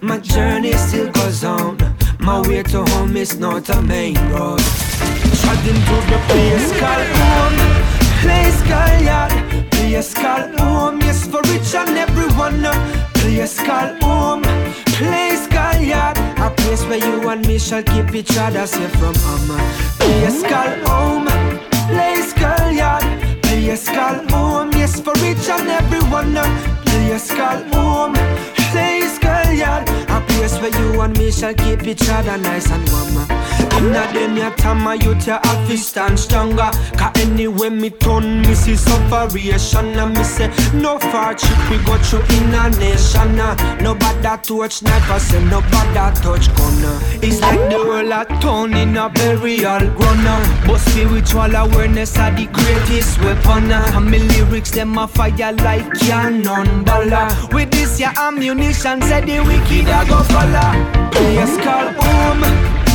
[0.01, 1.77] My journey still goes on.
[2.19, 4.61] My way to home is not a main road.
[5.41, 7.57] Trotting to the place called home.
[8.23, 9.33] Place called yard.
[9.71, 11.01] Place called home.
[11.01, 12.63] Yes, for rich and everyone.
[12.63, 12.73] uh,
[13.15, 14.43] Place called home.
[14.99, 16.17] Place called yard.
[16.39, 19.47] A place where you and me shall keep each other safe from harm.
[19.99, 21.27] Place called home.
[21.87, 23.03] Place called yard.
[23.43, 24.71] Place called home.
[24.73, 26.35] Yes, for rich and everyone.
[26.37, 26.43] uh,
[26.85, 28.13] Place called home.
[28.71, 29.87] Place called yard.
[30.09, 33.25] A place where you and me shall keep each other nice and warm.
[33.77, 38.53] Inna them ya tama youth ya have to stand stronger Cause anyway me turn me
[38.55, 43.55] see sufferation And me say no hardship we go through in a nation uh.
[43.81, 48.97] Nobody touch sniper say no nobody touch gunner It's like the world a turn in
[48.97, 50.63] a burial ground uh.
[50.67, 53.91] But spiritual awareness are the greatest weapon uh.
[53.95, 59.39] And me lyrics them a fire like cannon baller With this ya ammunition say the
[59.41, 62.41] wicked a go follow Place call home,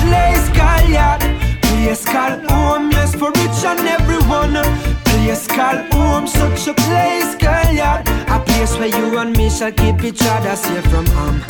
[0.05, 1.23] place call yard
[1.63, 4.57] Place call home, yes for rich and everyone.
[5.05, 9.73] Place call home, such a place call yard A place where you and me shall
[9.73, 11.41] keep each other safe from harm.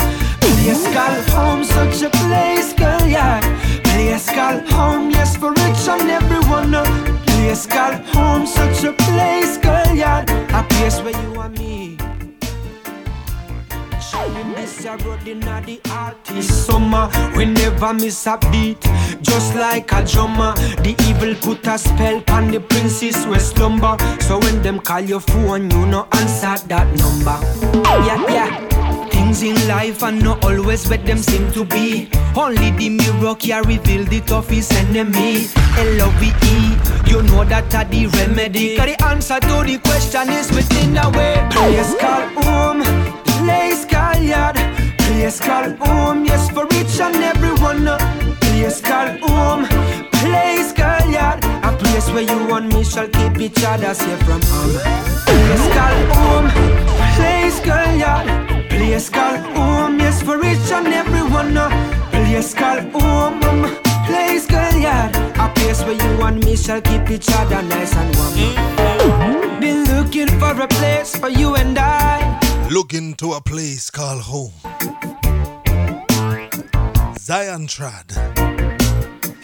[0.40, 3.44] Place call home, such a place call yard
[3.84, 6.72] Place call home, yes for rich and everyone.
[7.26, 11.96] Place call home, such a place call yard A place where you and me
[14.56, 16.66] Miss a road inna the artist.
[16.66, 18.80] Summer We never miss a beat.
[19.20, 23.96] Just like a drummer The evil put a spell on the princess we slumber.
[24.20, 27.38] So when them call your phone You no answer that number.
[28.06, 28.73] Yeah, yeah
[29.34, 33.64] Things in life are not always what them seem to be Only the mirror can
[33.64, 39.64] reveal the toughest enemy L-O-V-E You know that are the remedy Cause the answer to
[39.66, 42.82] the question is within the way Place call home
[43.42, 44.56] Place call yard,
[44.98, 46.24] place call home.
[46.24, 47.84] Yes, for each and everyone.
[48.40, 49.66] Place call home,
[50.12, 51.44] place call yard.
[51.64, 54.70] A place where you and me shall keep each other safe from harm.
[55.26, 56.48] Place call home,
[57.16, 58.53] place call yard,
[58.84, 59.94] place call home.
[59.94, 61.56] Um, yes, for each and every everyone.
[61.56, 61.68] Uh.
[61.68, 63.40] Um, um, place call home,
[64.06, 65.16] place call yard.
[65.38, 68.34] A place where you and me shall keep each other nice and warm.
[68.34, 69.60] Mm-hmm.
[69.60, 72.38] Been looking for a place for you and I.
[72.70, 74.52] Looking to a place called home.
[77.18, 78.08] Zion Trad.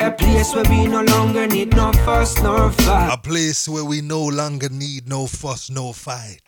[0.00, 3.10] A place where we no longer need no fuss nor fight.
[3.12, 6.40] A place where we no longer need no fuss, no fight.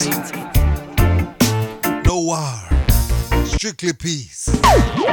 [2.06, 2.71] No war.
[3.62, 4.48] Strictly peace.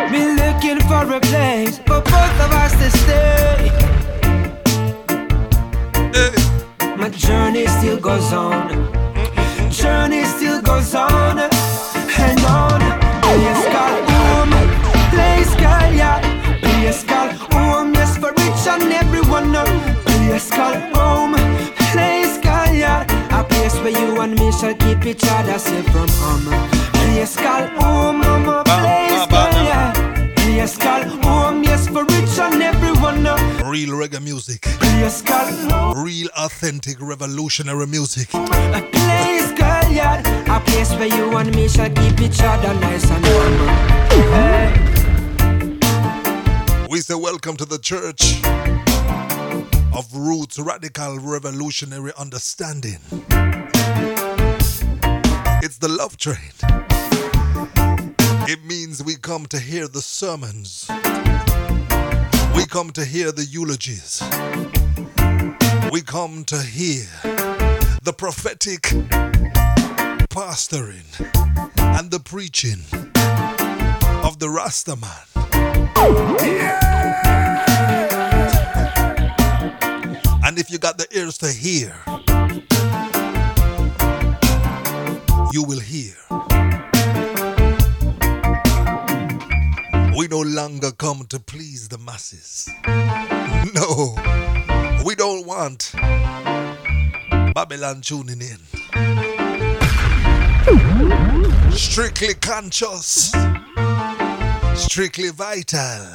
[0.10, 3.70] Been looking for a place for both of us to stay.
[6.12, 6.96] Hey.
[6.96, 8.70] My journey still goes on.
[9.70, 12.82] Journey still goes on and on.
[13.22, 14.54] Place called home,
[15.14, 16.24] place called yard,
[16.64, 17.94] place called home.
[17.94, 19.54] Yes, for each and everyone.
[19.54, 21.36] Home,
[21.94, 26.08] place called yard, a place where you and me shall keep each other safe from
[26.10, 26.79] harm.
[27.20, 29.94] Called home, mama, place called yard.
[30.38, 33.24] Place called home, yes, for each and everyone.
[33.70, 34.62] Real reggae music.
[34.62, 36.02] Place called home.
[36.04, 38.34] Real authentic revolutionary music.
[38.34, 43.12] A place called yard, a place where you and me shall keep each other nice
[43.12, 43.60] and warm.
[46.90, 48.42] We say welcome to the church
[49.94, 53.00] of Roots Radical Revolutionary Understanding.
[55.62, 56.54] It's the love train.
[58.52, 60.90] It means we come to hear the sermons.
[62.56, 64.24] We come to hear the eulogies.
[65.92, 67.06] We come to hear
[68.02, 68.82] the prophetic
[70.32, 71.06] pastoring
[71.78, 72.82] and the preaching
[74.26, 75.28] of the Rastaman.
[80.44, 81.94] And if you got the ears to hear,
[85.54, 86.16] you will hear.
[90.20, 92.70] We no longer come to please the masses.
[93.74, 94.18] No,
[95.06, 95.94] we don't want
[97.56, 98.60] Babylon tuning in.
[101.72, 103.32] Strictly conscious,
[104.76, 106.06] strictly vital.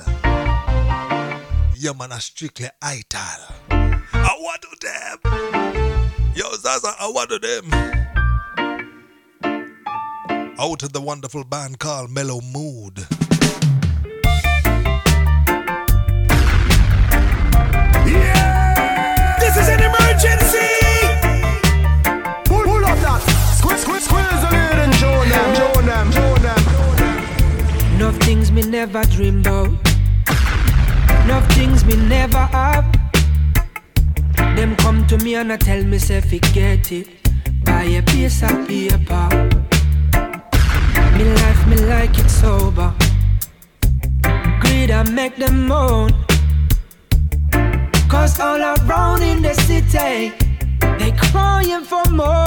[1.75, 3.41] Yeah, man, a strictly ital.
[3.71, 5.19] I want to them.
[6.35, 7.73] Yo, Zaza, I want to them.
[10.61, 13.07] Out of the wonderful band called Mellow Mood.
[19.55, 20.69] This is an emergency.
[22.45, 23.23] Pull, pull up that.
[23.57, 27.95] Squeeze, squeeze, squeeze the lid and show them, show them, show them.
[27.95, 29.69] Enough things me never dream about.
[31.23, 32.85] Enough things me never have.
[34.57, 37.07] Them come to me and I tell me say forget it.
[37.65, 39.29] Buy a piece of paper.
[41.17, 42.93] Me life me like it sober.
[44.59, 46.13] Greed I make them moan.
[48.15, 50.33] Cause all around in the city,
[50.99, 52.47] they crying for more.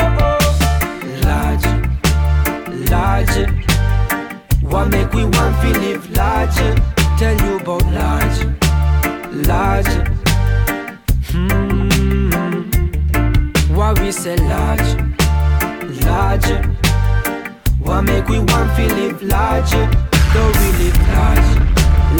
[1.27, 1.67] Large,
[2.89, 3.37] large.
[4.61, 6.55] What make we want to live large?
[7.19, 8.37] Tell you about large,
[9.45, 9.93] large.
[11.31, 12.61] Hmm.
[13.75, 14.89] What we say large,
[16.05, 16.49] large.
[17.81, 19.85] What make we want to live larger?
[20.33, 21.49] Don't we live large,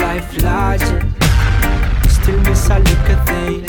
[0.01, 1.16] life larger.
[2.27, 3.63] Still miss a little thing.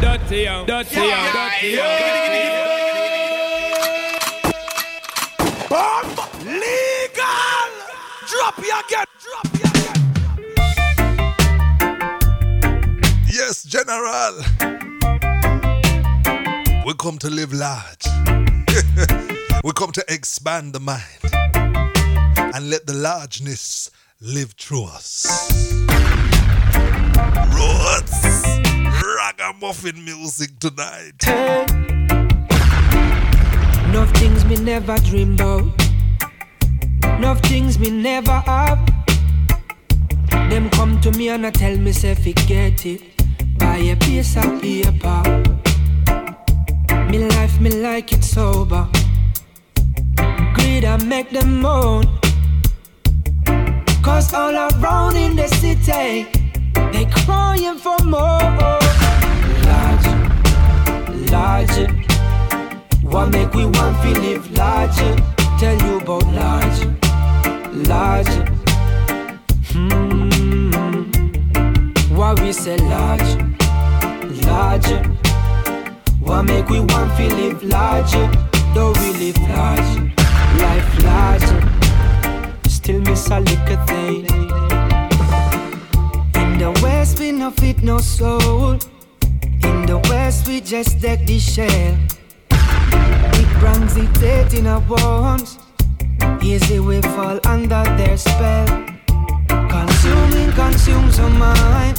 [0.00, 2.88] Dirty young, dirty young, dirty young.
[5.68, 6.16] Bomb
[6.46, 7.70] legal.
[8.26, 9.08] Drop you again.
[9.20, 10.00] Drop you again.
[13.30, 14.34] Yes, General.
[16.86, 18.06] We come to live large.
[19.64, 21.02] we come to expand the mind
[22.54, 23.90] and let the largeness
[24.20, 25.26] live through us.
[27.54, 28.46] Roots,
[29.16, 31.26] ragamuffin music tonight.
[33.88, 35.64] Enough things me never dream about.
[37.18, 38.84] Enough things me never have.
[40.50, 43.02] Them come to me and I tell me say forget it.
[43.58, 45.22] Buy a piece of paper.
[47.10, 48.86] Me life me like it sober.
[50.52, 52.04] Greed I make them moan.
[54.02, 56.26] Cause all around in the city,
[56.92, 58.78] they crying for more.
[59.68, 60.08] Large,
[61.30, 61.90] large.
[63.02, 65.16] What make we want to live larger?
[65.58, 66.78] Tell you about large,
[67.88, 68.34] large.
[69.72, 71.08] Hmm.
[72.14, 73.30] What we say large,
[74.44, 75.17] larger.
[76.28, 78.30] What make we want to live larger?
[78.76, 80.12] We live large,
[80.60, 81.60] life larger.
[82.68, 84.26] Still miss a little thing.
[86.34, 88.78] In the west we no fit no soul.
[89.64, 91.96] In the west we just deck the shell.
[93.32, 95.58] Big brands it in our bones.
[96.42, 98.66] Easy we fall under their spell.
[99.48, 101.96] Consuming consumes our mind.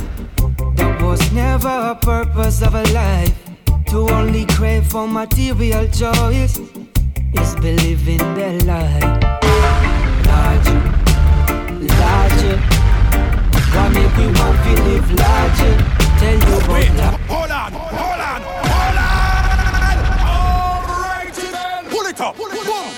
[0.76, 3.49] That was never a purpose of a life.
[3.90, 9.00] To only crave for material joys is believing the lie.
[10.26, 10.80] Larger,
[11.98, 12.58] larger.
[13.74, 15.74] Why make we want to live larger?
[16.20, 17.18] Tell you about Wait, larger.
[17.24, 20.00] hold on, hold on, hold on.
[20.30, 21.86] All right, then.
[21.90, 22.36] Pull it up.
[22.36, 22.94] Pull it up.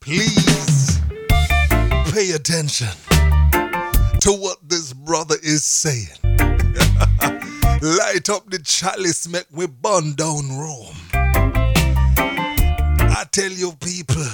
[0.00, 1.00] Please
[2.12, 2.88] pay attention
[4.20, 6.08] to what this brother is saying.
[7.82, 10.94] Light up the chalice, make we burn down Rome.
[13.10, 14.22] I tell you, people.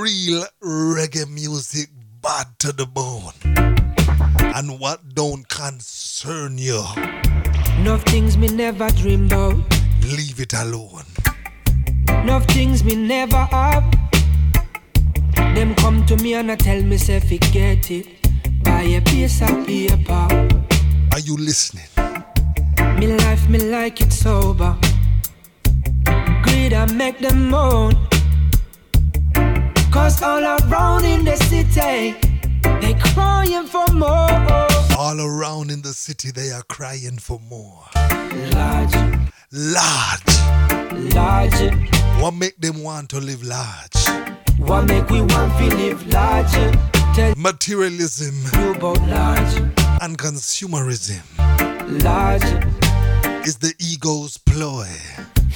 [0.00, 1.90] Real reggae music
[2.22, 3.32] bad to the bone.
[4.56, 6.82] And what don't concern you,
[7.80, 9.56] Enough things me never dream about.
[10.02, 11.04] leave it alone.
[12.08, 13.84] Enough things me never have.
[15.54, 18.06] Them come to me and I tell me say forget it.
[18.64, 20.26] Buy a piece of paper.
[21.12, 21.86] Are you listening?
[22.98, 24.76] Me life me like it sober.
[26.42, 27.92] Greed I make them moan.
[29.92, 32.14] Cause all around in the city,
[32.80, 34.28] they crying for more.
[34.98, 37.84] All around in the city, they are crying for more.
[38.52, 38.94] Large,
[39.52, 41.14] Large.
[41.14, 41.72] large.
[42.20, 44.33] What make them want to live large?
[44.58, 46.72] What make we want to live larger?
[47.14, 48.34] Tell Materialism
[48.82, 49.56] large,
[50.02, 51.22] and consumerism
[52.02, 52.42] large.
[53.46, 54.88] is the ego's ploy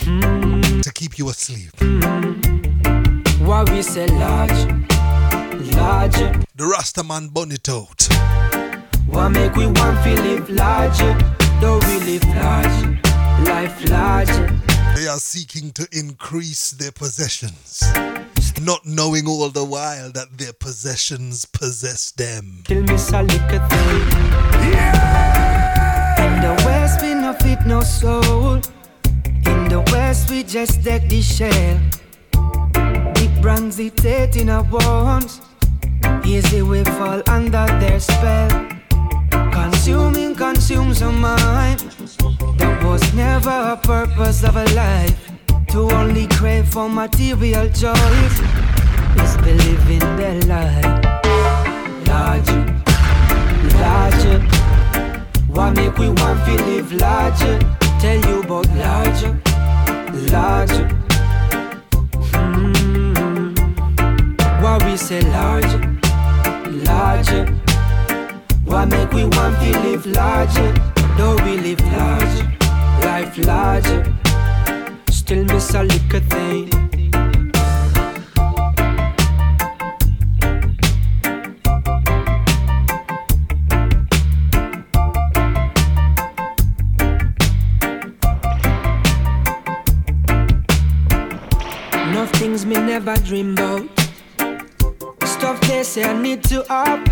[0.00, 0.80] hmm.
[0.80, 1.70] to keep you asleep.
[1.78, 2.40] Hmm.
[3.44, 4.50] Why we say large,
[5.74, 6.18] large.
[6.56, 8.08] The Rastaman bun it out.
[9.06, 11.16] What make we want to live larger?
[11.60, 12.98] Though we live large,
[13.46, 14.58] life larger.
[14.94, 17.84] They are seeking to increase their possessions,
[18.60, 22.62] not knowing all the while that their possessions possess them.
[22.64, 24.02] Kill me a little thing.
[26.24, 28.60] In the west we no fit no soul.
[29.46, 31.78] In the west we just deck the shell.
[33.14, 34.04] Big brands it
[34.36, 35.40] in our bones.
[36.24, 38.68] Easy we fall under their spell.
[39.52, 41.80] Consuming consumes our mind.
[42.58, 45.37] That was never a purpose of a life
[45.68, 48.40] to only crave for material joys
[49.22, 50.80] is believing the lie.
[52.06, 52.62] Larger,
[53.78, 54.40] larger.
[55.48, 57.58] Why make we want to live larger?
[58.00, 59.32] Tell you about larger,
[60.32, 60.88] larger.
[62.32, 63.54] Mm-hmm.
[64.62, 65.80] Why we say larger,
[66.84, 67.46] larger?
[68.64, 70.72] Why make we want to live larger?
[71.16, 72.44] Though we live larger,
[73.02, 74.27] life larger
[75.36, 76.68] miss a little thing.
[91.92, 93.86] Enough things me never dream about.
[95.24, 97.06] Stuff they say I need to up.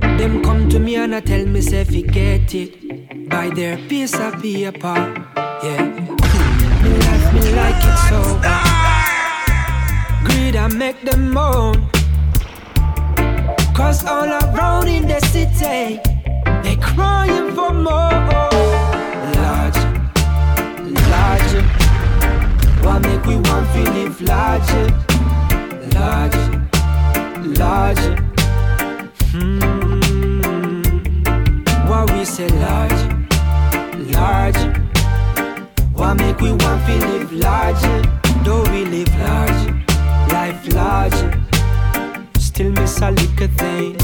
[0.00, 3.28] Them come to me and I tell me say forget it.
[3.28, 5.26] Buy their piece of paper.
[5.62, 5.99] Yeah.
[7.60, 8.20] Like it so.
[10.24, 11.88] Greed I make them moan.
[13.74, 16.00] Cause all around in the city,
[16.62, 18.50] they crying for more.
[19.40, 19.80] Large,
[21.12, 21.52] large.
[22.84, 24.86] Why make we want to live larger,
[25.94, 26.48] larger,
[27.62, 28.16] larger?
[29.32, 30.80] Hmm.
[31.88, 33.02] Why we say large,
[34.14, 34.79] large?
[36.00, 38.02] Why make we want to live larger?
[38.42, 39.66] Though we live large,
[40.32, 41.42] life larger.
[42.38, 43.98] Still miss a little thing.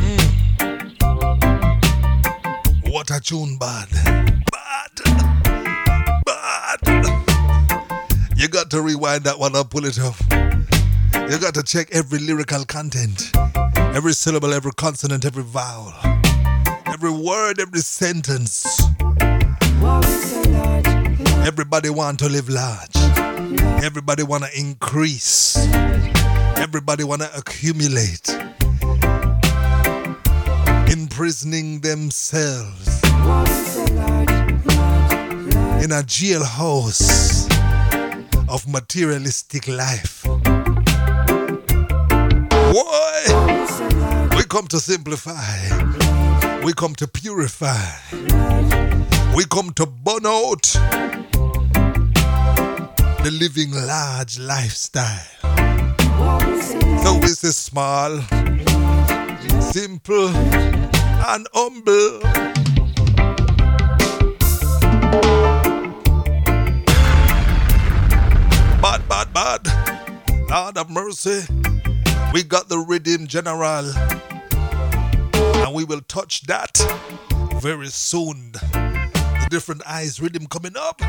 [0.00, 0.24] Hmm.
[2.90, 3.90] What a tune, bad.
[4.50, 4.90] Bad.
[6.24, 6.80] Bad.
[8.34, 10.18] You got to rewind that one up, pull it off.
[11.30, 13.32] You got to check every lyrical content,
[13.76, 15.92] every syllable, every consonant, every vowel,
[16.98, 18.82] every word, every sentence.
[19.78, 20.00] Why
[21.46, 22.96] Everybody want to live large.
[23.84, 25.56] Everybody want to increase.
[26.56, 28.28] Everybody want to accumulate.
[30.90, 33.44] Imprisoning themselves why
[35.80, 37.46] in a jailhouse
[38.48, 40.24] of materialistic life.
[42.74, 45.87] Boy, we come to simplify.
[46.64, 47.78] We come to purify.
[49.34, 50.62] We come to burn out
[53.22, 55.26] the living large lifestyle.
[57.02, 58.20] So this is small,
[59.60, 62.20] simple, and humble.
[68.82, 69.66] Bad, bad, bad.
[70.50, 71.42] Lord of mercy.
[72.32, 73.92] We got the riddim general.
[75.68, 76.78] And we will touch that
[77.56, 78.52] very soon.
[78.52, 81.02] The different eyes riddim coming up.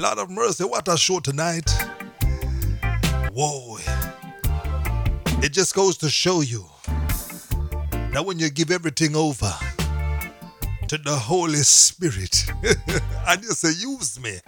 [0.00, 1.70] Lord of mercy, what a show tonight.
[3.32, 3.78] Whoa.
[5.40, 6.66] It just goes to show you
[7.92, 9.54] that when you give everything over
[10.88, 12.44] to the Holy Spirit
[13.28, 14.40] and you say, use me,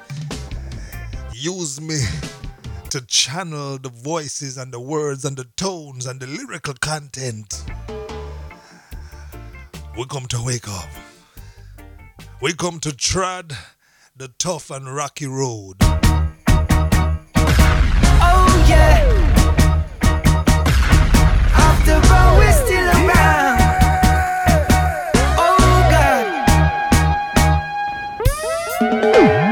[1.33, 2.01] use me
[2.91, 7.63] to channel the voices and the words and the tones and the lyrical content.
[9.99, 10.89] We come to wake up.
[12.41, 13.53] We come to tread
[14.17, 15.79] the tough and rocky road.
[18.21, 19.03] Oh yeah.
[21.53, 23.59] After all, we're still around.
[25.37, 25.59] Oh
[25.91, 26.27] God.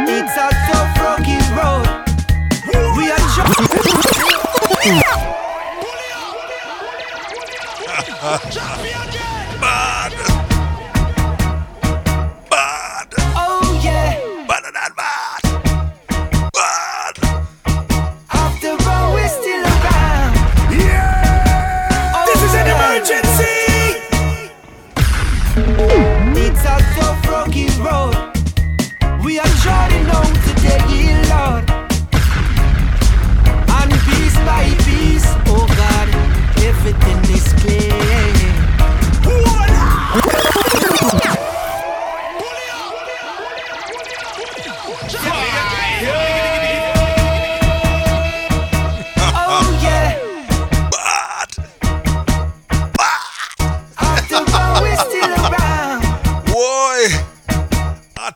[0.08, 1.88] It's a tough rocky road.
[2.96, 3.66] We are trying.
[8.20, 9.60] Bad!
[9.60, 10.35] Bad!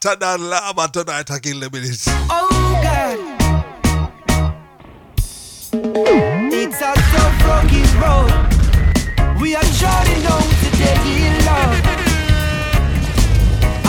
[0.02, 0.40] Hotter than
[0.93, 1.60] tonight, I kill.
[2.31, 3.18] Oh God,
[6.51, 7.43] it's a tough
[8.01, 8.32] road.
[9.43, 10.97] We are trotting on today,
[11.44, 11.85] Lord.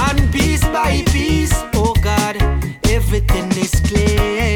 [0.10, 2.36] And piece by piece, oh God,
[2.90, 4.51] everything is clear.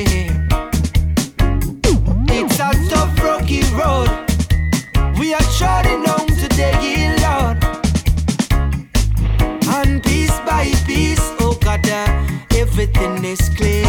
[12.95, 13.85] Everything is clear.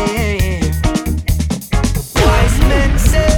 [2.14, 3.28] Wise men say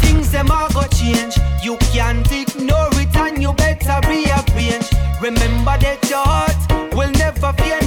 [0.00, 1.36] things them are go change.
[1.62, 4.90] You can't ignore it and you better rearrange.
[5.20, 7.83] Remember that your heart will never fear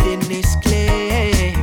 [0.00, 1.59] everything is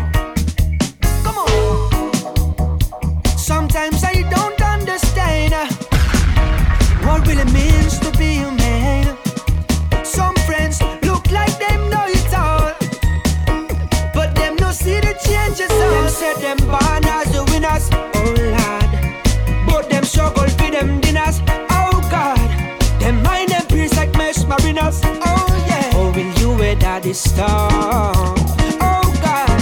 [27.07, 28.35] the storm?
[28.81, 29.61] Oh god,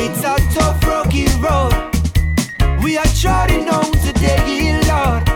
[0.00, 1.74] it's a tough rocky road.
[2.82, 5.28] We are trotting on today, Lord.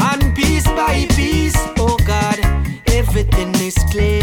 [0.00, 2.38] And piece by piece, oh God,
[2.86, 4.22] everything is clear.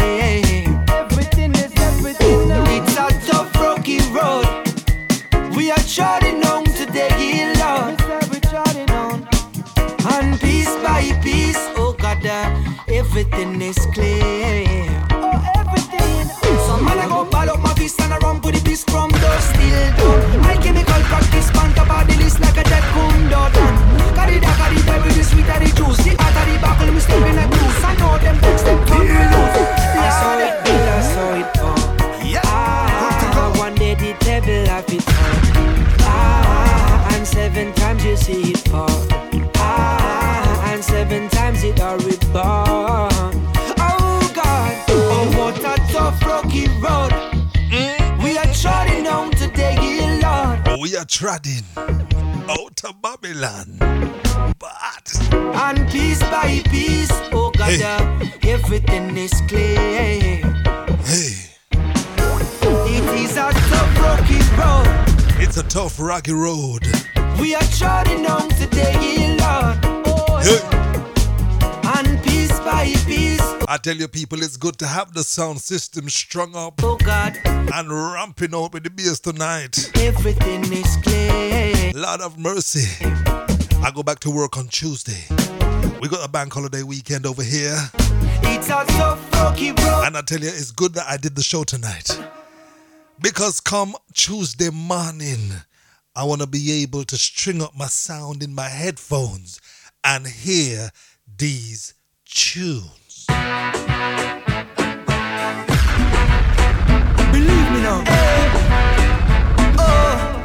[0.88, 2.50] Everything is everything.
[2.76, 4.46] It's a tough, rocky road.
[5.54, 8.00] We are trotting on today, Lord.
[10.12, 12.26] And piece by piece, oh God,
[12.88, 14.63] everything is clear.
[38.24, 39.06] See it fall.
[39.56, 43.34] Ah, and seven times it are reborn.
[43.78, 47.12] Oh God, oh what a tough rocky road.
[48.22, 50.80] We are trotting on today, Lord.
[50.80, 53.76] We are treading out of Babylon.
[54.58, 57.82] But And piece by piece, oh God, Hey.
[57.82, 60.40] uh, everything is clear.
[61.04, 61.34] hey,
[62.94, 64.93] It is a tough rocky road.
[65.44, 66.80] It's a tough, rocky road.
[67.38, 69.78] We are trotting on today, Lord.
[70.06, 70.60] Oh, Hey.
[71.96, 76.08] And piece by piece, I tell you, people, it's good to have the sound system
[76.08, 79.90] strung up oh God, and ramping out with the beers tonight.
[79.96, 81.92] everything is clear.
[81.94, 82.88] Lord of mercy.
[83.82, 85.24] I go back to work on Tuesday.
[86.00, 87.76] We got a bank holiday weekend over here.
[88.46, 90.04] It's a tough rocky road.
[90.06, 92.18] And I tell you, it's good that I did the show tonight.
[93.20, 95.52] Because come Tuesday morning,
[96.16, 99.60] I want to be able to string up my sound in my headphones
[100.02, 100.90] and hear
[101.38, 101.94] these
[102.26, 103.26] tunes.
[107.30, 108.02] Believe me now.
[109.78, 110.44] Oh.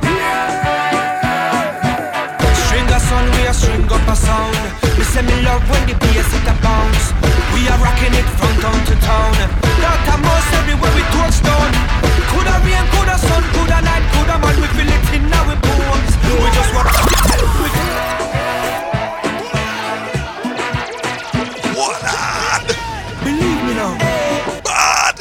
[2.53, 4.55] String a son, we a string up a sound.
[4.97, 7.13] Me say me love when the bass hit a bounce.
[7.53, 9.33] We are rocking it from town to town.
[9.81, 11.89] That a most everywhere we touch down.
[12.31, 14.55] Coulda rain, coulda sun, coulda night, coulda man.
[14.61, 16.13] We feel it in our bones.
[16.43, 16.87] We just want.
[23.23, 23.93] Believe me now.
[24.63, 25.17] Bad!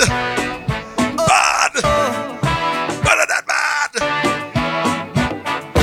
[1.28, 1.74] Bad!
[3.05, 3.93] Better than bad!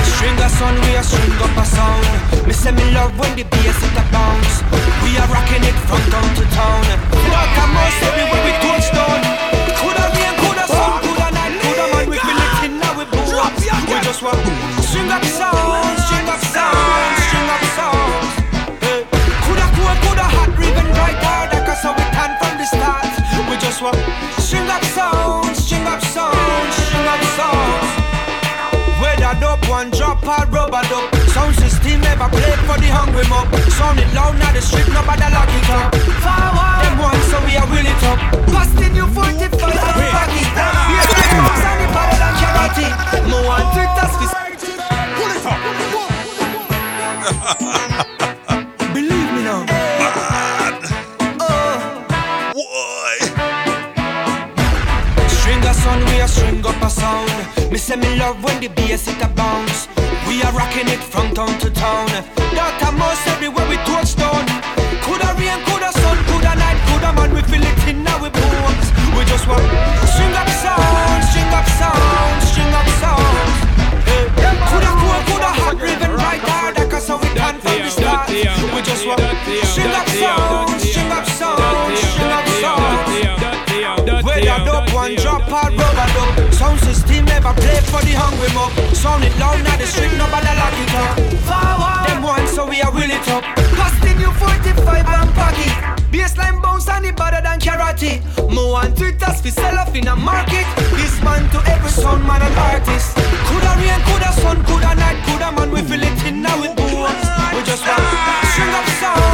[0.06, 2.48] String a son, we a string up a sound.
[2.48, 4.64] Me say me love when the bass hit a bounce.
[5.04, 6.86] We are rocking it from town to town.
[7.34, 9.25] Like a mouse everywhere we touch down.
[14.16, 14.48] We just want
[14.80, 18.32] string up sounds, string up sounds, string up sounds.
[18.80, 19.04] Hey.
[19.04, 19.44] Eh.
[19.44, 21.52] Coulda cold, coulda hot, even right hard.
[21.68, 23.12] Cause how we can from the start.
[23.52, 24.00] We just want
[24.40, 27.92] string up sounds, string up sounds, string up sounds.
[29.04, 33.52] Whether dope one drop or rubber dub Sound system ever play for the hungry mob
[33.76, 35.92] Sound it loud now the street nobody lock it up
[36.24, 40.48] Forward Them one so we are will it up Busting you 45 and back it
[40.56, 42.15] Yes, I
[42.56, 44.36] know Sound it better than charity No one Twitter's fist
[45.16, 45.60] Pull it up
[48.94, 49.66] Believe me now
[51.40, 51.76] Oh
[52.54, 53.18] Why?
[55.28, 57.72] String a son, we a string up a sound.
[57.72, 59.88] Me say me love when the bass hit a bounce.
[60.28, 62.08] We are rocking it from town to town.
[62.56, 64.75] That a most everywhere we touch down.
[85.50, 89.78] Or rubber dub Sound system never play for the hungry mob Sound it loud now
[89.78, 91.14] the street nobody lock it up
[91.48, 93.44] Forward Them one so we are will it up
[93.78, 98.24] Busting you 45 and pack it Baseline bounce and it better than karate.
[98.50, 100.66] More on Twitter, fi sell off in a market.
[100.96, 103.16] This man to every sound man and artist.
[103.48, 105.72] Coulda rain, coulda sun, coulda night, coulda man.
[105.72, 107.26] We feel it in now with bones.
[107.54, 109.25] We just want to string up sounds,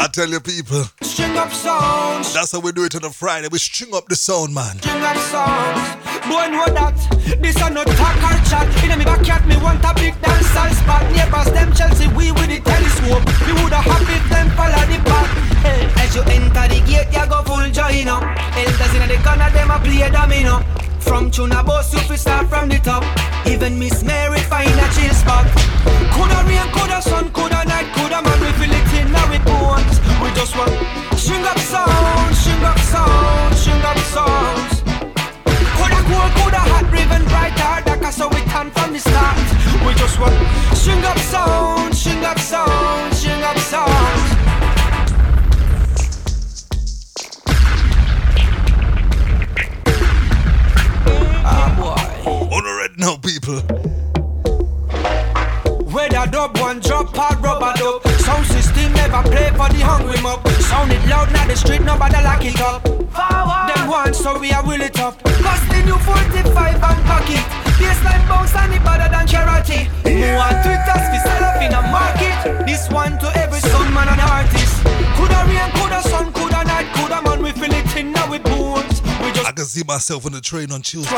[0.00, 2.32] I tell you, people, string up sounds.
[2.32, 3.48] that's how we do it on a Friday.
[3.50, 4.78] We string up the sound, man.
[4.78, 5.82] string of songs.
[6.30, 6.94] Boy, know that
[7.42, 8.66] this a no talk or chat.
[8.84, 11.02] In me backyard, me want a big dancehall spot.
[11.12, 13.26] Neighbors them Chelsea, we with the telescope.
[13.46, 15.30] You woulda happy them follow the path.
[15.66, 18.22] Hey, as you enter the gate, you go full joy, no.
[18.22, 20.89] Elders in the corner, them a play domino.
[21.00, 23.04] From tuna boss, you fi start from the top.
[23.46, 25.46] Even Miss Mary find a chill spot.
[26.14, 28.38] Coulda rain, coulda sun, coulda night, coulda man.
[28.40, 29.96] We feel it in our bones.
[30.22, 30.72] We just want
[31.18, 34.82] string up sounds, string up sounds, string up sounds.
[35.76, 39.36] Coulda cold, coulda hot, ribbon bright, hard, darker, so we can from the start.
[39.86, 40.36] We just want
[40.76, 44.29] string up sound, string up sound, string up sounds.
[51.44, 52.30] Ah boy.
[52.30, 53.60] On the red now, people.
[55.90, 58.06] Where Whether dub one drop or rubber dub.
[58.20, 60.46] Sound system never play for the hungry mob.
[60.68, 62.84] Sound it loud now the street nobody lock it up.
[62.84, 67.44] Them one, so we are will it up Bust the new 45 and pocket.
[67.80, 69.90] Baseline bounce and it better than charity.
[70.04, 72.66] More on Twitter we sell up in a market.
[72.66, 74.76] This one to every son man and artist.
[75.16, 78.59] Coulda rain, coulda sun, coulda night, coulda man We feel it in now with bones
[78.59, 78.59] We just
[79.50, 81.16] I can see myself on the train on Tuesday.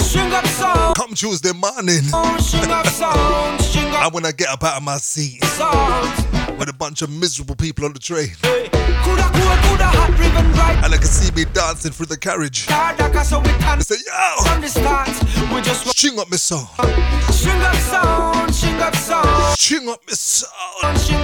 [0.00, 2.00] sound Come Tuesday morning.
[2.14, 5.42] Oh, sound, string I when I get up out of my seat
[6.58, 8.30] with a bunch of miserable people on the train.
[8.40, 12.64] Coulda cold, coulda hot, ribbon bright And I can see me dancing through the carriage.
[12.70, 15.08] Hard darker so we can I say, yo, from the start.
[15.52, 16.68] We just want string up my song.
[17.28, 20.96] string up sound, string up sound, String up my song.
[20.96, 21.20] string.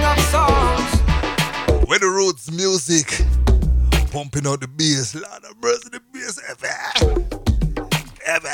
[1.87, 3.25] Where the roots music.
[4.11, 5.15] Pumping out the bass.
[5.15, 6.37] Lord of mercy, the bass.
[6.49, 6.67] Ever.
[8.25, 8.49] Ever.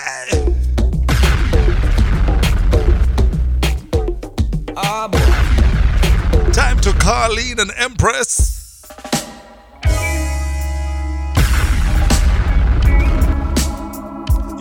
[4.77, 8.85] Ah boy, Time to Carleen and Empress.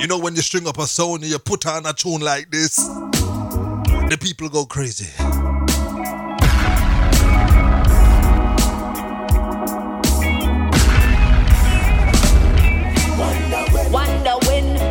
[0.00, 2.50] You know when you string up a song and you put on a tune like
[2.50, 5.12] this, the people go crazy.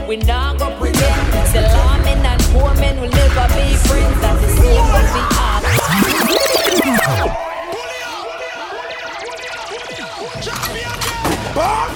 [0.07, 1.48] We not go pretend.
[1.49, 1.64] Still
[2.03, 4.22] men and poor men will never be friends.
[4.22, 5.02] That's the same we
[5.41, 5.61] are.
[11.56, 11.94] Bomb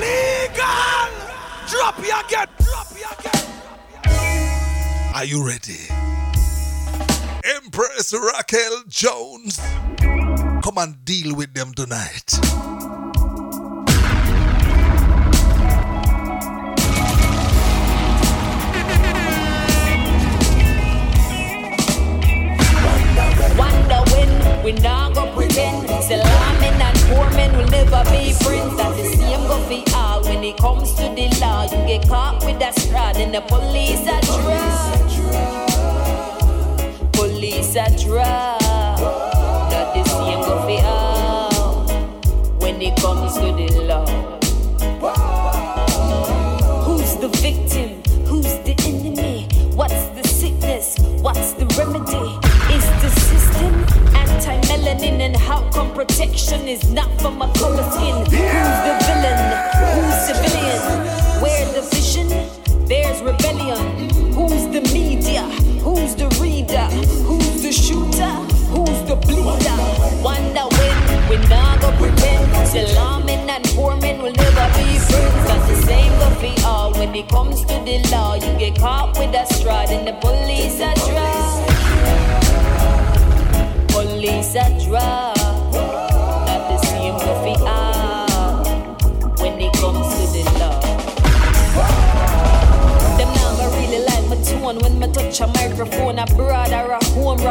[0.00, 1.10] legal.
[1.68, 2.48] Drop you again.
[2.58, 3.44] Drop you again.
[5.14, 5.88] Are you ready?
[7.44, 9.60] Empress Raquel Jones.
[10.62, 12.38] Come and deal with them tonight.
[24.64, 25.88] We not go pretend.
[26.04, 26.24] Still
[26.60, 28.76] men and poor men will never be friends.
[28.76, 30.22] That's the same go for all.
[30.24, 34.06] When it comes to the law, you get caught with a straw, then the police
[34.06, 35.00] are draw.
[37.12, 38.59] Police are draw.
[56.70, 56.99] Is not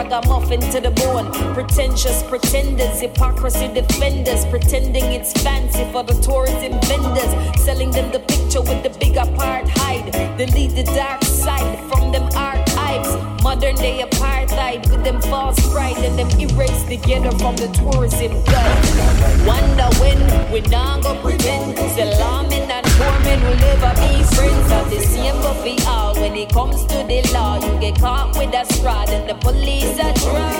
[0.09, 1.31] ragamuffin to the bone.
[1.53, 7.61] Pretentious pretenders, hypocrisy defenders, pretending it's fancy for the tourism vendors.
[7.61, 10.37] Selling them the picture with the big apartheid.
[10.37, 13.15] Delete the dark side from them archives.
[13.43, 18.43] Modern day apartheid with them false pride and them erase the ghetto from the tourism
[18.45, 19.45] guide.
[19.45, 21.77] Wonder when we not go pretend.
[21.77, 24.71] Salamin and Foreman will never be friends.
[24.73, 26.13] Of the same buffy all.
[26.15, 29.97] When it comes to the law, you get caught with a stride and the police
[29.99, 30.53] are dry.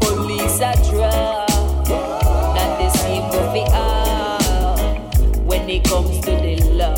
[0.00, 1.46] Police are dry.
[2.56, 4.78] Not the same buffy all.
[5.46, 6.96] When it comes to the law.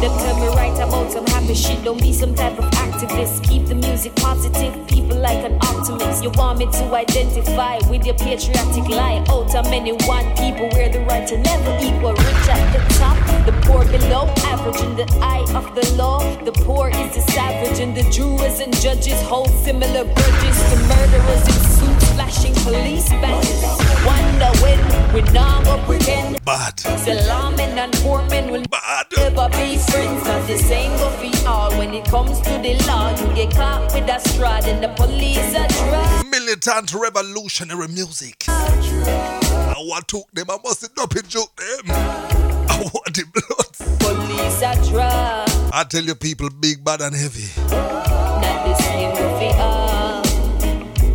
[0.00, 1.82] Them tell me right about some happy shit.
[1.84, 3.48] Don't be some type of activist.
[3.48, 4.72] Keep the music positive.
[4.86, 6.22] People like an optimist.
[6.22, 9.24] You want me to identify with your patriotic lie.
[9.28, 12.12] Oh, Out of many one people wear the right to never equal.
[12.12, 14.26] Rich at the top, the poor below.
[14.52, 16.18] Average in the eye of the law.
[16.44, 21.42] The poor is the savage, and the jurors and judges hold similar grudges to murderers
[21.46, 21.85] suits,
[22.16, 23.62] flashing police badges.
[24.08, 24.80] Wonder when
[25.14, 26.42] we now go pretend.
[26.44, 26.76] Bad.
[27.04, 29.06] Salamin and Foreman will Bad.
[29.16, 30.24] never be friends.
[30.48, 31.70] The same go for all.
[31.78, 35.54] When it comes to the law, you get caught with a stride and the police
[35.54, 36.24] are.
[36.24, 38.44] Militant revolutionary music.
[38.48, 41.90] I want to them, I must not be joke them.
[41.90, 43.98] I want the blood.
[44.00, 45.44] Police are dry.
[45.72, 47.48] I tell you, people, big, bad, and heavy.
[47.70, 49.75] Not the same go for all.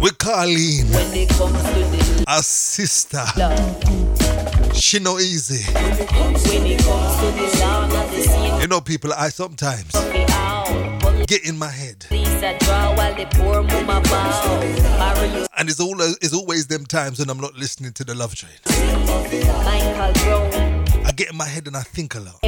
[0.02, 3.23] We Colleen, When it comes to the a sister.
[3.38, 5.64] law, She no easy.
[5.73, 6.78] when it comes to the
[7.60, 11.26] law, not the You know, people, I sometimes go for all.
[11.28, 12.06] get in my head.
[12.10, 15.45] Police are dry while the poor mama bow.
[15.57, 18.52] And it's, all, it's always them times when I'm not listening to the love train.
[21.06, 22.40] I get in my head and I think a lot.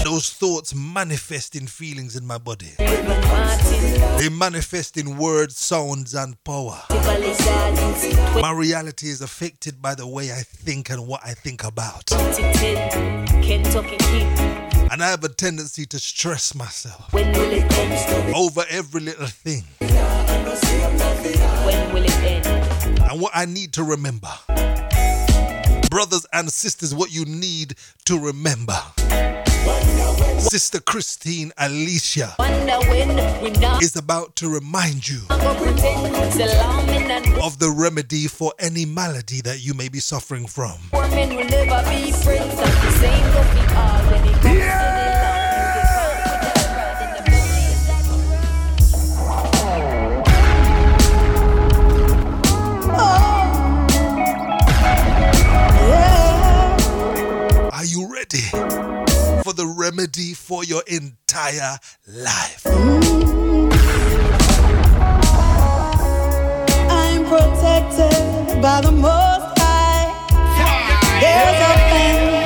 [0.00, 2.70] And those thoughts manifest in feelings in my body.
[2.78, 6.80] They manifest in words, sounds, and power.
[8.40, 12.06] My reality is affected by the way I think and what I think about.
[12.06, 14.26] 2010, Kentucky Kid.
[14.90, 17.14] And I have a tendency to stress myself
[18.34, 19.64] over every little thing.
[23.10, 24.30] And what I need to remember,
[25.90, 27.74] brothers and sisters, what you need
[28.06, 28.80] to remember.
[30.40, 36.14] Sister Christine Alicia Wonder when we not is about to remind you go pretend.
[36.32, 40.72] Salamin and of the remedy for any malady that you may be suffering from.
[40.90, 42.56] Foreman will never be friends.
[42.56, 44.00] Not the same go for all.
[44.10, 45.94] When it comes to the law, you get
[46.40, 46.60] caught with a oh!
[46.80, 47.80] stride and the police
[57.72, 58.89] are you ready for
[59.60, 61.76] the remedy for your entire
[62.08, 62.66] life?
[66.88, 70.08] I'm protected by the Most High.
[71.20, 72.40] There's a fence.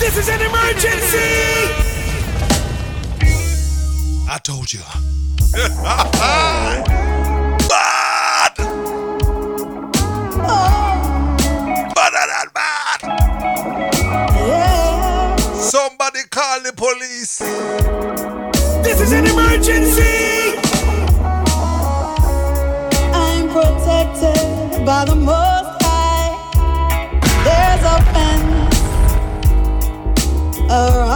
[0.00, 1.28] This is an emergency!
[4.30, 4.80] I told you.
[17.08, 17.38] police.
[18.82, 20.58] This is an emergency!
[23.14, 26.36] I'm protected by the Most High.
[27.46, 28.80] There's a fence
[30.70, 31.07] around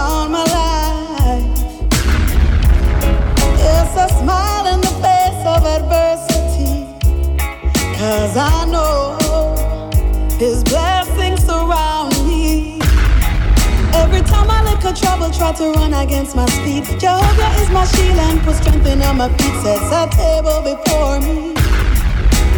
[15.23, 16.85] trouble, try to run against my speed.
[16.99, 19.55] Jehovah is my shield and put strength in my feet.
[19.63, 21.55] Sets a table before me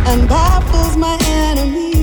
[0.07, 1.94] and baffles my enemies.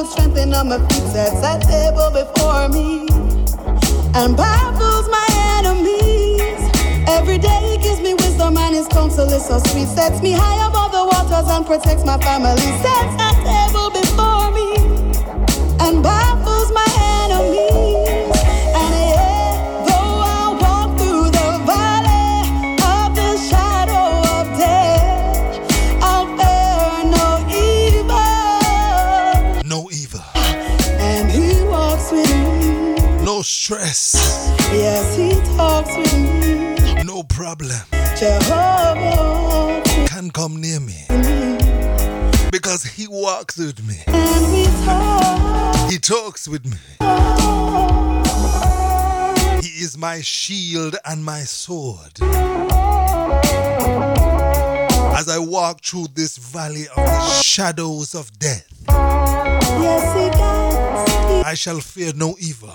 [0.00, 3.06] Put strength in on my feet, sets a table before me,
[4.14, 5.26] and baffles my
[5.58, 6.60] enemies.
[7.06, 9.88] Every day gives me wisdom and his counsel is so sweet.
[9.88, 12.70] Sets me high above the waters and protects my family.
[12.82, 13.39] Sets
[43.40, 43.94] he walks with me.
[45.90, 46.76] He talks with me.
[49.62, 52.20] He is my shield and my sword.
[55.16, 58.66] As I walk through this valley of the shadows of death.
[61.46, 62.74] I shall fear no evil.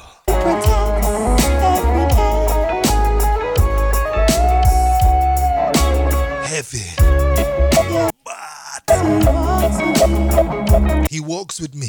[6.47, 7.04] Heavy,
[11.09, 11.87] he walks with me.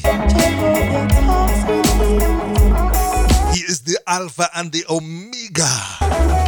[3.52, 6.45] he is the Alpha and the Omega.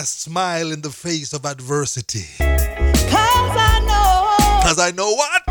[0.00, 2.24] I smile in the face of adversity.
[2.38, 5.42] Cause I know Because I know what?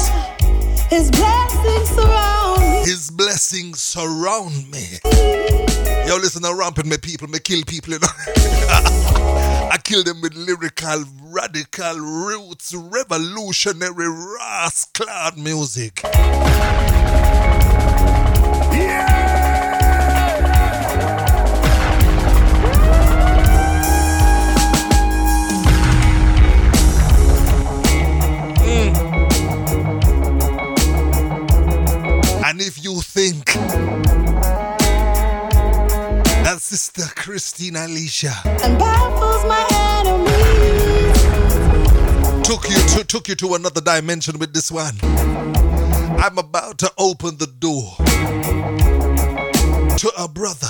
[0.90, 2.80] His blessings surround me.
[2.80, 4.98] His blessings surround me.
[6.08, 8.08] Yo, listen, I'm ramping my people, me kill people, you know.
[9.72, 16.02] I kill them with lyrical, radical roots, revolutionary, rascal music.
[32.62, 33.46] If you think
[36.44, 39.66] that Sister Christine Alicia And baffles my
[40.02, 41.22] enemies.
[42.46, 44.98] took you to took you to another dimension with this one.
[46.20, 47.96] I'm about to open the door
[49.98, 50.68] to a brother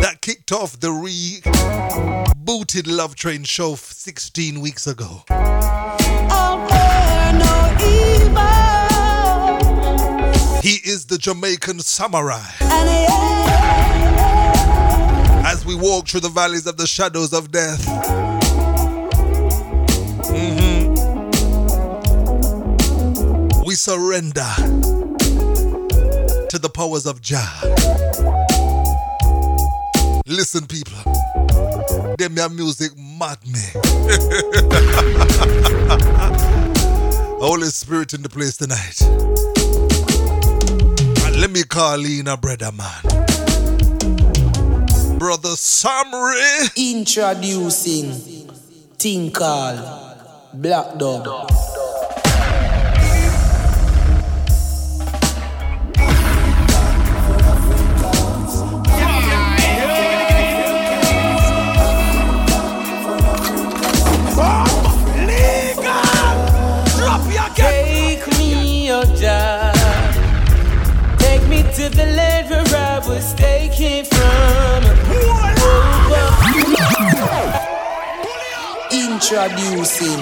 [0.00, 5.24] that kicked off the rebooted Love Train show 16 weeks ago.
[10.68, 12.44] He is the Jamaican samurai.
[15.46, 17.82] As we walk through the valleys of the shadows of death.
[20.28, 20.94] Mhm.
[23.64, 24.44] We surrender
[26.50, 27.48] to the powers of Jah.
[30.26, 30.98] Listen, people.
[32.18, 33.64] Them your music mad me.
[37.40, 39.57] Holy Spirit in the place tonight.
[41.38, 43.02] Let me call in a brother man.
[45.18, 46.68] Brother Samory.
[46.76, 48.48] Introducing
[49.30, 49.78] called
[50.54, 51.57] Black Dog.
[71.90, 74.84] To the land where I was taken from.
[78.90, 80.20] Introducing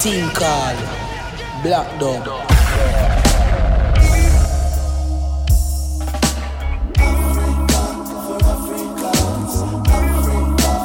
[0.00, 0.78] thing called
[1.62, 2.28] Black Dog.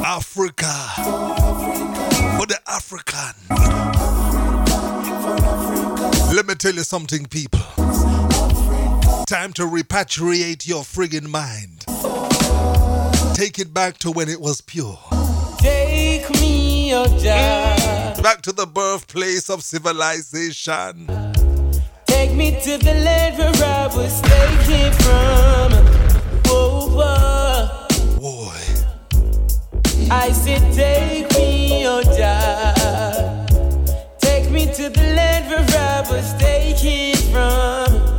[0.06, 0.74] Africa.
[2.38, 3.34] For the African.
[6.36, 8.29] Let me tell you something, people.
[9.30, 11.86] Time to repatriate your friggin' mind.
[13.36, 14.98] Take it back to when it was pure.
[15.60, 18.20] Take me, oh Jah.
[18.24, 21.06] Back to the birthplace of civilization.
[22.08, 25.74] Take me to the land where I was taken from.
[26.48, 27.88] Whoa, whoa.
[28.20, 28.58] Boy.
[30.10, 33.46] I said, take me, oh Jah.
[34.18, 38.19] Take me to the land where I was taken from.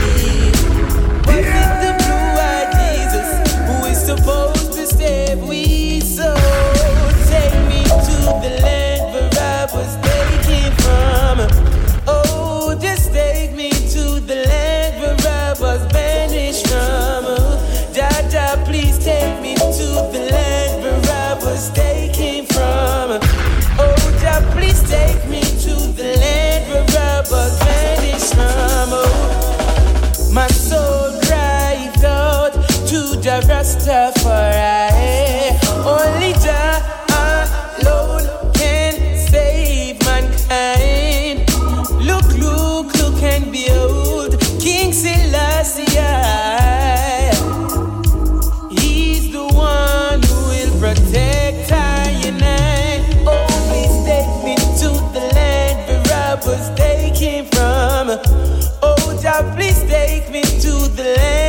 [60.31, 61.40] me to the land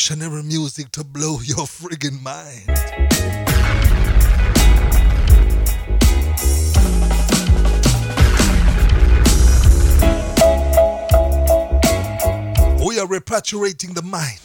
[0.00, 2.66] revolutionary music to blow your friggin' mind.
[12.86, 14.40] We are repatriating the mind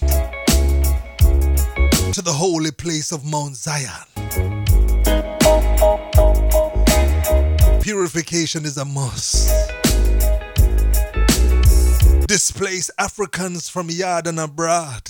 [2.13, 3.89] to the holy place of Mount Zion.
[7.81, 9.74] Purification is a must.
[12.27, 15.03] Displace Africans from yard and abroad.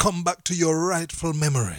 [0.00, 1.76] Come back to your rightful memory.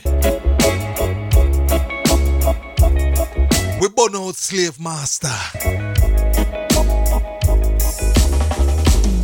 [3.81, 5.27] We burn out slave master.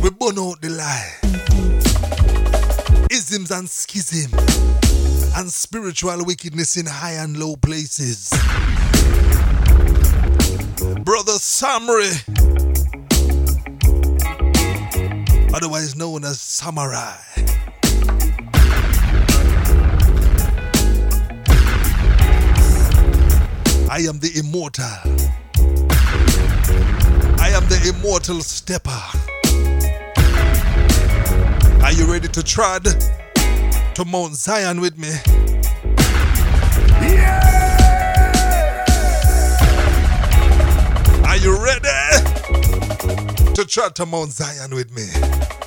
[0.02, 1.14] We burn out the lie.
[3.10, 4.38] Isms and schism
[5.36, 8.28] and spiritual wickedness in high and low places.
[11.04, 12.10] Brother Samory,
[15.58, 17.16] otherwise known as Samurai.
[23.90, 24.84] I am the immortal.
[27.40, 29.02] I am the immortal stepper.
[31.82, 32.84] Are you ready to trod
[33.96, 35.10] to Mount Zion with me?
[37.02, 37.58] Yeah!
[41.26, 42.07] Are you ready
[43.68, 45.57] trod to Mount Zion with me?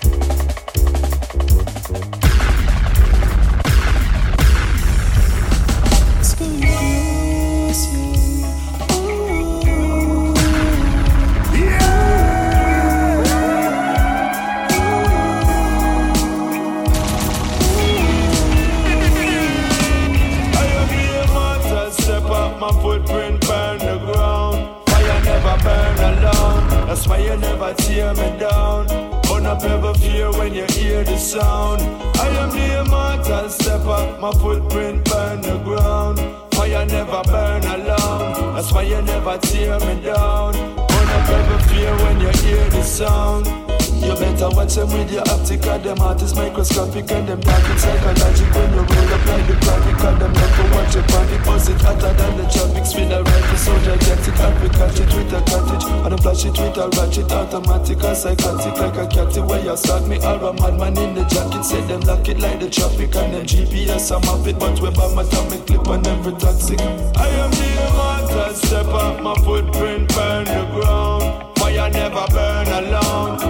[28.15, 28.87] Tear me down.
[29.23, 31.81] Burn up fear when you hear the sound.
[32.19, 36.19] I am the immortal step up, my footprint burn the ground.
[36.53, 40.53] Fire never burn alone, that's why you never tear me down.
[40.53, 43.70] Burn up every fear when you hear the sound.
[44.01, 48.49] You better watch them with your optic Cause them is microscopic And them talking psychologic
[48.49, 51.81] When you roll up like the traffic Cause them to watch your panic Buzz it
[51.81, 55.41] hotter than the tropics Feel a rifle so gigantic And we catch it with a
[55.45, 55.85] cottage.
[55.85, 59.77] And I flash it with a ratchet Automatic and psychotic Like a cat where you
[59.77, 61.63] start me Or a madman in the jacket.
[61.63, 64.89] Say them lock it like the traffic And them GPS I'm off it But we
[64.89, 66.81] bomb atomic clip and every toxic.
[66.81, 70.50] I am the immortal Step up my footprint Burn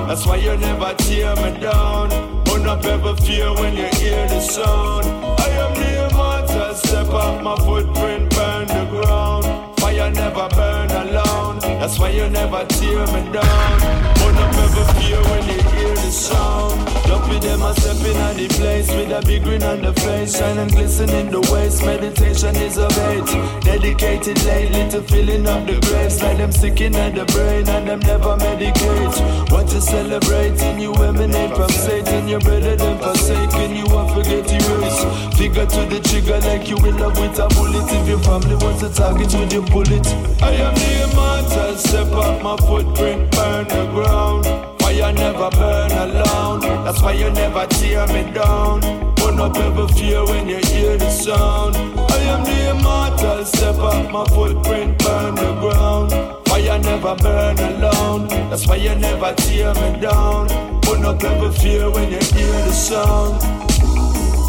[0.08, 2.10] That's why you never tear me down.
[2.44, 5.06] Burn up every fear when you hear the sound.
[5.40, 6.76] I am the immortal.
[6.76, 9.46] Step up my footprint, burn the ground.
[9.80, 11.60] Fire never burn alone.
[11.80, 13.80] That's why you never tear me down.
[14.20, 16.91] Burn up every fear when you hear the sound.
[17.12, 20.38] Don't be them a stepping on the place with a big grin on the face,
[20.38, 21.84] shine and glisten in the waist.
[21.84, 23.28] Meditation is a bait.
[23.68, 28.00] Dedicated lately to filling up the graves, like them sticking at the brain and them
[28.00, 29.52] never medicate.
[29.52, 33.76] Want to celebrating you emanate from Satan, your better them forsaken.
[33.76, 35.04] You won't forget erase.
[35.36, 37.92] Figure to the trigger like you in love with a bullet.
[37.92, 40.08] If your family wants to target with your bullet,
[40.40, 41.76] I am the immortal.
[41.76, 44.61] Step up my footprint, burn the ground.
[44.92, 46.60] Fire never burn alone.
[46.84, 48.82] That's why you never tear me down.
[49.16, 51.78] Burn up every fear when you hear the sound.
[51.78, 53.46] I am the immortal.
[53.46, 56.12] Step up my footprint, burn the ground.
[56.46, 58.28] Fire never burn alone.
[58.50, 60.50] That's why you never tear me down.
[60.82, 63.71] Burn up every fear when you hear the sound.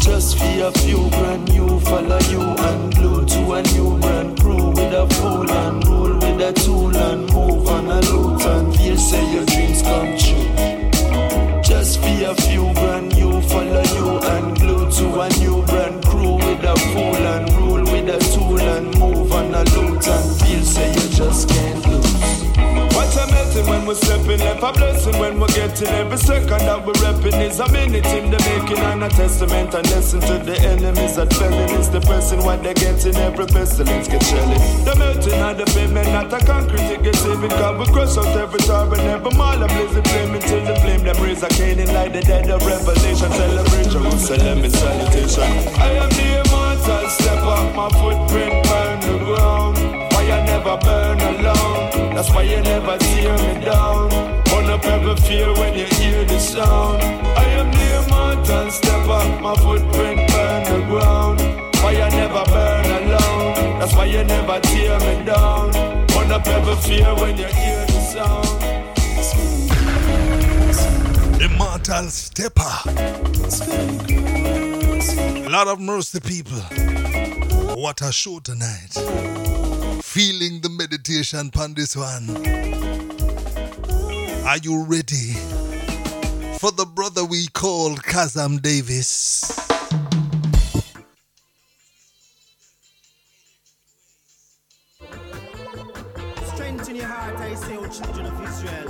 [0.03, 4.67] Just for a few brand new, follow you and glue to a new brand crew
[4.71, 8.97] with a fool and rule with a tool and move on a loot and feel
[8.97, 11.61] say your dreams come true.
[11.63, 15.82] Just for a few brand new, follow you and glue to a new brand
[24.63, 28.39] a blessing when we're getting every second that we're repping is a minute in the
[28.47, 31.89] making and a testament and lesson to the enemies that felonies.
[31.89, 34.61] The person what they get in every pestilence get shelling.
[34.85, 37.49] The melting of the pavement, not a concrete, it gets even.
[37.49, 39.59] Cause we crush out every tower and every mall.
[39.59, 41.03] I'm blazing flame until the flame.
[41.03, 43.31] Them raise a cane in like the dead of revelation.
[43.35, 45.49] Celebrate Jerusalem in salutation.
[45.75, 49.75] I am the immortal, step up my footprint, burn the ground.
[50.13, 52.15] Fire never burn alone.
[52.15, 54.42] That's why you never tear me down.
[54.73, 56.99] Up every fear when you hear the sound.
[57.37, 61.39] I am the immortal, step up my footprint, burn the ground.
[61.75, 63.79] Fire never burn alone.
[63.79, 65.71] That's why you never tear me down.
[66.07, 68.47] Burn up every fear when you hear the sound.
[71.39, 72.73] Immortal stepper.
[75.45, 76.61] A lot of mercy, people.
[77.75, 78.93] What a show tonight.
[80.01, 83.02] Feeling the meditation upon this one.
[84.45, 85.31] Are you ready
[86.59, 89.41] for the brother we call Kazam Davis?
[96.53, 98.89] Strengthen your heart, I say, O children of Israel.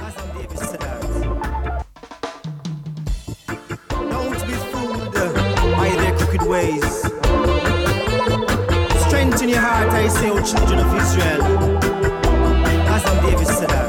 [0.00, 1.84] As I'm said that.
[3.90, 5.12] Don't be fooled
[5.76, 7.02] by their crooked ways.
[9.06, 11.42] Strengthen your heart, I say, O children of Israel.
[12.88, 13.87] As I'm said that.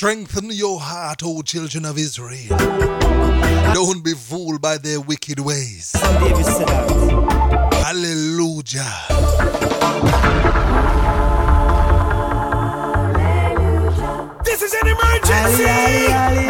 [0.00, 2.56] Strengthen your heart, O children of Israel.
[3.74, 5.92] Don't be fooled by their wicked ways.
[5.92, 6.68] David said.
[7.84, 8.94] Hallelujah.
[14.42, 16.12] This is an emergency.
[16.14, 16.49] Ali,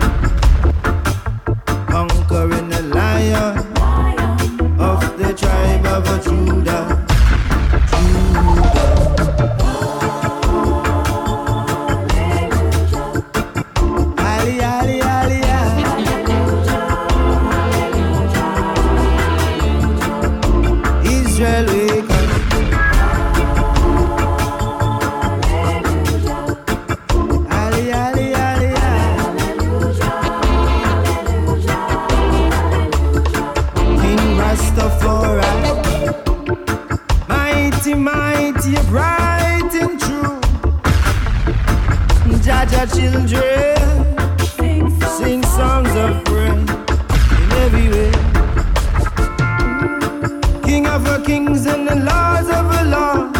[51.01, 53.39] of the kings and the laws of the lords.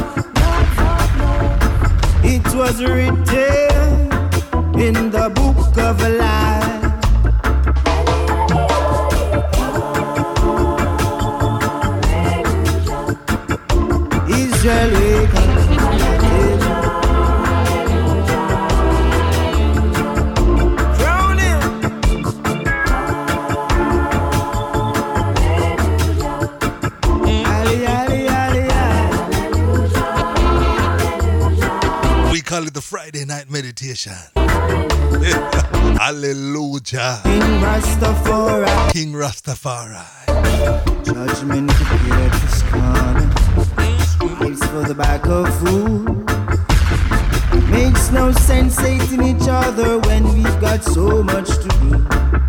[2.23, 3.20] It was written
[35.99, 37.19] Hallelujah.
[37.23, 38.91] King Rastafari.
[38.91, 40.03] King Rastafari.
[41.05, 43.29] Judgment appeared this corner.
[44.37, 46.07] Holds for the back of food.
[47.69, 52.41] Makes no sense hating each other when we've got so much to do.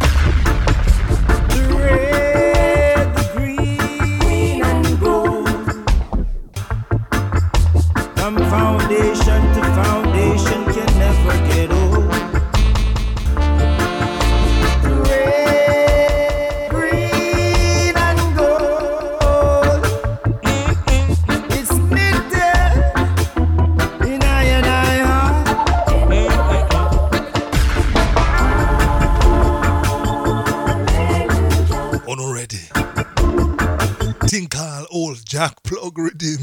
[35.97, 36.39] redeem.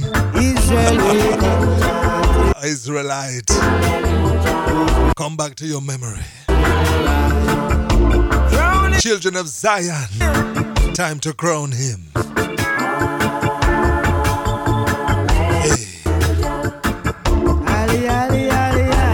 [2.63, 3.47] Israelite,
[5.15, 6.19] come back to your memory.
[8.99, 10.07] Children of Zion,
[10.93, 12.11] time to crown him.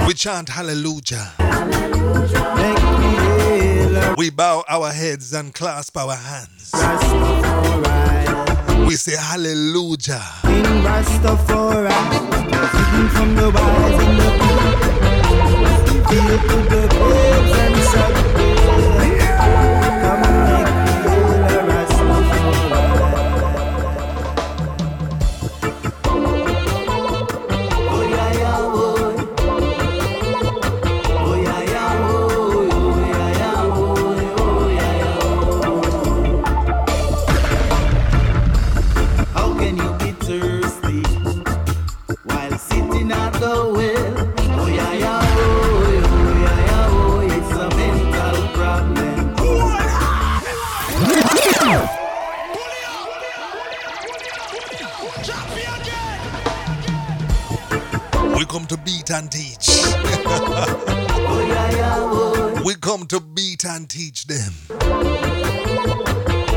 [0.08, 1.32] We chant hallelujah.
[4.18, 6.72] We bow our heads and clasp our hands.
[8.86, 10.22] We say hallelujah.
[10.44, 11.90] In Rastafari,
[12.72, 14.72] feeding from the wise and the poor,
[16.08, 16.94] feel the good
[17.62, 18.55] and suck.
[59.06, 59.68] Beat and Teach.
[62.66, 64.52] we come to beat and teach them.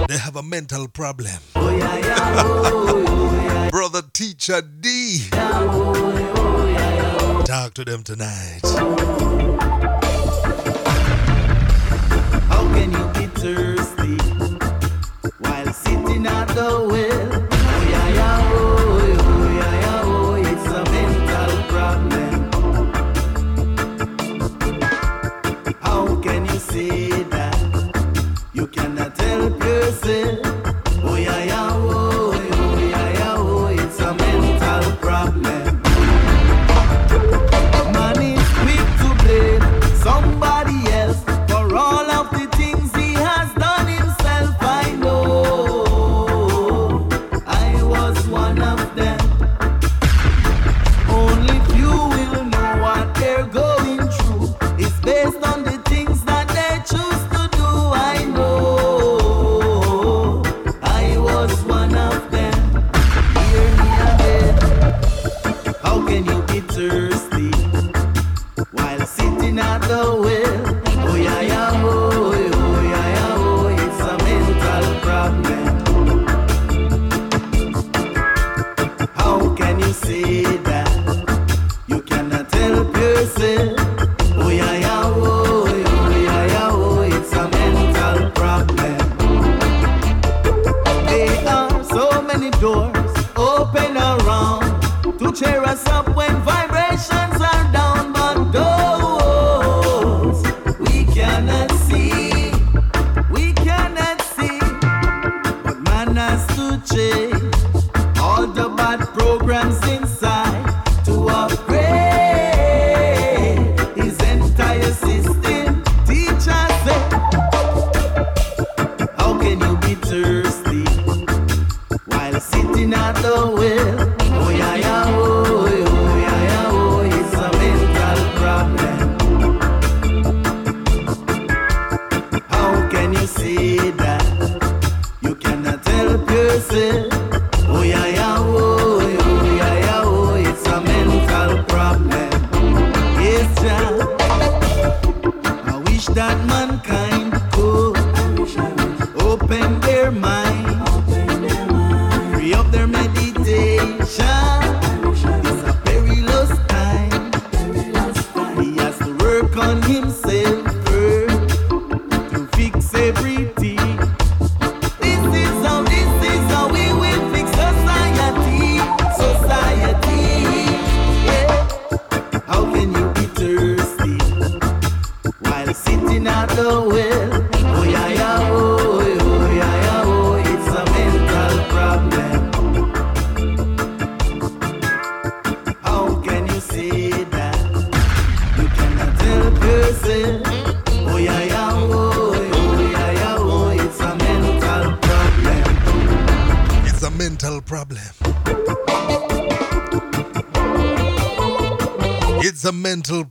[0.09, 1.37] They have a mental problem.
[3.71, 5.29] Brother Teacher D.
[7.45, 8.61] Talk to them tonight.
[12.49, 14.17] How can you be thirsty
[15.41, 17.28] while sitting at the well?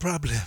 [0.07, 0.46] Problem.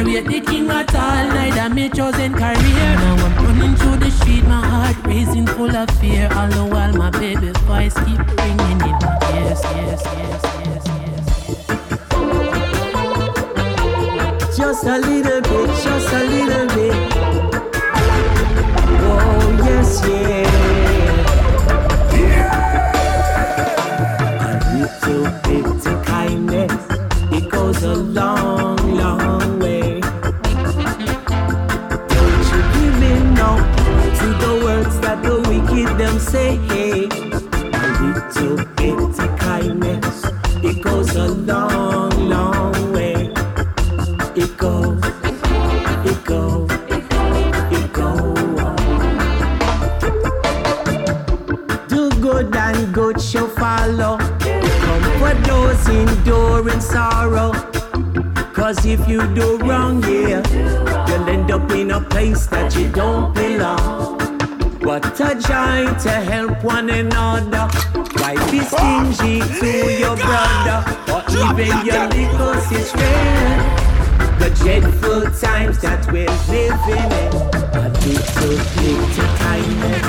[0.00, 0.04] Hear.
[0.04, 2.94] She never rate the king at all, neither me chosen career.
[2.96, 6.28] Now I'm running through the street, my heart racing full of fear.
[6.32, 10.82] All the while my baby voice keep ringing in my yes, yes, yes, yes.
[14.56, 16.94] Just a little bit, just a little bit.
[19.04, 20.51] Oh, yes, yeah.
[56.92, 57.52] Sorrow.
[58.52, 60.42] Cause if you do wrong, yeah,
[61.08, 64.20] you'll end up in a place that you don't belong.
[64.86, 67.66] What a joy to help one another.
[68.20, 70.78] Why be stingy to your brother
[71.12, 73.12] or even your little sister?
[74.40, 77.32] The dreadful times that we're living in.
[77.74, 80.06] A little bit of kindness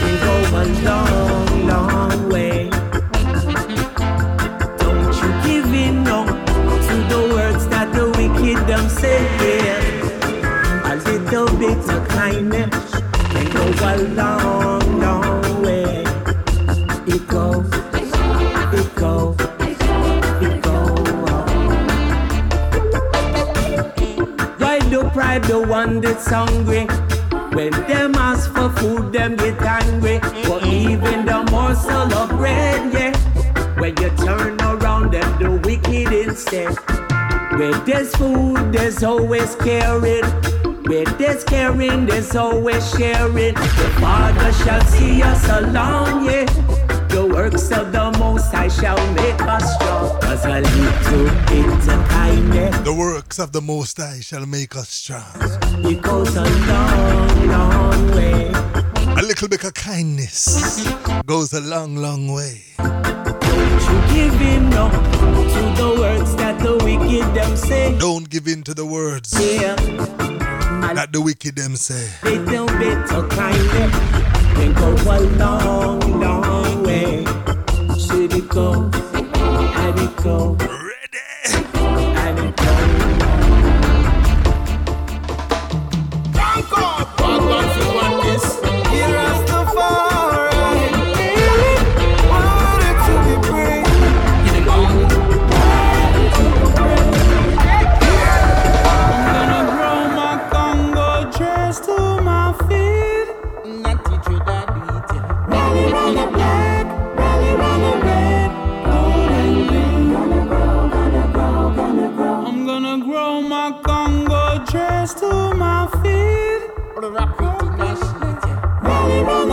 [0.00, 2.77] can go a long, long way.
[11.68, 12.90] Little kindness
[13.32, 16.04] can go a long, long way.
[17.06, 17.68] It goes,
[18.72, 19.36] it goes,
[20.40, 21.08] it goes.
[24.58, 26.86] Why do pride the one that's hungry?
[27.54, 30.20] When them ask for food, them get angry.
[30.50, 33.14] Or even the morsel of bread, yeah.
[33.80, 36.74] When you turn around, them the wicked instead.
[37.58, 40.24] Where there's food, there's always caring.
[40.88, 43.54] With this caring, there's always sharing.
[43.54, 46.24] The Father shall see us along.
[46.24, 46.46] yeah.
[47.08, 50.18] The works of the Most High shall make us strong.
[50.22, 52.78] Cause a little bit of kindness.
[52.78, 55.26] The works of the Most High shall make us strong.
[55.84, 58.48] It goes a long, long way.
[59.18, 60.88] A little bit of kindness
[61.26, 62.62] goes a long, long way.
[62.78, 67.98] Don't give in no, to the words that the wicked them say.
[67.98, 69.34] Don't give in to the words.
[69.38, 70.18] Yeah
[70.80, 72.10] that the wicked them say.
[72.22, 73.94] Little bit of kindness
[74.54, 77.24] can go a long, long way.
[77.96, 80.77] See it go, and it go.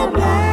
[0.06, 0.44] Round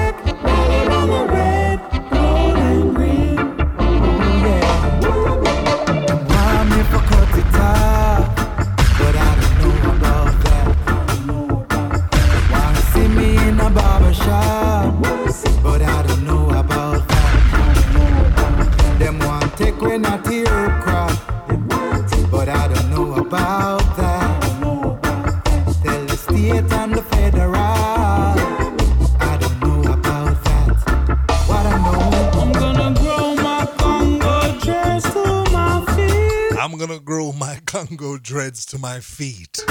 [38.03, 39.63] Congo dreads to my feet.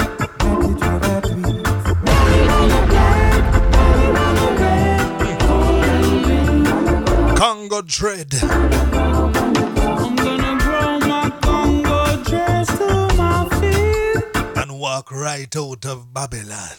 [7.36, 8.32] Congo dread.
[8.42, 14.56] I'm gonna grow my Congo dress to my feet.
[14.56, 16.70] and walk right out of Babylon.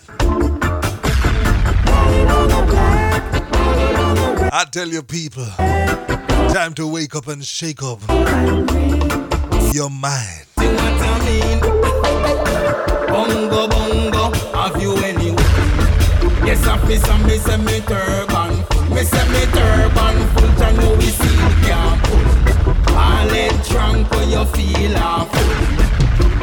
[4.52, 5.46] I tell you, people,
[6.52, 8.00] time to wake up and shake up
[9.72, 10.48] your mind.
[10.64, 11.60] Sing what I mean.
[13.12, 14.24] Bongo, bongo,
[14.56, 15.32] have you any?
[16.48, 16.64] Yes,
[16.98, 18.52] some, me say me turban.
[18.94, 21.36] Me say me turban full, to know we see
[21.68, 22.00] the.
[22.96, 23.34] All
[24.32, 24.96] you feel.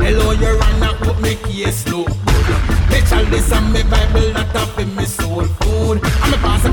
[0.04, 0.52] Hello, you
[1.86, 2.10] look.
[2.90, 3.00] Me
[3.52, 6.02] and me Bible, that up in me soul food.
[6.02, 6.64] Me pass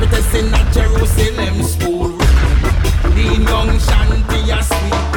[0.74, 2.10] Jerusalem school.
[3.16, 5.17] Lean young shanty, a sweet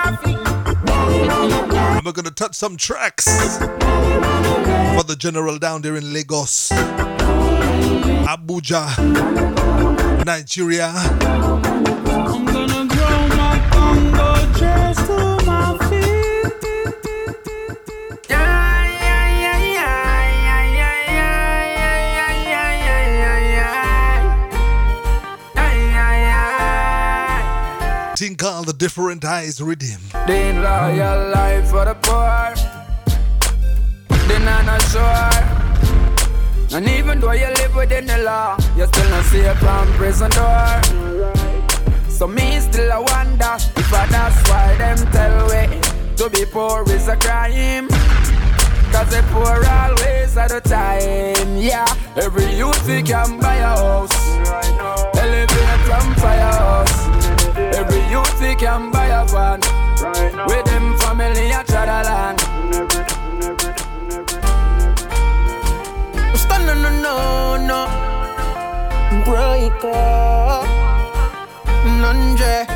[2.41, 6.69] Touch some tracks for the general down there in Lagos,
[8.25, 8.87] Abuja,
[10.25, 10.91] Nigeria.
[28.81, 30.01] Different eyes rhythm.
[30.25, 32.55] They loyal life for the poor.
[34.27, 35.33] They not sure.
[36.75, 40.81] And even though you live within the law, you still not safe from prison door.
[42.09, 45.61] So me still a wonder if I that's why them tell we
[46.15, 47.87] to be poor is a crime.
[48.91, 51.55] Cause they poor always at the time.
[51.55, 51.85] Yeah,
[52.15, 54.15] every youth we can buy a house.
[55.21, 56.90] Elevate from firehouse.
[58.11, 59.59] Every youth we can buy a van.
[60.47, 62.39] With them family a try the land.
[66.37, 67.87] Stand no no no no.
[69.23, 70.65] Break up.
[72.01, 72.67] Nanje.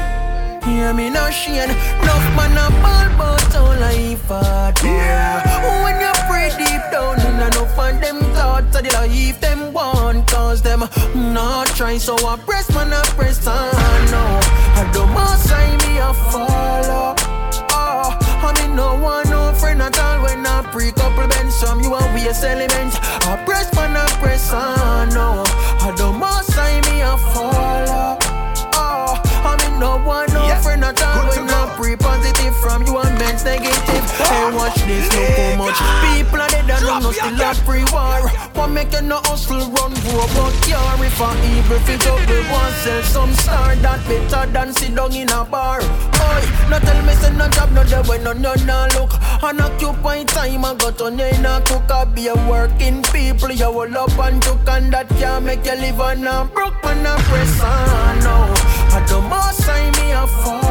[0.63, 1.69] Hear me no shame.
[1.69, 4.83] Enough man a ball but all life uh, hard.
[4.83, 5.83] Yeah.
[5.83, 10.27] When you pray deep down in enough of them thoughts of the life them want
[10.27, 14.44] cause them not try so I press man I press on no.
[14.77, 17.15] I don't must say me a follow.
[17.71, 21.79] Oh, I mean no one no friend at all when I pre couple bend some
[21.81, 22.93] you a waste element.
[23.27, 25.43] I press man I press on no.
[25.85, 28.17] I don't must say me a follow.
[28.75, 29.15] Oh,
[29.49, 33.17] I mean no one no friend at all when I pre positive from you and
[33.17, 34.14] men's negative.
[34.65, 35.77] Watch this look how much.
[36.01, 38.25] People are dead and no still a free war.
[38.57, 42.17] One make you no hustle run for But care if a evil fit up
[42.49, 45.81] one sell some star That better than sit down in a bar.
[45.81, 49.13] Boy, no tell me say no job no there when no no no look.
[49.43, 51.91] And occupy time I got on in a cook.
[51.91, 55.75] A be a working people You will up and took and that can make you
[55.75, 58.49] live on a broke man a press on no.
[58.97, 60.64] At the most time me a me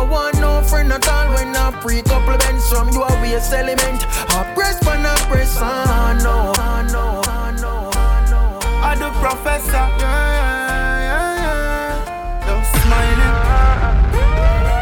[0.00, 3.52] no want no friend at all when I pre couple bends from you a waste
[3.52, 4.04] element.
[4.30, 6.52] I press when I press on, no,
[6.94, 7.20] no,
[7.60, 8.60] no.
[8.82, 12.62] I the professor, yeah, yeah, yeah, yeah.
[12.80, 13.36] Smiling,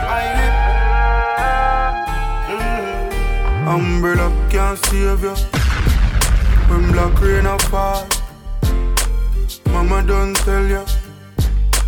[0.08, 0.54] smiling.
[2.52, 3.74] Mm.
[3.74, 5.34] Umbrella can't save you
[6.68, 8.06] when black rain a fall.
[9.72, 10.84] Mama don't tell you,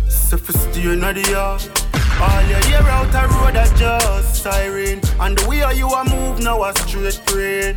[0.09, 1.80] self stay in the yard.
[2.21, 5.01] All you hear out a road a just siren.
[5.19, 7.75] And the way you a move now a straight train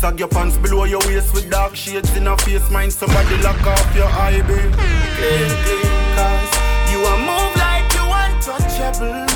[0.00, 2.70] Sag your pants below your waist with dark shades in a face.
[2.70, 4.72] Mind somebody lock off your eye, babe.
[6.16, 6.52] Cause
[6.90, 9.29] you a move like you untouchable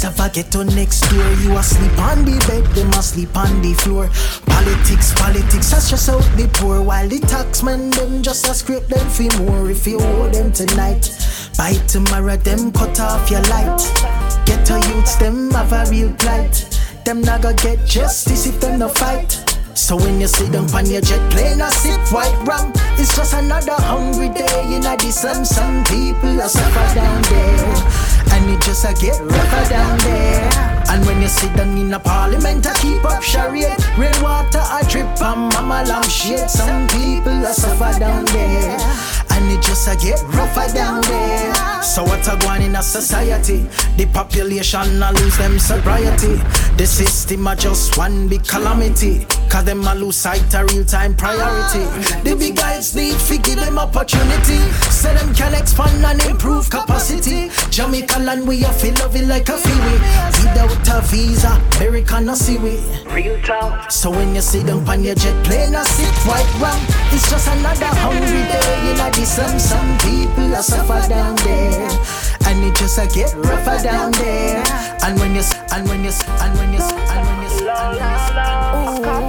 [0.00, 1.32] have a ghetto next door.
[1.42, 4.08] You a sleep on the bed, them a sleep on the floor.
[4.46, 6.82] Politics, politics, that's just out the poor.
[6.82, 9.70] While the taxmen them just a scrape them for more.
[9.70, 11.10] If you owe them tonight,
[11.58, 13.80] by tomorrow them cut off your light.
[14.46, 16.64] Ghetto youths them have a real plight.
[17.04, 19.44] Them not gonna get justice if them no fight.
[19.74, 22.72] So when you sit down on your jet plane, I sip white rum.
[23.00, 25.44] It's just another hungry day in the sun.
[25.44, 27.74] Some people are suffer down there,
[28.32, 30.50] and it just a get rougher down there.
[30.90, 33.76] And when you sit down in a parliament, I keep up charade.
[33.96, 36.50] Rainwater I drip on mama shade.
[36.50, 38.78] Some people are suffer down there,
[39.42, 41.82] and it just a get rougher down there.
[41.82, 43.66] So what a going in a society?
[43.96, 46.40] The population a lose them sobriety.
[46.76, 49.26] The system a just one big calamity.
[49.50, 51.84] Cause them a lose sight a real time priority.
[51.84, 54.60] Oh, the big guys need to give them opportunity.
[54.90, 57.50] So them can expand and improve capacity.
[57.70, 59.98] Jamaica land we a feel love it like a freeway.
[60.40, 62.78] Without a visa, America no see we.
[63.12, 63.90] Real talk.
[63.90, 66.78] So when you sit down on your jet plane, I sit white rum.
[67.12, 69.31] It's just another hungry day in the sun.
[69.32, 71.88] Some some people are suffer down there,
[72.46, 74.62] and it just a get rougher down there.
[75.04, 75.42] And when you
[75.72, 78.18] and when you s- and when you s- and when you s- and when you
[78.20, 78.32] s-
[78.74, 79.21] Oh, me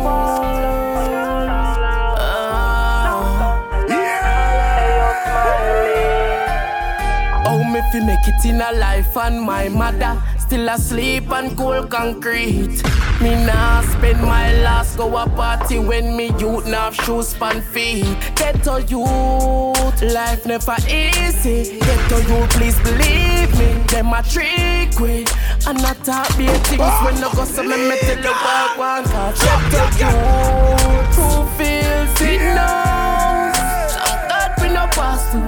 [7.93, 12.81] fi make it in a life and my mother still asleep on cold concrete.
[13.21, 17.61] Me nah spend my last go a party when me youth nah have shoes span
[17.61, 18.17] feet.
[18.35, 21.77] Get to youth, life never easy.
[21.79, 23.69] Get to you, please believe me.
[23.93, 25.25] Them a trick we
[25.67, 29.03] and not talk be things when no go so me me tell you walk one
[29.03, 31.15] cause get to youth.
[31.15, 33.93] Who feels it knows?
[34.29, 35.39] God we no pass the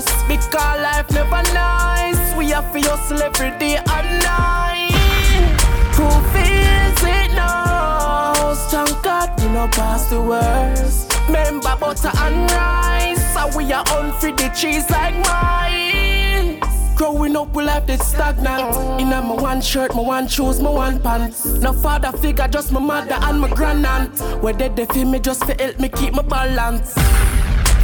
[0.00, 5.60] worst Because life never nice We have to hustle every day and night
[5.94, 13.34] Who feels it knows Thank God we no pass the worst Remember butter and rice
[13.34, 16.60] So we are on for the cheese like mine
[16.96, 19.00] Growing up, we life did stagnant.
[19.00, 21.46] In my one shirt, my one shoes, my one pants.
[21.46, 24.42] No father figure, just my mother and my grandaunt.
[24.42, 26.92] Where they they feel me just to help me keep my balance.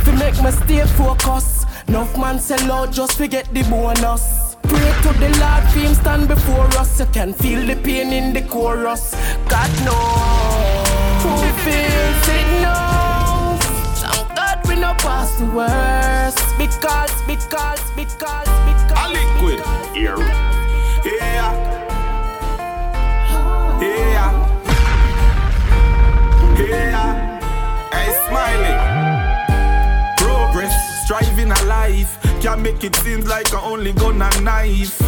[0.05, 1.67] To make me stay focused.
[1.89, 4.57] Enough man sell out just to get the bonus.
[4.63, 6.99] Pray to the Lord, him stand before us.
[6.99, 9.15] You can feel the pain in the chorus.
[9.49, 11.31] God knows who
[11.65, 13.63] feels it knows.
[14.03, 16.39] Thank God we no pass the worst.
[16.59, 18.97] Because, because, because, because.
[18.97, 19.61] A liquid
[19.95, 20.19] here.
[21.05, 21.53] Yeah.
[23.81, 24.33] Yeah.
[26.59, 26.86] Yeah.
[31.87, 32.19] Life.
[32.43, 34.99] Can make it seem like I only gun and knife.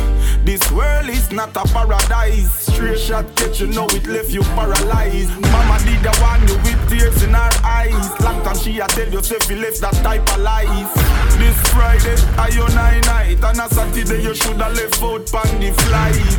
[0.45, 2.67] This world is not a paradise.
[2.67, 5.35] Straight shot get you know it left you paralyzed.
[5.53, 8.09] Mama did the one you with tears in her eyes.
[8.21, 10.95] Long time she a tell yourself you left that type of life.
[11.39, 13.45] This Friday, I your nine night.
[13.45, 16.33] And a Saturday you shoulda left out on the flight.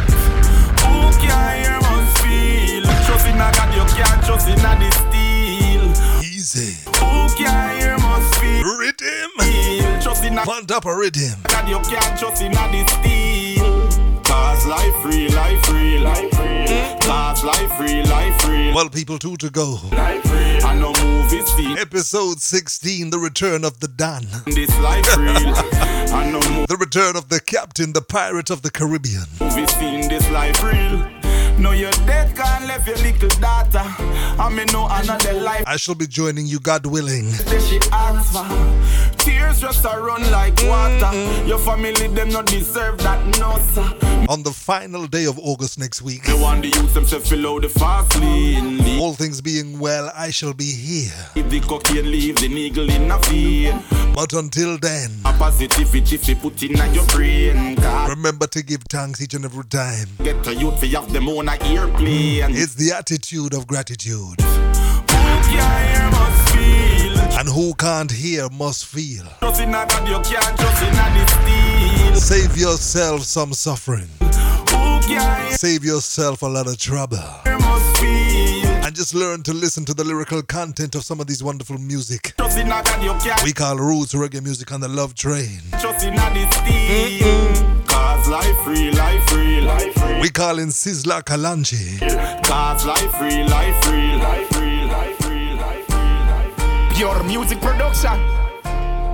[0.83, 2.83] Who can hear us feel?
[3.05, 5.28] Trust in a God, you can't trust in a steel.
[6.55, 6.77] Easy.
[6.97, 8.63] Who can hear must feel.
[8.79, 9.29] Rhythm.
[10.23, 11.39] In a Find up a rhythm.
[11.43, 14.21] God, you can't in a steel.
[14.23, 16.97] Cause life free, life free, life free.
[17.07, 18.73] Cause life free, life free.
[18.73, 19.77] Well, people, two to go.
[19.91, 20.59] Life free.
[20.61, 21.77] I know movie scene.
[21.77, 24.25] Episode 16 The Return of the Don.
[24.47, 25.29] This life real.
[25.35, 29.25] I know The Return of the Captain, the Pirate of the Caribbean.
[29.39, 30.09] movie scene.
[30.09, 31.18] This life real.
[31.59, 33.83] No, you're dead, can't left your little daughter.
[33.83, 35.63] I may know another life.
[35.67, 37.31] I shall be joining you, God willing.
[37.33, 37.79] She.
[39.17, 41.11] Tears just a run like water.
[41.11, 41.47] Mm-hmm.
[41.47, 44.08] Your family, them not deserve that, no, sir.
[44.27, 46.23] On the final day of August next week.
[46.25, 48.99] The one the youth themselves fill the fast lane.
[48.99, 51.11] All things being well, I shall be here.
[51.35, 53.81] the cocaine, leave the needle in a vein.
[54.13, 57.75] But until then, A positivity fi put in your brain.
[58.07, 60.07] Remember to give thanks each and every time.
[60.23, 62.51] get a youth fi have them on a airplane.
[62.55, 64.41] It's the attitude of gratitude.
[64.41, 64.47] Who
[65.07, 67.17] can hear must feel.
[67.39, 69.25] And who can't hear must feel.
[72.19, 74.07] Save yourself some suffering.
[75.51, 77.17] Save yourself a lot of trouble.
[77.45, 82.33] And just learn to listen to the lyrical content of some of these wonderful music.
[83.43, 85.61] We call roots reggae music on the love train.
[87.87, 90.21] Cause life free, life free, life free.
[90.21, 91.99] We call in Sizzla Kalonji.
[92.45, 94.59] Cause life free, life free, life free.
[96.95, 98.19] Pure music production.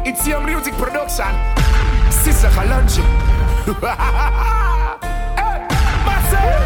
[0.07, 1.74] It's your music production.
[2.09, 3.01] Sizzla Kalonji.
[5.37, 5.59] hey,
[6.05, 6.61] massive.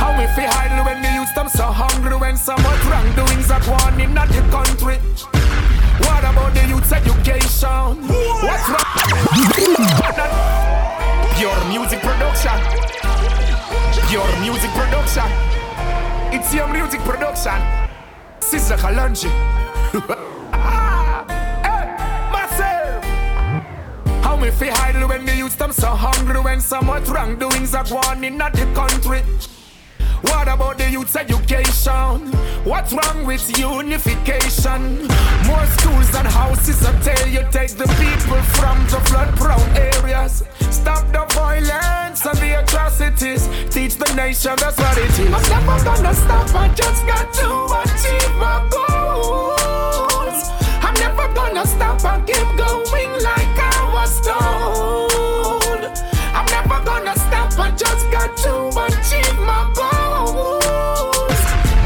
[0.00, 3.60] How we feel idle when the youth them so hungry when so much wrongdoings are
[3.60, 4.96] going in the country.
[6.06, 8.08] What about the youth's education?
[8.46, 8.88] What's wrong?
[11.36, 12.58] Pure music production.
[14.08, 15.28] Pure music production.
[16.32, 17.60] It's your music production.
[18.40, 19.30] Sizzla Kalonji.
[24.38, 27.82] How me feel idle when the youth them so hungry when so much wrongdoings are
[27.82, 29.20] going in the country.
[30.20, 32.30] What about the youth's education?
[32.62, 35.08] What's wrong with unification?
[35.44, 40.44] More schools and houses until you take the people from the flood prone areas.
[40.70, 43.48] Stop the violence and the atrocities.
[43.74, 45.34] Teach the nation that's what it is.
[45.34, 47.50] I'm never gonna stop, I just got to
[47.82, 50.44] achieve my goals.
[50.86, 52.87] I'm never gonna stop, I keep going
[54.24, 55.84] Told.
[56.34, 60.64] I'm never gonna stop, I just got to achieve my goals.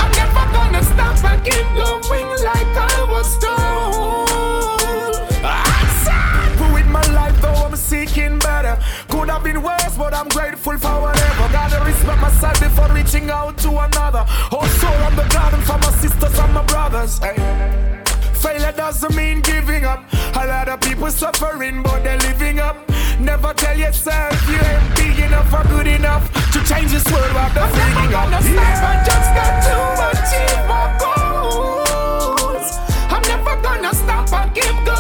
[0.01, 5.17] I'm never gonna stop, I keep going like I was told.
[5.45, 8.79] I with my life, though I'm seeking better.
[9.09, 11.49] Could have been worse, but I'm grateful for whatever.
[11.53, 14.27] Gotta respect myself before reaching out to another.
[14.51, 17.19] Also, I'm the garden for my sisters and my brothers.
[17.19, 18.02] Hey.
[18.43, 20.03] Failure doesn't mean giving up.
[20.35, 22.77] A lot of people suffering, but they're living up.
[23.21, 27.55] Never tell yourself you ain't big enough or good enough to change this world without
[27.55, 28.29] the feeling up.
[28.43, 29.75] Stop, I just got to
[30.11, 32.69] achieve my goals.
[33.15, 34.33] I'm never gonna stop.
[34.33, 34.92] I keep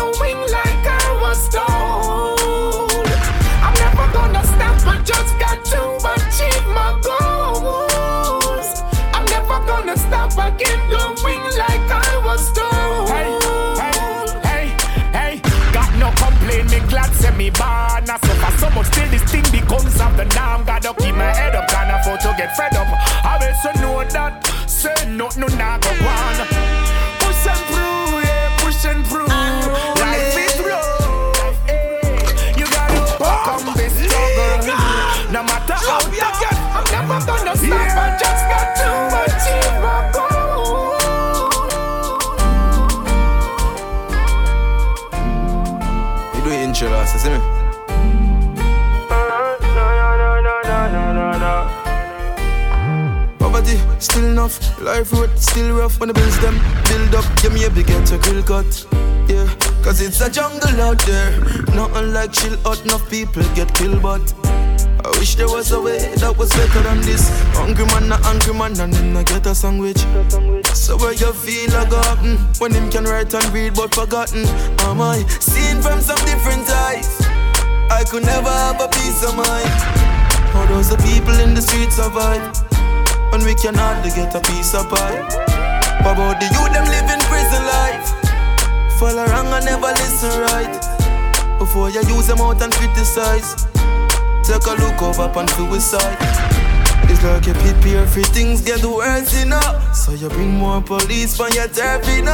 [20.92, 21.68] Gotta keep my head up.
[21.68, 22.88] Can't afford to get fed up.
[23.24, 24.46] I better know that.
[24.68, 26.51] Say no, no, nah, go on.
[54.02, 54.58] Still enough.
[54.80, 56.00] Life road, still rough.
[56.00, 56.58] When the bills them
[56.88, 58.86] build up, give me a big get a grill cut.
[59.28, 59.46] Yeah,
[59.82, 61.30] cause it's a jungle out there.
[61.74, 64.22] Nothing like chill out, enough people get killed, but
[65.04, 67.30] I wish there was a way that was better than this.
[67.54, 69.98] Hungry man, not hungry man, and then I get a sandwich.
[70.74, 74.44] So where you feel I gotten when him can write and read but forgotten?
[74.90, 77.08] Am I seen from some different eyes?
[77.90, 79.74] I could never have a peace of mind.
[80.52, 82.71] How does the people in the streets survive
[83.32, 85.24] when we can hardly get a piece of pie?
[86.04, 88.06] What about the youth them living prison life?
[89.00, 91.58] Follow wrong and never listen right.
[91.58, 93.56] Before you use them out and criticize,
[94.44, 96.18] take a look over upon suicide.
[97.08, 99.90] It's like you prepare for things get worse, know.
[99.94, 102.28] So you bring more police from your turf, you.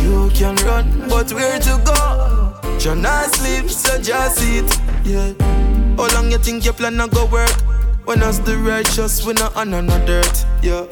[0.00, 2.78] You can run, but where to go?
[2.78, 4.70] You're not sleep, so just eat,
[5.04, 5.32] yeah.
[5.96, 7.73] How long you think your plan to go work?
[8.04, 10.84] When us the righteous, we not on no dirt, yeah.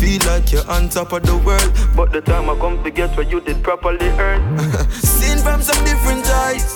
[0.00, 3.14] Feel like you're on top of the world, but the time I come to get
[3.18, 4.40] what you did properly earn.
[4.90, 6.72] Seen from some different eyes,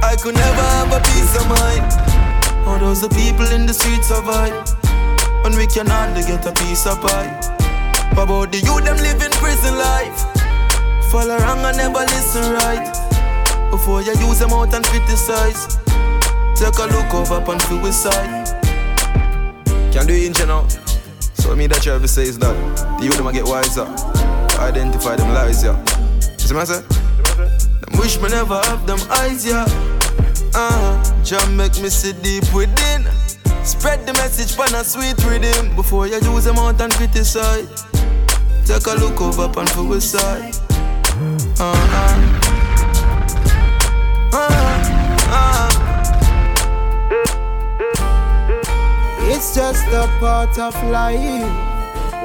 [0.00, 1.92] I could never have a peace of mind.
[2.64, 4.56] How does the people in the streets survive?
[5.44, 7.28] When we can hardly get a piece of pie.
[8.16, 10.16] What about the youth them living prison life?
[11.12, 12.88] Follow wrong and never listen right.
[13.70, 15.76] Before you use them out and criticize,
[16.56, 17.44] take a look over
[17.82, 18.59] with side.
[19.92, 20.68] Can do it in now.
[21.34, 22.54] So me that you ever say says that
[22.98, 23.86] the youth them a get wiser,
[24.60, 25.82] identify them lies, yeah.
[26.36, 26.82] See what I say?
[26.82, 29.66] Them wish me never have them eyes, yeah.
[30.54, 33.04] Uh, Jam make me see deep within.
[33.64, 37.66] Spread the message pan a sweet rhythm before you use them out and criticize.
[38.64, 40.54] Take a look over and for side.
[41.58, 42.29] Uh-uh.
[49.42, 51.16] It's just a part of life.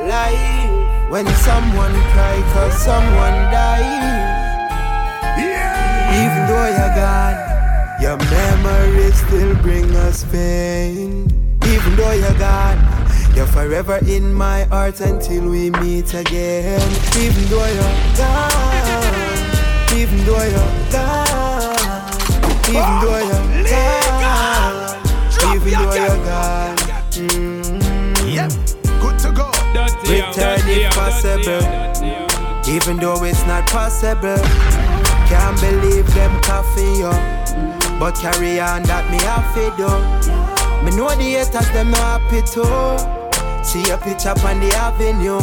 [0.03, 1.09] Life.
[1.09, 4.03] When someone cry cause someone dies.
[6.19, 7.39] Even though you're gone,
[8.01, 11.31] your memories still bring us pain.
[11.63, 12.83] Even though you're gone,
[13.33, 16.83] you're forever in my heart until we meet again.
[17.15, 22.11] Even though you're gone, even though you're gone,
[22.67, 26.74] even though you're gone, even though you're gone.
[30.35, 31.63] Return if possible,
[32.67, 34.35] even though it's not possible.
[35.29, 37.11] Can't believe them coffee yo,
[37.97, 39.19] but carry on that me
[39.55, 39.87] to do.
[40.83, 42.65] Me know the haters them not happy too.
[43.63, 45.39] See a picture up on the avenue.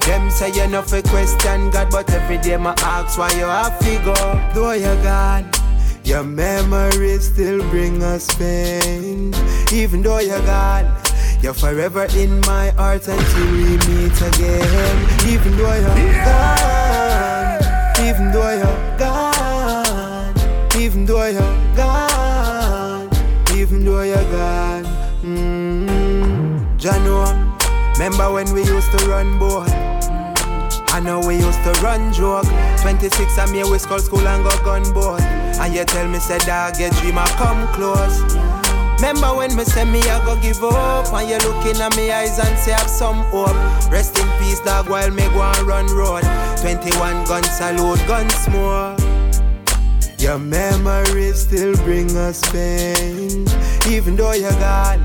[0.00, 4.04] Them say you know for question God, but every day my ask why you to
[4.04, 4.52] go.
[4.52, 5.50] Though you're gone,
[6.04, 9.32] your memories still bring us pain.
[9.72, 10.84] Even though you're gone,
[11.42, 14.96] you're forever in my heart until we meet again.
[15.28, 17.60] Even though you're gone,
[18.02, 20.34] even though you're gone,
[20.76, 23.08] even though you're gone,
[23.54, 24.84] even though you're gone.
[25.22, 26.76] Mm-hmm.
[26.78, 27.26] Jano,
[27.94, 29.66] remember when we used to run, boy?
[30.90, 32.46] I know we used to run joke.
[32.80, 35.18] 26 I'm here with school school and go gun boy.
[35.60, 38.47] And you tell me said, dog get dream I come close.
[38.98, 41.12] Remember when me say me I go give up?
[41.12, 43.54] And you looking at me eyes and say have some hope.
[43.92, 46.24] Rest in peace dog while me go and run road.
[46.60, 48.96] 21 gun salute guns more.
[50.18, 53.46] Your memories still bring us pain.
[53.88, 55.00] Even though you're gone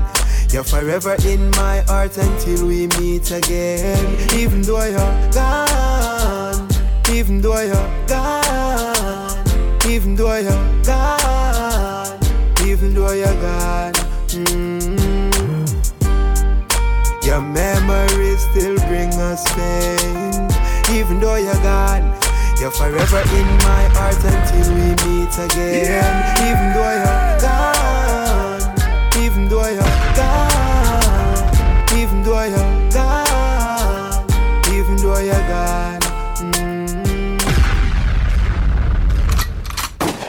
[0.50, 4.34] You're forever in my heart until we meet again.
[4.34, 6.68] Even though you're gone
[7.10, 9.44] Even though you're gone
[9.88, 11.23] Even though you're gone
[12.94, 13.92] though you're gone
[14.30, 14.94] mm
[17.24, 20.48] Your memories still bring us pain.
[20.96, 22.12] Even though you're gone
[22.60, 26.14] You're forever in my heart until we meet again.
[26.46, 28.62] Even though you're gone
[29.24, 34.24] Even though you're gone Even though you're gone
[34.72, 36.00] Even though you're gone.